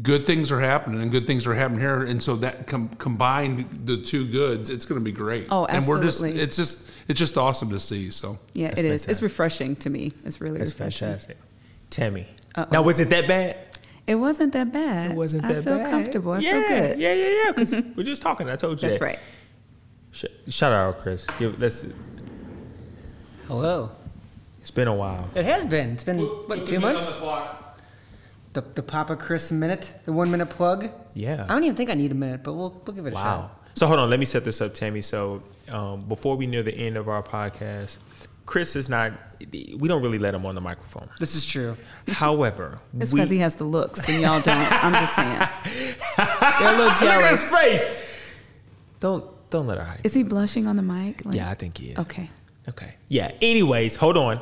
good 0.03 0.27
things 0.27 0.51
are 0.51 0.59
happening 0.61 1.01
and 1.01 1.11
good 1.11 1.27
things 1.27 1.47
are 1.47 1.55
happening 1.55 1.81
here 1.81 2.03
and 2.03 2.21
so 2.23 2.35
that 2.37 2.67
com- 2.67 2.89
combined 2.99 3.87
the 3.87 3.97
two 3.97 4.27
goods 4.31 4.69
it's 4.69 4.85
going 4.87 5.01
to 5.01 5.05
be 5.05 5.13
great 5.13 5.47
Oh, 5.51 5.67
absolutely. 5.69 5.77
and 5.77 5.87
we're 5.87 6.03
just 6.03 6.25
it's 6.43 6.57
just 6.57 6.91
it's 7.09 7.19
just 7.19 7.39
awesome 7.39 7.71
to 7.71 7.79
see 7.79 8.11
so 8.11 8.39
Yeah, 8.55 8.69
That's 8.69 8.81
it 8.81 8.85
is. 8.87 9.07
It's 9.07 9.23
refreshing 9.23 9.77
to 9.77 9.91
me. 9.91 10.13
It's 10.25 10.41
really 10.41 10.59
That's 10.59 10.73
refreshing. 10.73 11.07
fantastic. 11.09 11.37
Tammy. 11.91 12.27
Uh-oh. 12.57 12.69
Now, 12.73 12.83
was 12.83 12.99
it 12.99 13.11
that 13.11 13.29
bad? 13.29 13.57
It 14.07 14.17
wasn't 14.17 14.53
that 14.55 14.73
bad. 14.73 15.13
It 15.13 15.17
wasn't 15.17 15.45
I 15.45 15.53
that 15.53 15.65
feel 15.65 15.79
bad. 15.79 15.91
comfortable. 15.91 16.33
I 16.33 16.39
yeah, 16.41 16.51
feel 16.53 16.69
good. 16.89 16.99
Yeah, 17.01 17.15
yeah, 17.15 17.29
yeah. 17.45 17.53
Because 17.53 17.75
we're 17.97 18.03
just 18.03 18.21
talking. 18.23 18.49
I 18.51 18.57
told 18.57 18.83
you. 18.83 18.89
That's 18.89 18.99
that. 18.99 19.05
right. 19.05 19.19
Sh- 20.13 20.25
shout 20.49 20.73
out, 20.73 20.99
Chris. 21.01 21.27
Give, 21.39 21.59
let's, 21.61 21.93
Hello. 23.47 23.91
it's 24.61 24.71
been 24.71 24.89
a 24.89 24.95
while. 24.95 25.29
It 25.35 25.45
has 25.45 25.65
been. 25.65 25.91
It's 25.93 26.05
been 26.05 26.19
what 26.21 26.67
two 26.67 26.81
months? 26.81 27.19
The 28.55 28.63
the 28.75 28.83
Papa 28.83 29.17
Chris 29.17 29.53
minute, 29.53 29.91
the 30.07 30.13
one 30.13 30.31
minute 30.31 30.49
plug. 30.49 30.89
Yeah. 31.13 31.45
I 31.45 31.53
don't 31.53 31.65
even 31.65 31.77
think 31.77 31.91
I 31.91 31.95
need 31.95 32.11
a 32.13 32.15
minute, 32.15 32.43
but 32.43 32.55
we'll 32.55 32.71
we'll 32.87 32.95
give 32.97 33.07
it 33.07 33.13
a 33.13 33.15
Wow. 33.15 33.23
shot. 33.23 33.61
So 33.75 33.87
hold 33.89 33.99
on, 33.99 34.09
let 34.09 34.19
me 34.21 34.27
set 34.27 34.45
this 34.45 34.61
up, 34.61 34.73
Tammy. 34.75 35.03
So 35.03 35.43
um, 35.69 36.03
before 36.03 36.37
we 36.37 36.47
near 36.47 36.63
the 36.63 36.75
end 36.75 36.97
of 36.97 37.09
our 37.09 37.23
podcast, 37.23 37.99
Chris 38.47 38.77
is 38.77 38.89
not. 38.89 39.13
We 39.53 39.89
don't 39.89 40.03
really 40.03 40.19
let 40.21 40.35
him 40.35 40.47
on 40.47 40.55
the 40.55 40.61
microphone. 40.61 41.09
This 41.19 41.35
is 41.35 41.45
true. 41.45 41.77
However, 42.09 42.79
It's 42.99 43.13
because 43.13 43.29
he 43.31 43.39
has 43.39 43.57
the 43.57 43.65
looks 43.65 44.09
and 44.09 44.23
y'all 44.23 44.41
don't. 44.41 44.57
I'm 44.85 44.93
just 44.93 45.17
saying. 45.21 45.39
They're 46.17 46.75
a 46.75 46.79
little 46.79 46.87
Look 46.87 47.03
at 47.03 47.31
his 47.33 47.45
face. 47.45 48.31
Don't 49.01 49.25
don't 49.51 49.67
let 49.67 49.79
her 49.79 49.85
hype. 49.85 50.01
Is 50.05 50.15
he 50.15 50.23
blushing 50.23 50.67
on 50.69 50.77
the 50.77 50.83
mic? 50.83 51.25
Like- 51.25 51.37
Yeah, 51.37 51.51
I 51.51 51.55
think 51.55 51.77
he 51.79 51.89
is. 51.91 51.99
Okay. 51.99 52.31
Okay. 52.69 52.95
Yeah. 53.09 53.33
Anyways, 53.43 53.97
hold 53.97 54.17
on. 54.17 54.41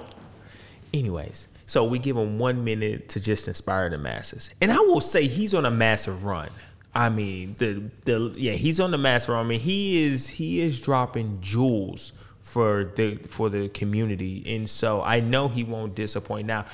Anyways, 0.95 1.49
so 1.73 1.85
we 1.85 1.99
give 1.99 2.18
him 2.18 2.39
one 2.39 2.64
minute 2.64 3.09
to 3.09 3.18
just 3.18 3.49
inspire 3.49 3.89
the 3.89 3.97
masses, 3.97 4.55
and 4.61 4.70
I 4.70 4.77
will 4.81 5.01
say 5.01 5.27
he's 5.27 5.55
on 5.55 5.64
a 5.64 5.70
massive 5.70 6.27
run. 6.27 6.51
I 6.95 7.09
mean, 7.09 7.55
the 7.57 7.91
the 8.05 8.35
yeah, 8.37 8.53
he's 8.53 8.79
on 8.79 8.91
the 8.91 8.99
massive 8.99 9.31
run. 9.31 9.47
I 9.47 9.49
mean, 9.49 9.59
he 9.59 10.05
is 10.05 10.29
he 10.29 10.61
is 10.61 10.83
dropping 10.83 11.41
jewels 11.41 12.12
for 12.41 12.93
the 12.95 13.14
for 13.27 13.49
the 13.49 13.70
community, 13.70 14.55
and 14.55 14.68
so 14.68 15.01
I 15.01 15.20
know 15.20 15.49
he 15.49 15.64
won't 15.64 15.95
disappoint 15.95 16.47
now. 16.47 16.66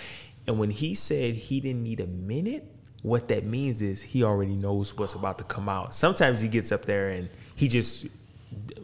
And 0.48 0.58
when 0.58 0.70
he 0.72 0.96
said 0.96 1.36
he 1.36 1.60
didn't 1.60 1.84
need 1.84 2.00
a 2.00 2.08
minute, 2.08 2.64
what 3.02 3.28
that 3.28 3.44
means 3.44 3.80
is 3.80 4.02
he 4.02 4.24
already 4.24 4.56
knows 4.56 4.96
what's 4.98 5.14
about 5.14 5.38
to 5.38 5.44
come 5.44 5.68
out. 5.68 5.94
Sometimes 5.94 6.40
he 6.40 6.48
gets 6.48 6.72
up 6.72 6.86
there 6.86 7.10
and 7.10 7.28
he 7.54 7.68
just, 7.68 8.08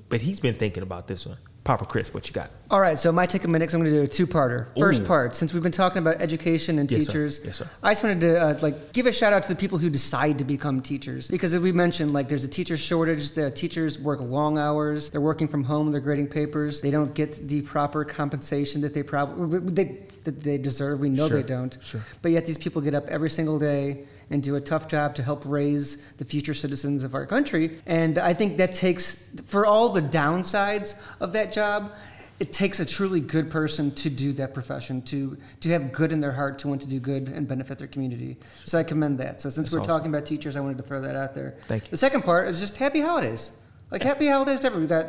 but 0.08 0.20
he's 0.20 0.38
been 0.38 0.54
thinking 0.54 0.84
about 0.84 1.08
this 1.08 1.26
one. 1.26 1.38
Papa 1.64 1.86
Chris, 1.86 2.14
what 2.14 2.28
you 2.28 2.34
got? 2.34 2.50
All 2.74 2.80
right, 2.80 2.98
so 2.98 3.12
my 3.12 3.24
take 3.24 3.44
a 3.44 3.48
minute. 3.48 3.72
I'm 3.72 3.80
going 3.82 3.92
to 3.92 3.98
do 4.00 4.02
a 4.02 4.08
two-parter. 4.08 4.66
First 4.76 5.02
Ooh. 5.02 5.06
part, 5.06 5.36
since 5.36 5.54
we've 5.54 5.62
been 5.62 5.70
talking 5.70 5.98
about 5.98 6.20
education 6.20 6.80
and 6.80 6.90
Yes, 6.90 7.02
sir. 7.04 7.12
teachers, 7.12 7.40
Yes, 7.44 7.58
sir. 7.58 7.70
I 7.84 7.92
just 7.92 8.02
wanted 8.02 8.20
to 8.22 8.36
uh, 8.36 8.58
like 8.62 8.92
give 8.92 9.06
a 9.06 9.12
shout 9.12 9.32
out 9.32 9.44
to 9.44 9.48
the 9.48 9.54
people 9.54 9.78
who 9.78 9.88
decide 9.88 10.38
to 10.38 10.44
become 10.44 10.80
teachers 10.80 11.28
because 11.28 11.54
as 11.54 11.60
we 11.60 11.70
mentioned, 11.70 12.12
like 12.12 12.28
there's 12.28 12.42
a 12.42 12.48
teacher 12.48 12.76
shortage. 12.76 13.30
The 13.30 13.52
teachers 13.52 14.00
work 14.00 14.20
long 14.20 14.58
hours. 14.58 15.10
They're 15.10 15.20
working 15.20 15.46
from 15.46 15.62
home. 15.62 15.92
They're 15.92 16.00
grading 16.00 16.26
papers. 16.30 16.80
They 16.80 16.90
don't 16.90 17.14
get 17.14 17.46
the 17.46 17.60
proper 17.62 18.04
compensation 18.04 18.80
that 18.80 18.92
they 18.92 19.04
probably 19.04 19.60
they 19.60 20.08
that 20.24 20.40
they 20.42 20.58
deserve. 20.58 20.98
We 20.98 21.10
know 21.10 21.28
Sure, 21.28 21.40
they 21.42 21.46
don't. 21.46 21.78
sure. 21.80 22.00
But 22.22 22.32
yet 22.32 22.44
these 22.44 22.58
people 22.58 22.82
get 22.82 22.96
up 22.96 23.06
every 23.06 23.30
single 23.30 23.60
day 23.60 24.02
and 24.30 24.42
do 24.42 24.56
a 24.56 24.60
tough 24.60 24.88
job 24.88 25.14
to 25.14 25.22
help 25.22 25.44
raise 25.46 25.98
the 26.14 26.24
future 26.24 26.54
citizens 26.54 27.04
of 27.04 27.14
our 27.14 27.24
country. 27.24 27.78
And 27.86 28.18
I 28.18 28.34
think 28.34 28.56
that 28.56 28.74
takes, 28.74 29.30
for 29.46 29.64
all 29.64 29.90
the 29.90 30.02
downsides 30.02 31.00
of 31.20 31.34
that 31.34 31.52
job, 31.52 31.92
it 32.40 32.52
takes 32.52 32.80
a 32.80 32.84
truly 32.84 33.20
good 33.20 33.50
person 33.50 33.92
to 33.92 34.10
do 34.10 34.32
that 34.34 34.54
profession, 34.54 35.02
to 35.02 35.36
to 35.60 35.68
have 35.70 35.92
good 35.92 36.12
in 36.12 36.20
their 36.20 36.32
heart, 36.32 36.58
to 36.60 36.68
want 36.68 36.80
to 36.82 36.88
do 36.88 36.98
good 36.98 37.28
and 37.28 37.46
benefit 37.46 37.78
their 37.78 37.88
community. 37.88 38.36
So 38.64 38.78
I 38.78 38.82
commend 38.82 39.18
that. 39.18 39.40
So 39.40 39.50
since 39.50 39.68
That's 39.68 39.74
we're 39.74 39.80
awesome. 39.80 39.88
talking 39.88 40.14
about 40.14 40.26
teachers, 40.26 40.56
I 40.56 40.60
wanted 40.60 40.78
to 40.78 40.84
throw 40.84 41.00
that 41.00 41.16
out 41.16 41.34
there. 41.34 41.54
Thank 41.66 41.84
you. 41.84 41.90
The 41.90 41.96
second 41.96 42.22
part 42.22 42.48
is 42.48 42.60
just 42.60 42.76
happy 42.76 43.00
holidays. 43.00 43.56
Like 43.90 44.02
happy 44.02 44.26
holidays 44.28 44.60
to 44.60 44.66
everyone. 44.66 44.82
We 44.82 44.88
got 44.88 45.06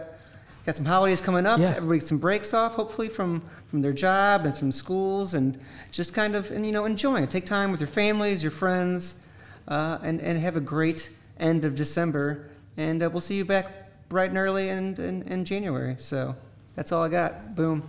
got 0.66 0.76
some 0.76 0.86
holidays 0.86 1.22
coming 1.22 1.46
up. 1.46 1.60
Yeah. 1.60 1.74
Everybody 1.76 2.00
gets 2.00 2.10
some 2.10 2.20
breaks 2.20 2.54
off, 2.54 2.76
hopefully 2.76 3.10
from 3.10 3.42
from 3.68 3.82
their 3.82 3.94
job 3.94 4.46
and 4.46 4.56
from 4.56 4.72
schools, 4.72 5.34
and 5.34 5.58
just 5.92 6.14
kind 6.14 6.36
of 6.36 6.52
and 6.52 6.66
you 6.66 6.72
know 6.72 6.86
enjoying 6.86 7.24
it. 7.24 7.30
Take 7.30 7.46
time 7.46 7.72
with 7.72 7.80
your 7.80 7.88
families, 7.88 8.44
your 8.44 8.52
friends, 8.52 9.26
uh, 9.68 9.98
and 10.04 10.22
and 10.22 10.38
have 10.38 10.58
a 10.58 10.62
great 10.62 11.10
end 11.40 11.66
of 11.66 11.76
December. 11.76 12.50
And 12.78 13.02
uh, 13.02 13.10
we'll 13.10 13.22
see 13.22 13.36
you 13.36 13.46
back 13.46 13.72
bright 14.10 14.30
and 14.30 14.38
early 14.38 14.70
in, 14.70 14.94
in, 14.96 15.24
in 15.24 15.46
January. 15.46 15.96
So 15.98 16.36
that's 16.76 16.92
all 16.92 17.04
I 17.04 17.10
got. 17.10 17.56
Boom. 17.56 17.84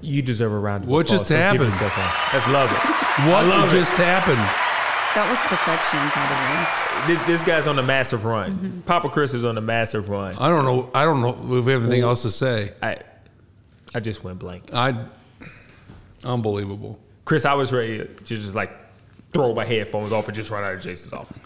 You 0.00 0.20
deserve 0.22 0.52
a 0.52 0.58
round 0.58 0.84
of 0.84 0.90
What 0.90 1.06
applause, 1.06 1.20
just 1.20 1.28
so 1.28 1.36
happened? 1.36 1.64
yourself 1.72 1.96
one. 1.96 2.10
Let's 2.32 2.48
love 2.48 2.70
it. 2.70 2.76
what 3.30 3.46
love 3.46 3.68
it. 3.68 3.76
just 3.76 3.96
happened 3.96 4.36
That 5.14 5.28
was 5.30 5.40
perfection, 5.42 5.98
by 6.14 6.26
the 6.28 7.16
way. 7.16 7.16
This, 7.26 7.26
this 7.26 7.44
guy's 7.44 7.66
on 7.66 7.78
a 7.78 7.82
massive 7.82 8.24
run. 8.24 8.52
Mm-hmm. 8.58 8.80
Papa 8.82 9.08
Chris 9.08 9.32
is 9.34 9.44
on 9.44 9.56
a 9.56 9.60
massive 9.60 10.08
run. 10.08 10.36
i 10.38 10.48
don't 10.48 10.64
know 10.64 10.90
i 10.94 11.04
don't 11.04 11.20
know 11.22 11.56
if 11.58 11.64
we 11.66 11.72
have 11.72 11.82
anything 11.82 12.02
else 12.02 12.22
to 12.22 12.30
say 12.30 12.72
I, 12.82 12.98
I 13.94 14.00
just 14.00 14.24
went 14.24 14.38
blank. 14.38 14.72
i 14.74 15.06
unbelievable 16.24 16.98
Chris, 17.24 17.46
I 17.46 17.54
was 17.54 17.72
ready 17.72 17.98
to 17.98 18.24
just 18.24 18.54
like 18.54 18.70
throw 19.32 19.54
my 19.54 19.64
headphones 19.64 20.12
off 20.12 20.26
and 20.28 20.36
just 20.36 20.50
run 20.50 20.62
out 20.62 20.74
of 20.74 20.80
Jason's 20.82 21.14
office. 21.14 21.38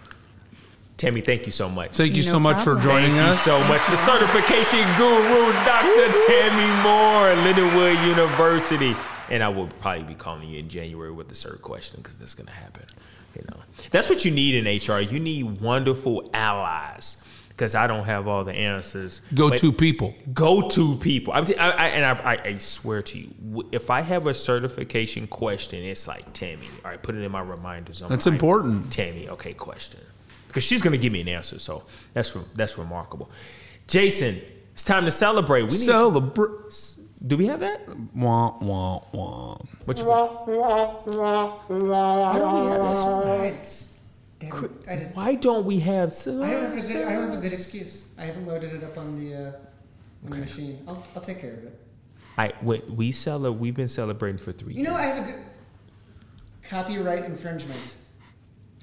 Tammy, 0.98 1.20
thank 1.22 1.46
you 1.46 1.52
so 1.52 1.68
much. 1.68 1.92
thank 1.92 2.14
you 2.14 2.24
No 2.24 2.32
so 2.32 2.40
much 2.40 2.60
for 2.62 2.74
joining 2.78 3.12
Thank 3.12 3.30
us 3.30 3.46
you 3.46 3.52
so 3.52 3.58
much. 3.68 3.86
The 3.86 3.96
certification 3.96 4.80
guru, 4.98 5.52
Dr. 5.64 6.12
Tammy 6.26 6.82
Moore, 6.82 7.34
Lindenwood 7.46 8.04
University. 8.06 8.94
And 9.30 9.42
I 9.42 9.48
will 9.48 9.68
probably 9.80 10.02
be 10.04 10.14
calling 10.14 10.48
you 10.48 10.58
in 10.58 10.68
January 10.68 11.12
with 11.12 11.28
the 11.28 11.34
cert 11.34 11.62
question 11.62 12.00
because 12.02 12.18
that's 12.18 12.34
going 12.34 12.46
to 12.48 12.52
happen. 12.52 12.82
You 13.36 13.44
know, 13.50 13.60
that's 13.90 14.08
what 14.10 14.24
you 14.24 14.30
need 14.32 14.54
in 14.56 14.64
HR. 14.92 15.00
You 15.00 15.20
need 15.20 15.60
wonderful 15.60 16.28
allies 16.34 17.24
because 17.50 17.74
I 17.76 17.86
don't 17.86 18.04
have 18.06 18.26
all 18.26 18.42
the 18.42 18.54
answers. 18.54 19.20
go 19.34 19.50
But 19.50 19.58
to 19.58 19.70
people 19.70 20.14
go 20.32 20.68
to 20.70 20.96
people. 20.96 21.32
I'm 21.34 21.44
t- 21.44 21.56
I, 21.56 21.70
I, 21.70 21.86
and 21.88 22.04
I, 22.04 22.32
I, 22.34 22.42
I 22.44 22.56
swear 22.56 23.02
to 23.02 23.18
you, 23.18 23.68
if 23.70 23.90
I 23.90 24.00
have 24.00 24.26
a 24.26 24.34
certification 24.34 25.28
question, 25.28 25.84
it's 25.84 26.08
like 26.08 26.32
Tammy. 26.32 26.66
All 26.84 26.90
right, 26.90 27.00
put 27.02 27.14
it 27.14 27.22
in 27.22 27.30
my 27.30 27.40
reminders. 27.42 28.02
on 28.02 28.08
That's 28.08 28.26
my- 28.26 28.32
important. 28.32 28.90
Tammy, 28.90 29.28
okay, 29.28 29.52
question, 29.52 30.00
because 30.48 30.64
she's 30.64 30.82
gonna 30.82 30.98
give 30.98 31.12
me 31.12 31.20
an 31.20 31.28
answer. 31.28 31.58
So 31.60 31.84
that's 32.12 32.34
re- 32.34 32.42
that's 32.56 32.76
remarkable. 32.76 33.30
Jason, 33.86 34.40
it's 34.72 34.84
time 34.84 35.04
to 35.04 35.10
celebrate. 35.10 35.62
We 35.62 35.68
need. 35.68 35.76
celebrate 35.76 36.72
do 37.26 37.36
we 37.36 37.46
have 37.46 37.60
that? 37.60 37.88
wah, 38.14 38.56
wah, 38.58 39.00
wah. 39.12 39.58
What 39.84 39.98
you, 39.98 40.10
I 40.10 40.16
don't 42.38 42.72
have 42.72 42.84
that. 43.24 43.88
I, 44.40 44.96
just, 44.96 45.16
Why 45.16 45.34
don't 45.34 45.66
we 45.66 45.80
have? 45.80 46.12
I, 46.12 46.30
don't 46.30 46.42
have 46.42 46.72
a 46.72 46.80
good, 46.80 47.06
I 47.06 47.12
don't 47.12 47.30
have 47.30 47.38
a 47.38 47.42
good 47.42 47.52
excuse. 47.52 48.14
I 48.16 48.24
haven't 48.24 48.46
loaded 48.46 48.72
it 48.72 48.84
up 48.84 48.96
on 48.96 49.16
the, 49.16 49.34
uh, 49.34 49.52
on 50.24 50.30
the 50.30 50.36
machine. 50.36 50.84
I'll, 50.86 51.04
I'll 51.16 51.22
take 51.22 51.40
care 51.40 51.54
of 51.54 51.64
it. 51.64 51.80
I 52.36 52.52
when 52.60 52.82
we 52.94 53.10
celebrate. 53.10 53.58
We've 53.58 53.74
been 53.74 53.88
celebrating 53.88 54.38
for 54.38 54.52
three. 54.52 54.74
You 54.74 54.84
know, 54.84 54.94
I 54.94 55.06
have 55.06 55.28
a 55.28 55.32
good 55.32 55.42
copyright 56.62 57.24
infringement. 57.24 57.96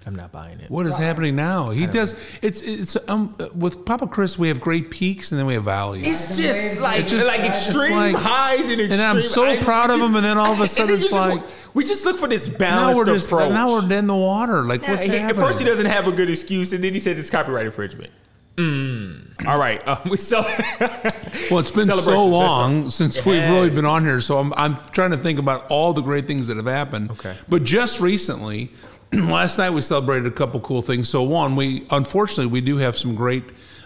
I'm 0.08 0.16
not 0.16 0.32
buying 0.32 0.60
it. 0.60 0.70
What 0.70 0.86
is 0.86 0.96
happening 0.96 1.36
now? 1.36 1.68
He 1.68 1.88
does. 1.88 2.14
It's 2.42 2.62
it's 2.62 2.96
um 3.10 3.36
with 3.56 3.86
Papa 3.86 4.06
Chris. 4.08 4.38
We 4.38 4.50
have 4.50 4.62
great 4.62 4.92
peaks 4.92 5.32
and 5.32 5.40
then 5.40 5.48
we 5.48 5.56
have 5.56 5.64
valleys. 5.64 6.06
It's 6.08 6.38
just 6.38 6.80
like 6.82 7.00
It 7.02 7.08
just- 7.08 7.28
like 7.28 7.40
it's 7.40 7.68
extreme 7.68 7.92
like- 7.96 8.16
highs 8.16 8.70
and 8.70 8.80
extreme. 8.82 8.92
and 8.92 9.02
I'm 9.02 9.22
so 9.22 9.46
I- 9.46 9.58
proud 9.58 9.90
of 9.90 10.00
him, 10.00 10.16
and 10.16 10.24
then 10.24 10.38
all 10.38 10.54
of 10.54 10.62
a 10.62 10.68
sudden 10.78 10.96
it's 10.96 11.12
like- 11.12 11.42
wa- 11.42 11.48
we 11.74 11.84
just 11.84 12.06
look 12.06 12.20
for 12.20 12.28
this 12.28 12.48
balance. 12.48 12.96
now 12.96 12.98
we're 12.98 13.06
just 13.14 13.28
approach. 13.28 13.52
now 13.52 13.68
we're 13.72 13.92
in 13.94 14.08
the 14.08 14.16
water. 14.16 14.64
Like 14.64 14.84
Yeah, 14.84 14.92
what's 14.92 15.06
he- 15.06 15.10
happening? 15.12 15.30
At 15.30 15.36
first, 15.36 15.60
he 15.60 15.66
doesn't 15.66 15.88
have 15.88 16.08
a 16.08 16.12
good 16.12 16.30
excuse, 16.30 16.72
and 16.72 16.84
then 16.84 16.94
he 16.94 17.00
said 17.00 17.18
it's 17.18 17.30
copyright 17.32 17.66
infringement. 17.66 18.12
Mm. 18.58 19.46
All 19.46 19.58
right, 19.58 19.86
uh, 19.86 19.98
we 20.10 20.18
sell. 20.18 20.44
Well, 21.52 21.60
it's 21.60 21.70
been 21.72 21.86
so 21.88 22.26
long 22.26 22.90
since 22.90 23.18
It 23.18 23.26
we've 23.26 23.42
really 23.50 23.70
been 23.70 23.84
on 23.86 24.04
here, 24.06 24.22
so 24.22 24.38
I'm 24.40 24.54
I'm 24.56 24.78
trying 24.94 25.12
to 25.12 25.18
think 25.18 25.38
about 25.38 25.66
all 25.70 25.92
the 25.92 26.02
great 26.02 26.26
things 26.28 26.48
that 26.48 26.56
have 26.56 26.66
happened. 26.66 27.12
Okay. 27.12 27.36
But 27.50 27.64
just 27.66 28.00
recently, 28.00 28.72
last 29.30 29.58
night 29.58 29.70
we 29.72 29.82
celebrated 29.82 30.26
a 30.28 30.32
couple 30.32 30.60
cool 30.60 30.82
things. 30.82 31.10
So 31.10 31.24
one, 31.24 31.56
we 31.56 31.86
unfortunately 31.92 32.48
we 32.52 32.62
do 32.62 32.78
have 32.78 32.96
some 32.98 33.16
great 33.16 33.44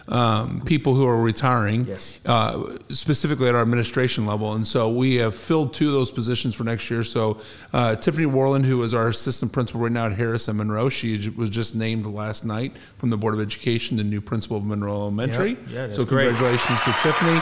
um, 0.07 0.61
people 0.65 0.95
who 0.95 1.05
are 1.05 1.21
retiring, 1.21 1.85
Yes. 1.85 2.19
uh, 2.25 2.77
specifically 2.89 3.47
at 3.47 3.53
our 3.53 3.61
administration 3.61 4.25
level, 4.25 4.53
and 4.53 4.67
so 4.67 4.89
we 4.89 5.15
have 5.17 5.35
filled 5.37 5.71
two 5.75 5.89
of 5.89 5.93
those 5.93 6.09
positions 6.09 6.55
for 6.55 6.63
next 6.63 6.89
year. 6.89 7.03
So 7.03 7.39
uh, 7.73 7.95
Tiffany 7.95 8.25
Warland, 8.25 8.65
who 8.65 8.81
is 8.81 8.95
our 8.95 9.09
assistant 9.09 9.53
principal 9.53 9.81
right 9.81 9.91
now 9.91 10.07
at 10.07 10.13
Harris 10.13 10.47
and 10.47 10.57
Monroe, 10.57 10.89
she 10.89 11.29
was 11.37 11.51
just 11.51 11.75
named 11.75 12.07
last 12.07 12.43
night 12.43 12.75
from 12.97 13.11
the 13.11 13.17
Board 13.17 13.35
of 13.35 13.39
Education 13.39 13.97
the 13.97 14.03
new 14.03 14.19
principal 14.19 14.57
of 14.57 14.63
Monroe 14.65 14.93
Elementary. 14.95 15.59
Yeah, 15.71 15.85
yeah, 15.85 15.93
so 15.93 16.03
great. 16.05 16.29
congratulations 16.29 16.81
to 16.83 16.91
Tiffany. 16.93 17.39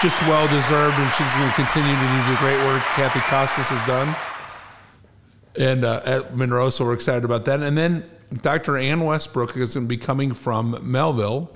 Just 0.00 0.18
well 0.22 0.48
deserved, 0.48 0.96
and 0.96 1.12
she's 1.12 1.34
going 1.36 1.48
to 1.50 1.54
continue 1.54 1.92
to 1.94 2.00
do 2.00 2.30
the 2.32 2.36
great 2.40 2.58
work 2.64 2.82
Kathy 2.96 3.20
Costas 3.28 3.68
has 3.68 3.86
done. 3.86 4.16
And 5.58 5.84
uh, 5.84 6.02
at 6.04 6.36
Monroe, 6.36 6.70
so 6.70 6.84
we're 6.84 6.94
excited 6.94 7.24
about 7.24 7.44
that. 7.46 7.62
And 7.62 7.76
then 7.76 8.08
Dr. 8.42 8.76
Ann 8.76 9.04
Westbrook 9.04 9.56
is 9.56 9.74
going 9.74 9.86
to 9.86 9.88
be 9.88 9.96
coming 9.96 10.34
from 10.34 10.78
Melville. 10.82 11.50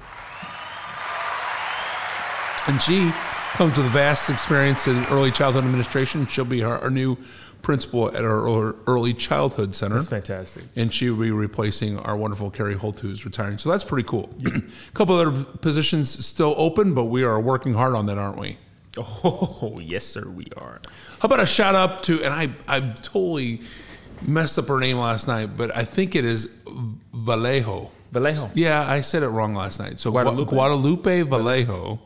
And 2.66 2.80
she 2.80 3.11
comes 3.55 3.76
with 3.76 3.86
vast 3.86 4.30
experience 4.30 4.86
in 4.86 5.05
early 5.07 5.30
childhood 5.30 5.64
administration. 5.64 6.26
She'll 6.26 6.44
be 6.44 6.62
our, 6.62 6.78
our 6.78 6.90
new 6.90 7.16
principal 7.62 8.09
at 8.16 8.24
our 8.24 8.74
early 8.86 9.12
childhood 9.12 9.74
center 9.74 9.96
That's 9.96 10.07
fantastic. 10.07 10.64
and 10.76 10.92
she 10.92 11.11
will 11.11 11.20
be 11.20 11.30
replacing 11.30 11.98
our 11.98 12.16
wonderful 12.16 12.51
Carrie 12.51 12.74
Holt, 12.76 13.01
who's 13.01 13.24
retiring. 13.24 13.59
So 13.59 13.70
that's 13.70 13.84
pretty 13.84 14.09
cool. 14.09 14.30
a 14.46 14.62
couple 14.94 15.16
other 15.16 15.44
positions 15.44 16.24
still 16.24 16.55
open, 16.57 16.94
but 16.94 17.05
we 17.07 17.22
are 17.22 17.38
working 17.40 17.74
hard 17.74 17.94
on 17.94 18.07
that, 18.07 18.16
aren't 18.18 18.38
we? 18.38 18.57
Oh 18.98 19.78
yes, 19.80 20.05
sir, 20.05 20.28
we 20.28 20.46
are. 20.57 20.80
How 21.20 21.26
about 21.26 21.40
a 21.40 21.46
shout 21.46 21.74
out 21.74 22.03
to, 22.05 22.24
and 22.24 22.32
I, 22.34 22.48
I 22.66 22.80
totally 22.80 23.61
messed 24.22 24.58
up 24.58 24.66
her 24.68 24.78
name 24.78 24.98
last 24.98 25.28
night, 25.28 25.56
but 25.56 25.74
I 25.76 25.84
think 25.84 26.14
it 26.14 26.24
is 26.24 26.62
Vallejo. 27.12 27.90
Vallejo. 28.12 28.50
Yeah, 28.54 28.88
I 28.88 29.00
said 29.02 29.22
it 29.22 29.28
wrong 29.28 29.54
last 29.54 29.78
night. 29.80 30.00
So 30.00 30.10
Guadalupe? 30.10 30.50
Guadalupe, 30.50 31.22
Vallejo 31.22 32.00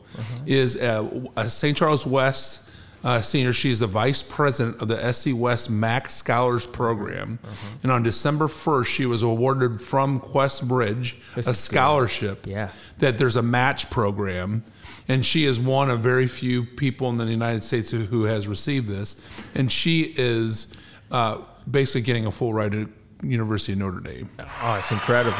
is 0.45 0.75
a, 0.75 1.23
a 1.35 1.49
St. 1.49 1.75
Charles 1.75 2.05
West 2.05 2.69
uh, 3.03 3.21
senior. 3.21 3.53
She's 3.53 3.79
the 3.79 3.87
vice 3.87 4.21
president 4.21 4.81
of 4.81 4.87
the 4.87 5.11
SC 5.11 5.29
West 5.33 5.69
MAC 5.69 6.07
Scholars 6.09 6.65
Program. 6.67 7.39
And 7.81 7.91
on 7.91 8.03
December 8.03 8.45
1st, 8.45 8.85
she 8.85 9.05
was 9.07 9.23
awarded 9.23 9.81
from 9.81 10.19
QuestBridge 10.19 11.15
This 11.35 11.47
a 11.47 11.51
is 11.51 11.67
good. 11.67 11.75
scholarship 11.75 12.45
Yeah. 12.47 12.69
that 12.99 13.17
there's 13.17 13.35
a 13.35 13.43
match 13.43 13.89
program. 13.89 14.63
And 15.07 15.25
she 15.25 15.45
is 15.45 15.59
one 15.59 15.89
of 15.89 15.99
very 16.01 16.27
few 16.27 16.65
people 16.65 17.09
in 17.09 17.17
the 17.17 17.25
United 17.25 17.63
States 17.63 17.89
who, 17.91 18.05
who 18.05 18.23
has 18.23 18.47
received 18.47 18.87
this. 18.87 19.21
And 19.55 19.71
she 19.71 20.13
is 20.17 20.73
uh, 21.11 21.37
basically 21.69 22.01
getting 22.01 22.25
a 22.25 22.31
full 22.31 22.53
ride 22.53 22.71
to 22.73 22.91
University 23.23 23.73
of 23.73 23.79
Notre 23.79 23.99
Dame. 23.99 24.29
Oh, 24.61 24.75
it's 24.75 24.91
incredible. 24.91 25.37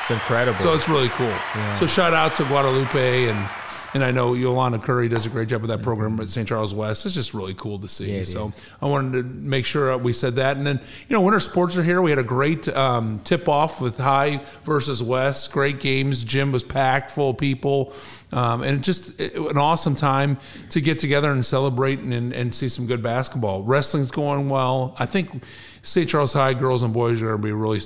It's 0.00 0.10
incredible. 0.10 0.58
So 0.60 0.74
it's 0.74 0.88
really 0.88 1.08
cool. 1.10 1.34
So 1.76 1.86
shout 1.86 2.14
out 2.14 2.36
to 2.36 2.44
Guadalupe 2.44 3.28
and 3.28 3.48
and 3.94 4.04
I 4.04 4.10
know 4.10 4.34
Yolanda 4.34 4.78
Curry 4.78 5.08
does 5.08 5.26
a 5.26 5.28
great 5.28 5.48
job 5.48 5.62
with 5.62 5.70
that 5.70 5.82
program 5.82 6.18
at 6.20 6.28
St. 6.28 6.46
Charles 6.46 6.72
West. 6.72 7.04
It's 7.06 7.14
just 7.14 7.34
really 7.34 7.54
cool 7.54 7.78
to 7.78 7.88
see. 7.88 8.16
Yeah, 8.16 8.22
so 8.22 8.48
is. 8.48 8.66
I 8.80 8.86
wanted 8.86 9.22
to 9.22 9.28
make 9.28 9.64
sure 9.64 9.96
we 9.98 10.12
said 10.12 10.34
that. 10.34 10.56
And 10.56 10.66
then, 10.66 10.80
you 11.08 11.16
know, 11.16 11.22
winter 11.22 11.40
sports 11.40 11.76
are 11.76 11.82
here. 11.82 12.00
We 12.00 12.10
had 12.10 12.18
a 12.18 12.24
great 12.24 12.68
um, 12.68 13.18
tip 13.20 13.48
off 13.48 13.80
with 13.80 13.98
High 13.98 14.42
versus 14.64 15.02
West. 15.02 15.52
Great 15.52 15.80
games. 15.80 16.24
Gym 16.24 16.52
was 16.52 16.62
packed 16.62 17.10
full 17.10 17.30
of 17.30 17.38
people. 17.38 17.92
Um, 18.32 18.62
and 18.62 18.84
just 18.84 19.20
an 19.20 19.58
awesome 19.58 19.96
time 19.96 20.38
to 20.70 20.80
get 20.80 21.00
together 21.00 21.32
and 21.32 21.44
celebrate 21.44 21.98
and, 21.98 22.32
and 22.32 22.54
see 22.54 22.68
some 22.68 22.86
good 22.86 23.02
basketball. 23.02 23.64
Wrestling's 23.64 24.10
going 24.10 24.48
well. 24.48 24.94
I 24.98 25.06
think 25.06 25.42
St. 25.82 26.08
Charles 26.08 26.32
High 26.32 26.54
girls 26.54 26.82
and 26.82 26.92
boys 26.92 27.22
are 27.22 27.36
going 27.36 27.38
to 27.38 27.42
be 27.42 27.52
really, 27.52 27.80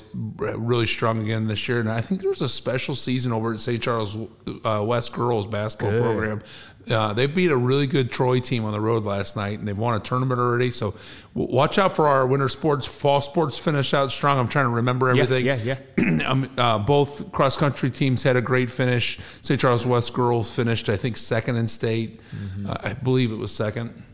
really 0.57 0.87
strong 0.87 1.21
again 1.21 1.47
this 1.47 1.69
year. 1.69 1.81
And 1.81 1.89
I 1.89 2.01
think 2.01 2.21
there's 2.21 2.43
a 2.43 2.49
special 2.49 2.95
season 2.95 3.33
over 3.33 3.55
at 3.55 3.61
St. 3.61 3.83
Charles 3.83 4.17
uh, 4.65 4.83
West 4.85 5.13
girls 5.13 5.47
basketball 5.47 5.93
Good. 5.93 6.03
program. 6.03 6.43
Uh, 6.91 7.15
they 7.15 7.27
beat 7.27 7.51
a 7.51 7.57
really 7.57 7.87
good 7.87 8.11
Troy 8.11 8.41
team 8.41 8.65
on 8.65 8.73
the 8.73 8.81
road 8.81 9.05
last 9.05 9.37
night, 9.37 9.59
and 9.59 9.67
they've 9.67 9.79
won 9.79 9.95
a 9.95 10.01
tournament 10.01 10.39
already. 10.39 10.71
So 10.71 10.95
w- 11.35 11.55
watch 11.55 11.79
out 11.79 11.97
for 11.97 12.07
our 12.07 12.27
winter 12.27 12.49
sports. 12.49 12.85
Fall 12.85 13.23
sports 13.23 13.59
finish 13.59 13.95
out 13.95 14.13
strong. 14.13 14.39
I'm 14.39 14.49
trying 14.49 14.67
to 14.67 14.71
remember 14.71 15.07
yeah, 15.15 15.23
everything. 15.23 15.47
yeah, 15.47 15.77
yeah. 15.97 16.27
um, 16.29 16.51
uh, 16.59 16.79
both 16.79 17.33
cross 17.33 17.57
country 17.57 17.91
teams 17.91 18.23
had 18.23 18.37
a 18.37 18.43
great 18.43 18.71
finish. 18.71 19.19
St. 19.41 19.59
Charles 19.59 19.87
West 19.87 20.13
girls 20.13 20.55
finished, 20.55 20.91
I 20.91 20.97
think, 20.97 21.17
second 21.17 21.57
in 21.57 21.69
state. 21.69 22.21
Mm-hmm. 22.35 22.69
Uh, 22.69 22.77
I 22.83 22.93
believe 22.93 23.33
it 23.33 23.37
was 23.37 23.55
second. 23.55 24.05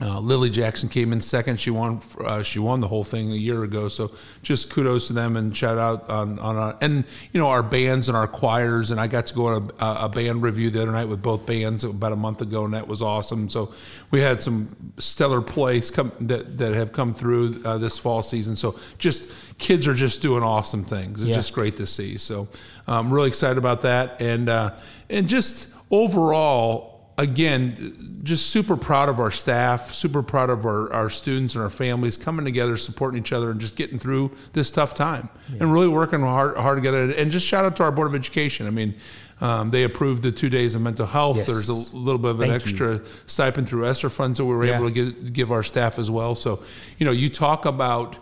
Uh, 0.00 0.20
Lily 0.20 0.48
Jackson 0.48 0.88
came 0.88 1.12
in 1.12 1.20
second. 1.20 1.58
She 1.58 1.70
won. 1.70 2.00
Uh, 2.20 2.44
she 2.44 2.60
won 2.60 2.78
the 2.78 2.86
whole 2.86 3.02
thing 3.02 3.32
a 3.32 3.34
year 3.34 3.64
ago. 3.64 3.88
So 3.88 4.12
just 4.44 4.70
kudos 4.70 5.08
to 5.08 5.12
them 5.12 5.36
and 5.36 5.56
shout 5.56 5.76
out 5.76 6.08
on 6.08 6.38
on 6.38 6.56
our, 6.56 6.76
and 6.80 7.04
you 7.32 7.40
know 7.40 7.48
our 7.48 7.64
bands 7.64 8.08
and 8.08 8.16
our 8.16 8.28
choirs. 8.28 8.92
And 8.92 9.00
I 9.00 9.08
got 9.08 9.26
to 9.26 9.34
go 9.34 9.46
on 9.48 9.70
a, 9.80 10.04
a 10.04 10.08
band 10.08 10.44
review 10.44 10.70
the 10.70 10.82
other 10.82 10.92
night 10.92 11.08
with 11.08 11.20
both 11.20 11.46
bands 11.46 11.82
about 11.82 12.12
a 12.12 12.16
month 12.16 12.40
ago, 12.42 12.64
and 12.64 12.74
that 12.74 12.86
was 12.86 13.02
awesome. 13.02 13.48
So 13.48 13.74
we 14.12 14.20
had 14.20 14.40
some 14.40 14.68
stellar 15.00 15.40
plays 15.42 15.90
come 15.90 16.12
that 16.20 16.58
that 16.58 16.74
have 16.74 16.92
come 16.92 17.12
through 17.12 17.60
uh, 17.64 17.78
this 17.78 17.98
fall 17.98 18.22
season. 18.22 18.54
So 18.54 18.78
just 18.98 19.32
kids 19.58 19.88
are 19.88 19.94
just 19.94 20.22
doing 20.22 20.44
awesome 20.44 20.84
things. 20.84 21.22
It's 21.22 21.30
Yeah. 21.30 21.34
just 21.34 21.52
great 21.54 21.76
to 21.78 21.86
see. 21.88 22.18
So 22.18 22.46
I'm 22.86 23.12
really 23.12 23.28
excited 23.28 23.58
about 23.58 23.80
that, 23.80 24.20
and 24.22 24.48
uh, 24.48 24.74
and 25.10 25.26
just 25.28 25.74
overall 25.90 26.87
again, 27.18 28.20
just 28.22 28.50
super 28.50 28.76
proud 28.76 29.08
of 29.08 29.18
our 29.18 29.30
staff, 29.30 29.92
super 29.92 30.22
proud 30.22 30.50
of 30.50 30.64
our, 30.64 30.90
our 30.92 31.10
students 31.10 31.54
and 31.54 31.62
our 31.62 31.70
families 31.70 32.16
coming 32.16 32.44
together, 32.44 32.76
supporting 32.76 33.20
each 33.20 33.32
other, 33.32 33.50
and 33.50 33.60
just 33.60 33.76
getting 33.76 33.98
through 33.98 34.30
this 34.52 34.70
tough 34.70 34.94
time 34.94 35.28
and 35.60 35.72
really 35.72 35.88
working 35.88 36.20
hard, 36.20 36.56
hard 36.56 36.78
together. 36.78 37.10
And 37.10 37.30
just 37.30 37.46
shout 37.46 37.64
out 37.64 37.76
to 37.76 37.82
our 37.82 37.90
Board 37.92 38.08
of 38.08 38.14
Education. 38.14 38.66
I 38.66 38.70
mean, 38.70 38.94
um, 39.40 39.70
they 39.70 39.84
approved 39.84 40.22
the 40.22 40.32
two 40.32 40.48
days 40.48 40.74
of 40.74 40.80
mental 40.82 41.06
health. 41.06 41.36
Yes. 41.38 41.46
There's 41.46 41.92
a 41.92 41.96
little 41.96 42.18
bit 42.18 42.30
of 42.32 42.40
an 42.40 42.48
Thank 42.50 42.64
you. 42.64 42.70
extra 42.70 43.00
stipend 43.26 43.68
through 43.68 43.86
ESSER 43.86 44.10
funds 44.10 44.38
that 44.38 44.44
we 44.44 44.54
were 44.54 44.64
Yeah. 44.64 44.76
able 44.76 44.86
to 44.88 44.92
give, 44.94 45.32
give 45.32 45.52
our 45.52 45.62
staff 45.62 45.98
as 45.98 46.10
well. 46.10 46.34
So, 46.34 46.62
you 46.98 47.06
know, 47.06 47.12
you 47.12 47.28
talk 47.30 47.64
about 47.64 48.18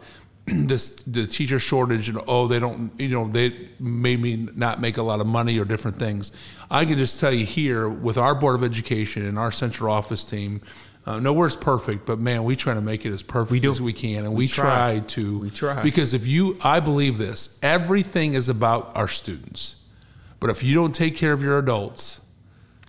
this 0.68 0.90
the 1.00 1.26
teacher 1.26 1.58
shortage 1.58 2.08
and 2.08 2.20
oh 2.28 2.46
they 2.46 2.60
don't 2.60 2.92
you 3.00 3.08
know 3.08 3.26
they 3.26 3.68
maybe 3.80 4.36
not 4.54 4.80
make 4.80 4.96
a 4.96 5.02
lot 5.02 5.20
of 5.20 5.26
money 5.26 5.58
or 5.58 5.64
different 5.64 5.96
things 5.96 6.30
i 6.70 6.84
can 6.84 6.96
just 6.98 7.18
tell 7.18 7.32
you 7.32 7.44
here 7.44 7.88
with 7.88 8.16
our 8.16 8.32
board 8.34 8.54
of 8.54 8.62
education 8.62 9.24
and 9.26 9.38
our 9.40 9.50
central 9.50 9.92
office 9.92 10.24
team 10.24 10.60
uh, 11.04 11.18
nowhere's 11.18 11.56
perfect 11.56 12.06
but 12.06 12.20
man 12.20 12.44
we 12.44 12.54
try 12.54 12.74
to 12.74 12.80
make 12.80 13.04
it 13.04 13.12
as 13.12 13.22
perfect 13.24 13.62
do. 13.62 13.70
as 13.70 13.80
we 13.80 13.92
can 13.92 14.24
and 14.24 14.34
we, 14.34 14.46
try. 14.46 14.98
try. 14.98 15.06
to 15.06 15.38
We 15.40 15.50
try. 15.50 15.82
because 15.82 16.14
if 16.14 16.28
you 16.28 16.56
i 16.62 16.78
believe 16.78 17.18
this 17.18 17.58
everything 17.62 18.34
is 18.34 18.48
about 18.48 18.92
our 18.96 19.08
students 19.08 19.84
but 20.38 20.50
if 20.50 20.62
you 20.62 20.74
don't 20.74 20.94
take 20.94 21.16
care 21.16 21.32
of 21.32 21.42
your 21.42 21.58
adults 21.58 22.25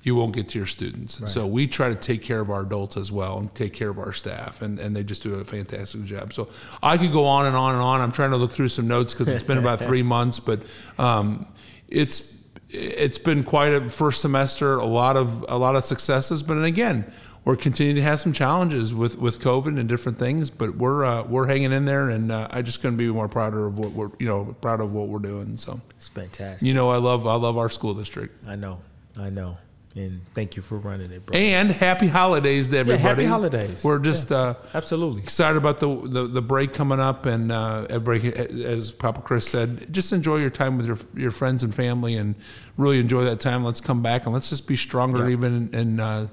you 0.04 0.16
won't 0.16 0.34
get 0.34 0.48
to 0.50 0.60
your 0.60 0.66
students. 0.66 1.20
And 1.20 1.28
so 1.28 1.46
we 1.46 1.68
try 1.68 1.90
to 1.90 1.96
take 1.96 2.24
care 2.24 2.40
of 2.40 2.50
our 2.50 2.62
adults 2.62 2.96
as 2.98 3.12
well 3.12 3.40
and 3.40 3.54
take 3.54 3.74
care 3.74 3.90
of 3.90 4.00
our 4.00 4.14
staff, 4.14 4.62
and, 4.62 4.80
and 4.80 4.96
they 4.96 5.04
just 5.04 5.22
do 5.24 5.36
a 5.36 5.44
fantastic 5.44 6.04
job. 6.06 6.32
So 6.34 6.48
I 6.82 6.98
could 6.98 7.12
go 7.12 7.26
on 7.26 7.46
and 7.46 7.56
on 7.56 7.74
and 7.74 7.82
on. 7.82 8.00
I'm 8.02 8.12
trying 8.12 8.32
to 8.32 8.38
look 8.38 8.52
through 8.52 8.70
some 8.70 8.88
notes 8.88 9.14
because 9.14 9.28
it's 9.28 9.44
been 9.44 9.58
about 9.58 9.80
three 9.88 10.04
months, 10.04 10.40
but 10.40 10.62
um, 10.98 11.46
it's 11.88 12.48
it's 12.70 13.18
been 13.18 13.44
quite 13.44 13.74
a 13.74 13.90
first 13.90 14.22
semester. 14.22 14.76
A 14.78 14.86
lot 14.86 15.16
of 15.18 15.46
a 15.50 15.58
lot 15.58 15.76
of 15.76 15.84
successes, 15.84 16.44
but 16.44 16.62
again. 16.64 17.12
We're 17.46 17.56
continuing 17.56 17.96
to 17.96 18.02
have 18.02 18.20
some 18.20 18.34
challenges 18.34 18.94
with, 18.94 19.18
with 19.18 19.40
COVID 19.40 19.80
and 19.80 19.88
different 19.88 20.18
things, 20.18 20.50
but 20.50 20.76
we're 20.76 21.06
uh, 21.06 21.24
we're 21.24 21.48
hanging 21.48 21.72
in 21.72 21.86
there, 21.86 22.10
and 22.10 22.30
uh, 22.30 22.50
I 22.52 22.62
just 22.62 22.82
couldn't 22.82 22.98
be 22.98 23.08
more 23.08 23.30
prouder 23.30 23.66
of 23.66 23.80
what 23.80 23.94
we're 23.94 24.10
you 24.20 24.28
know 24.28 24.54
proud 24.60 24.82
of 24.82 24.92
what 24.92 25.08
we're 25.08 25.20
doing. 25.20 25.56
So 25.56 25.80
It's 25.92 26.10
fantastic. 26.10 26.68
you 26.68 26.74
know 26.74 26.90
I 26.90 26.98
love 26.98 27.26
I 27.26 27.36
love 27.36 27.58
our 27.58 27.70
school 27.70 27.94
district. 27.94 28.46
I 28.46 28.58
know. 28.58 28.82
I 29.18 29.30
know. 29.30 29.60
And 29.98 30.26
thank 30.34 30.56
you 30.56 30.62
for 30.62 30.78
running 30.78 31.12
it, 31.12 31.26
bro. 31.26 31.36
And 31.36 31.72
happy 31.72 32.08
holidays 32.08 32.70
to 32.70 32.78
everybody. 32.78 33.02
happy 33.02 33.26
holidays. 33.26 33.84
We're 33.84 34.00
just 34.00 34.32
uh, 34.32 34.54
Absolutely. 34.74 35.22
excited 35.24 35.58
about 35.58 35.80
the, 35.80 35.88
the 36.08 36.24
the 36.28 36.42
break 36.42 36.74
coming 36.74 37.00
up, 37.00 37.26
and 37.26 37.52
uh, 37.52 37.88
a 37.90 38.00
break, 38.00 38.24
as 38.26 38.92
Papa 38.92 39.22
Chris 39.22 39.48
said, 39.48 39.92
just 39.94 40.14
enjoy 40.14 40.38
your 40.38 40.50
time 40.52 40.78
with 40.78 40.86
your 40.86 40.98
your 41.16 41.32
friends 41.32 41.64
and 41.64 41.74
family, 41.74 42.16
and 42.16 42.36
really 42.78 43.00
enjoy 43.00 43.24
that 43.26 43.40
time. 43.40 43.64
Let's 43.64 43.82
come 43.82 44.02
back 44.04 44.26
and 44.26 44.34
let's 44.34 44.50
just 44.50 44.68
be 44.68 44.76
stronger, 44.76 45.26
Yeah. 45.26 45.34
even 45.34 45.74
in 45.74 46.00
uh, 46.00 46.28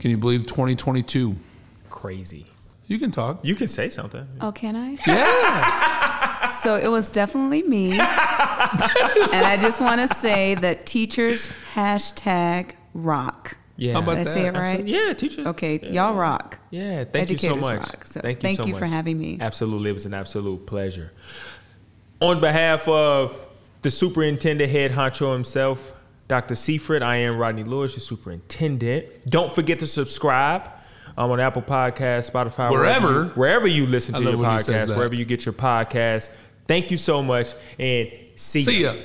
Can 0.00 0.10
you 0.10 0.18
believe 0.18 0.46
2022? 0.46 1.36
Crazy. 1.90 2.46
You 2.86 2.98
can 2.98 3.10
talk. 3.12 3.44
You 3.44 3.54
can 3.54 3.68
say 3.68 3.90
something. 3.90 4.26
Oh, 4.40 4.50
can 4.52 4.74
I? 4.76 4.96
Yeah. 5.06 6.04
So 6.62 6.76
it 6.76 6.88
was 6.88 7.10
definitely 7.10 7.62
me. 7.62 7.90
and 7.92 8.00
I 8.00 9.58
just 9.60 9.82
want 9.82 10.00
to 10.00 10.08
say 10.14 10.54
that 10.56 10.86
teachers 10.86 11.50
hashtag 11.74 12.70
rock. 12.98 13.56
Yeah. 13.76 13.92
How 13.94 14.00
about 14.00 14.16
Did 14.16 14.20
I 14.26 14.30
say 14.30 14.42
that? 14.42 14.54
it 14.56 14.58
right? 14.58 14.84
Yeah, 14.84 15.12
teacher. 15.12 15.48
Okay, 15.48 15.78
Yeah. 15.82 15.90
y'all 16.08 16.14
rock. 16.16 16.58
Yeah, 16.70 17.04
thank 17.04 17.30
you 17.30 17.38
so 17.38 17.54
much. 17.56 17.78
rock. 17.80 18.04
So 18.04 18.20
thank 18.20 18.38
you, 18.38 18.42
thank 18.42 18.56
so 18.58 18.64
you 18.66 18.72
much. 18.72 18.80
for 18.80 18.86
having 18.86 19.18
me. 19.18 19.38
Absolutely, 19.40 19.90
it 19.90 19.92
was 19.94 20.04
an 20.06 20.14
absolute 20.14 20.66
pleasure. 20.66 21.12
On 22.20 22.40
behalf 22.40 22.88
of 22.88 23.46
the 23.82 23.90
superintendent, 23.90 24.70
head 24.72 24.90
honcho 24.90 25.32
himself, 25.32 25.94
Dr. 26.26 26.56
Seifert, 26.56 27.02
I 27.02 27.16
am 27.18 27.38
Rodney 27.38 27.62
Lewis, 27.62 27.92
your 27.94 28.00
superintendent. 28.00 29.06
Don't 29.30 29.54
forget 29.54 29.78
to 29.80 29.86
subscribe. 29.86 30.68
um, 31.16 31.30
on 31.32 31.40
Apple 31.40 31.62
Podcasts, 31.62 32.30
Spotify, 32.30 32.70
Wherever. 32.70 33.24
you, 33.24 33.30
wherever 33.30 33.66
you 33.66 33.86
listen 33.86 34.14
to 34.14 34.22
your 34.22 34.32
love 34.32 34.40
when 34.40 34.52
he 34.52 34.58
says 34.60 34.90
podcast, 34.90 34.96
wherever 34.96 35.14
you 35.16 35.24
get 35.24 35.44
your 35.46 35.52
podcast. 35.52 36.30
Thank 36.66 36.90
you 36.92 36.96
so 36.96 37.22
much, 37.24 37.54
and 37.78 38.08
see, 38.36 38.62
See 38.62 38.82
ya. 38.82 38.92
ya. 38.92 39.00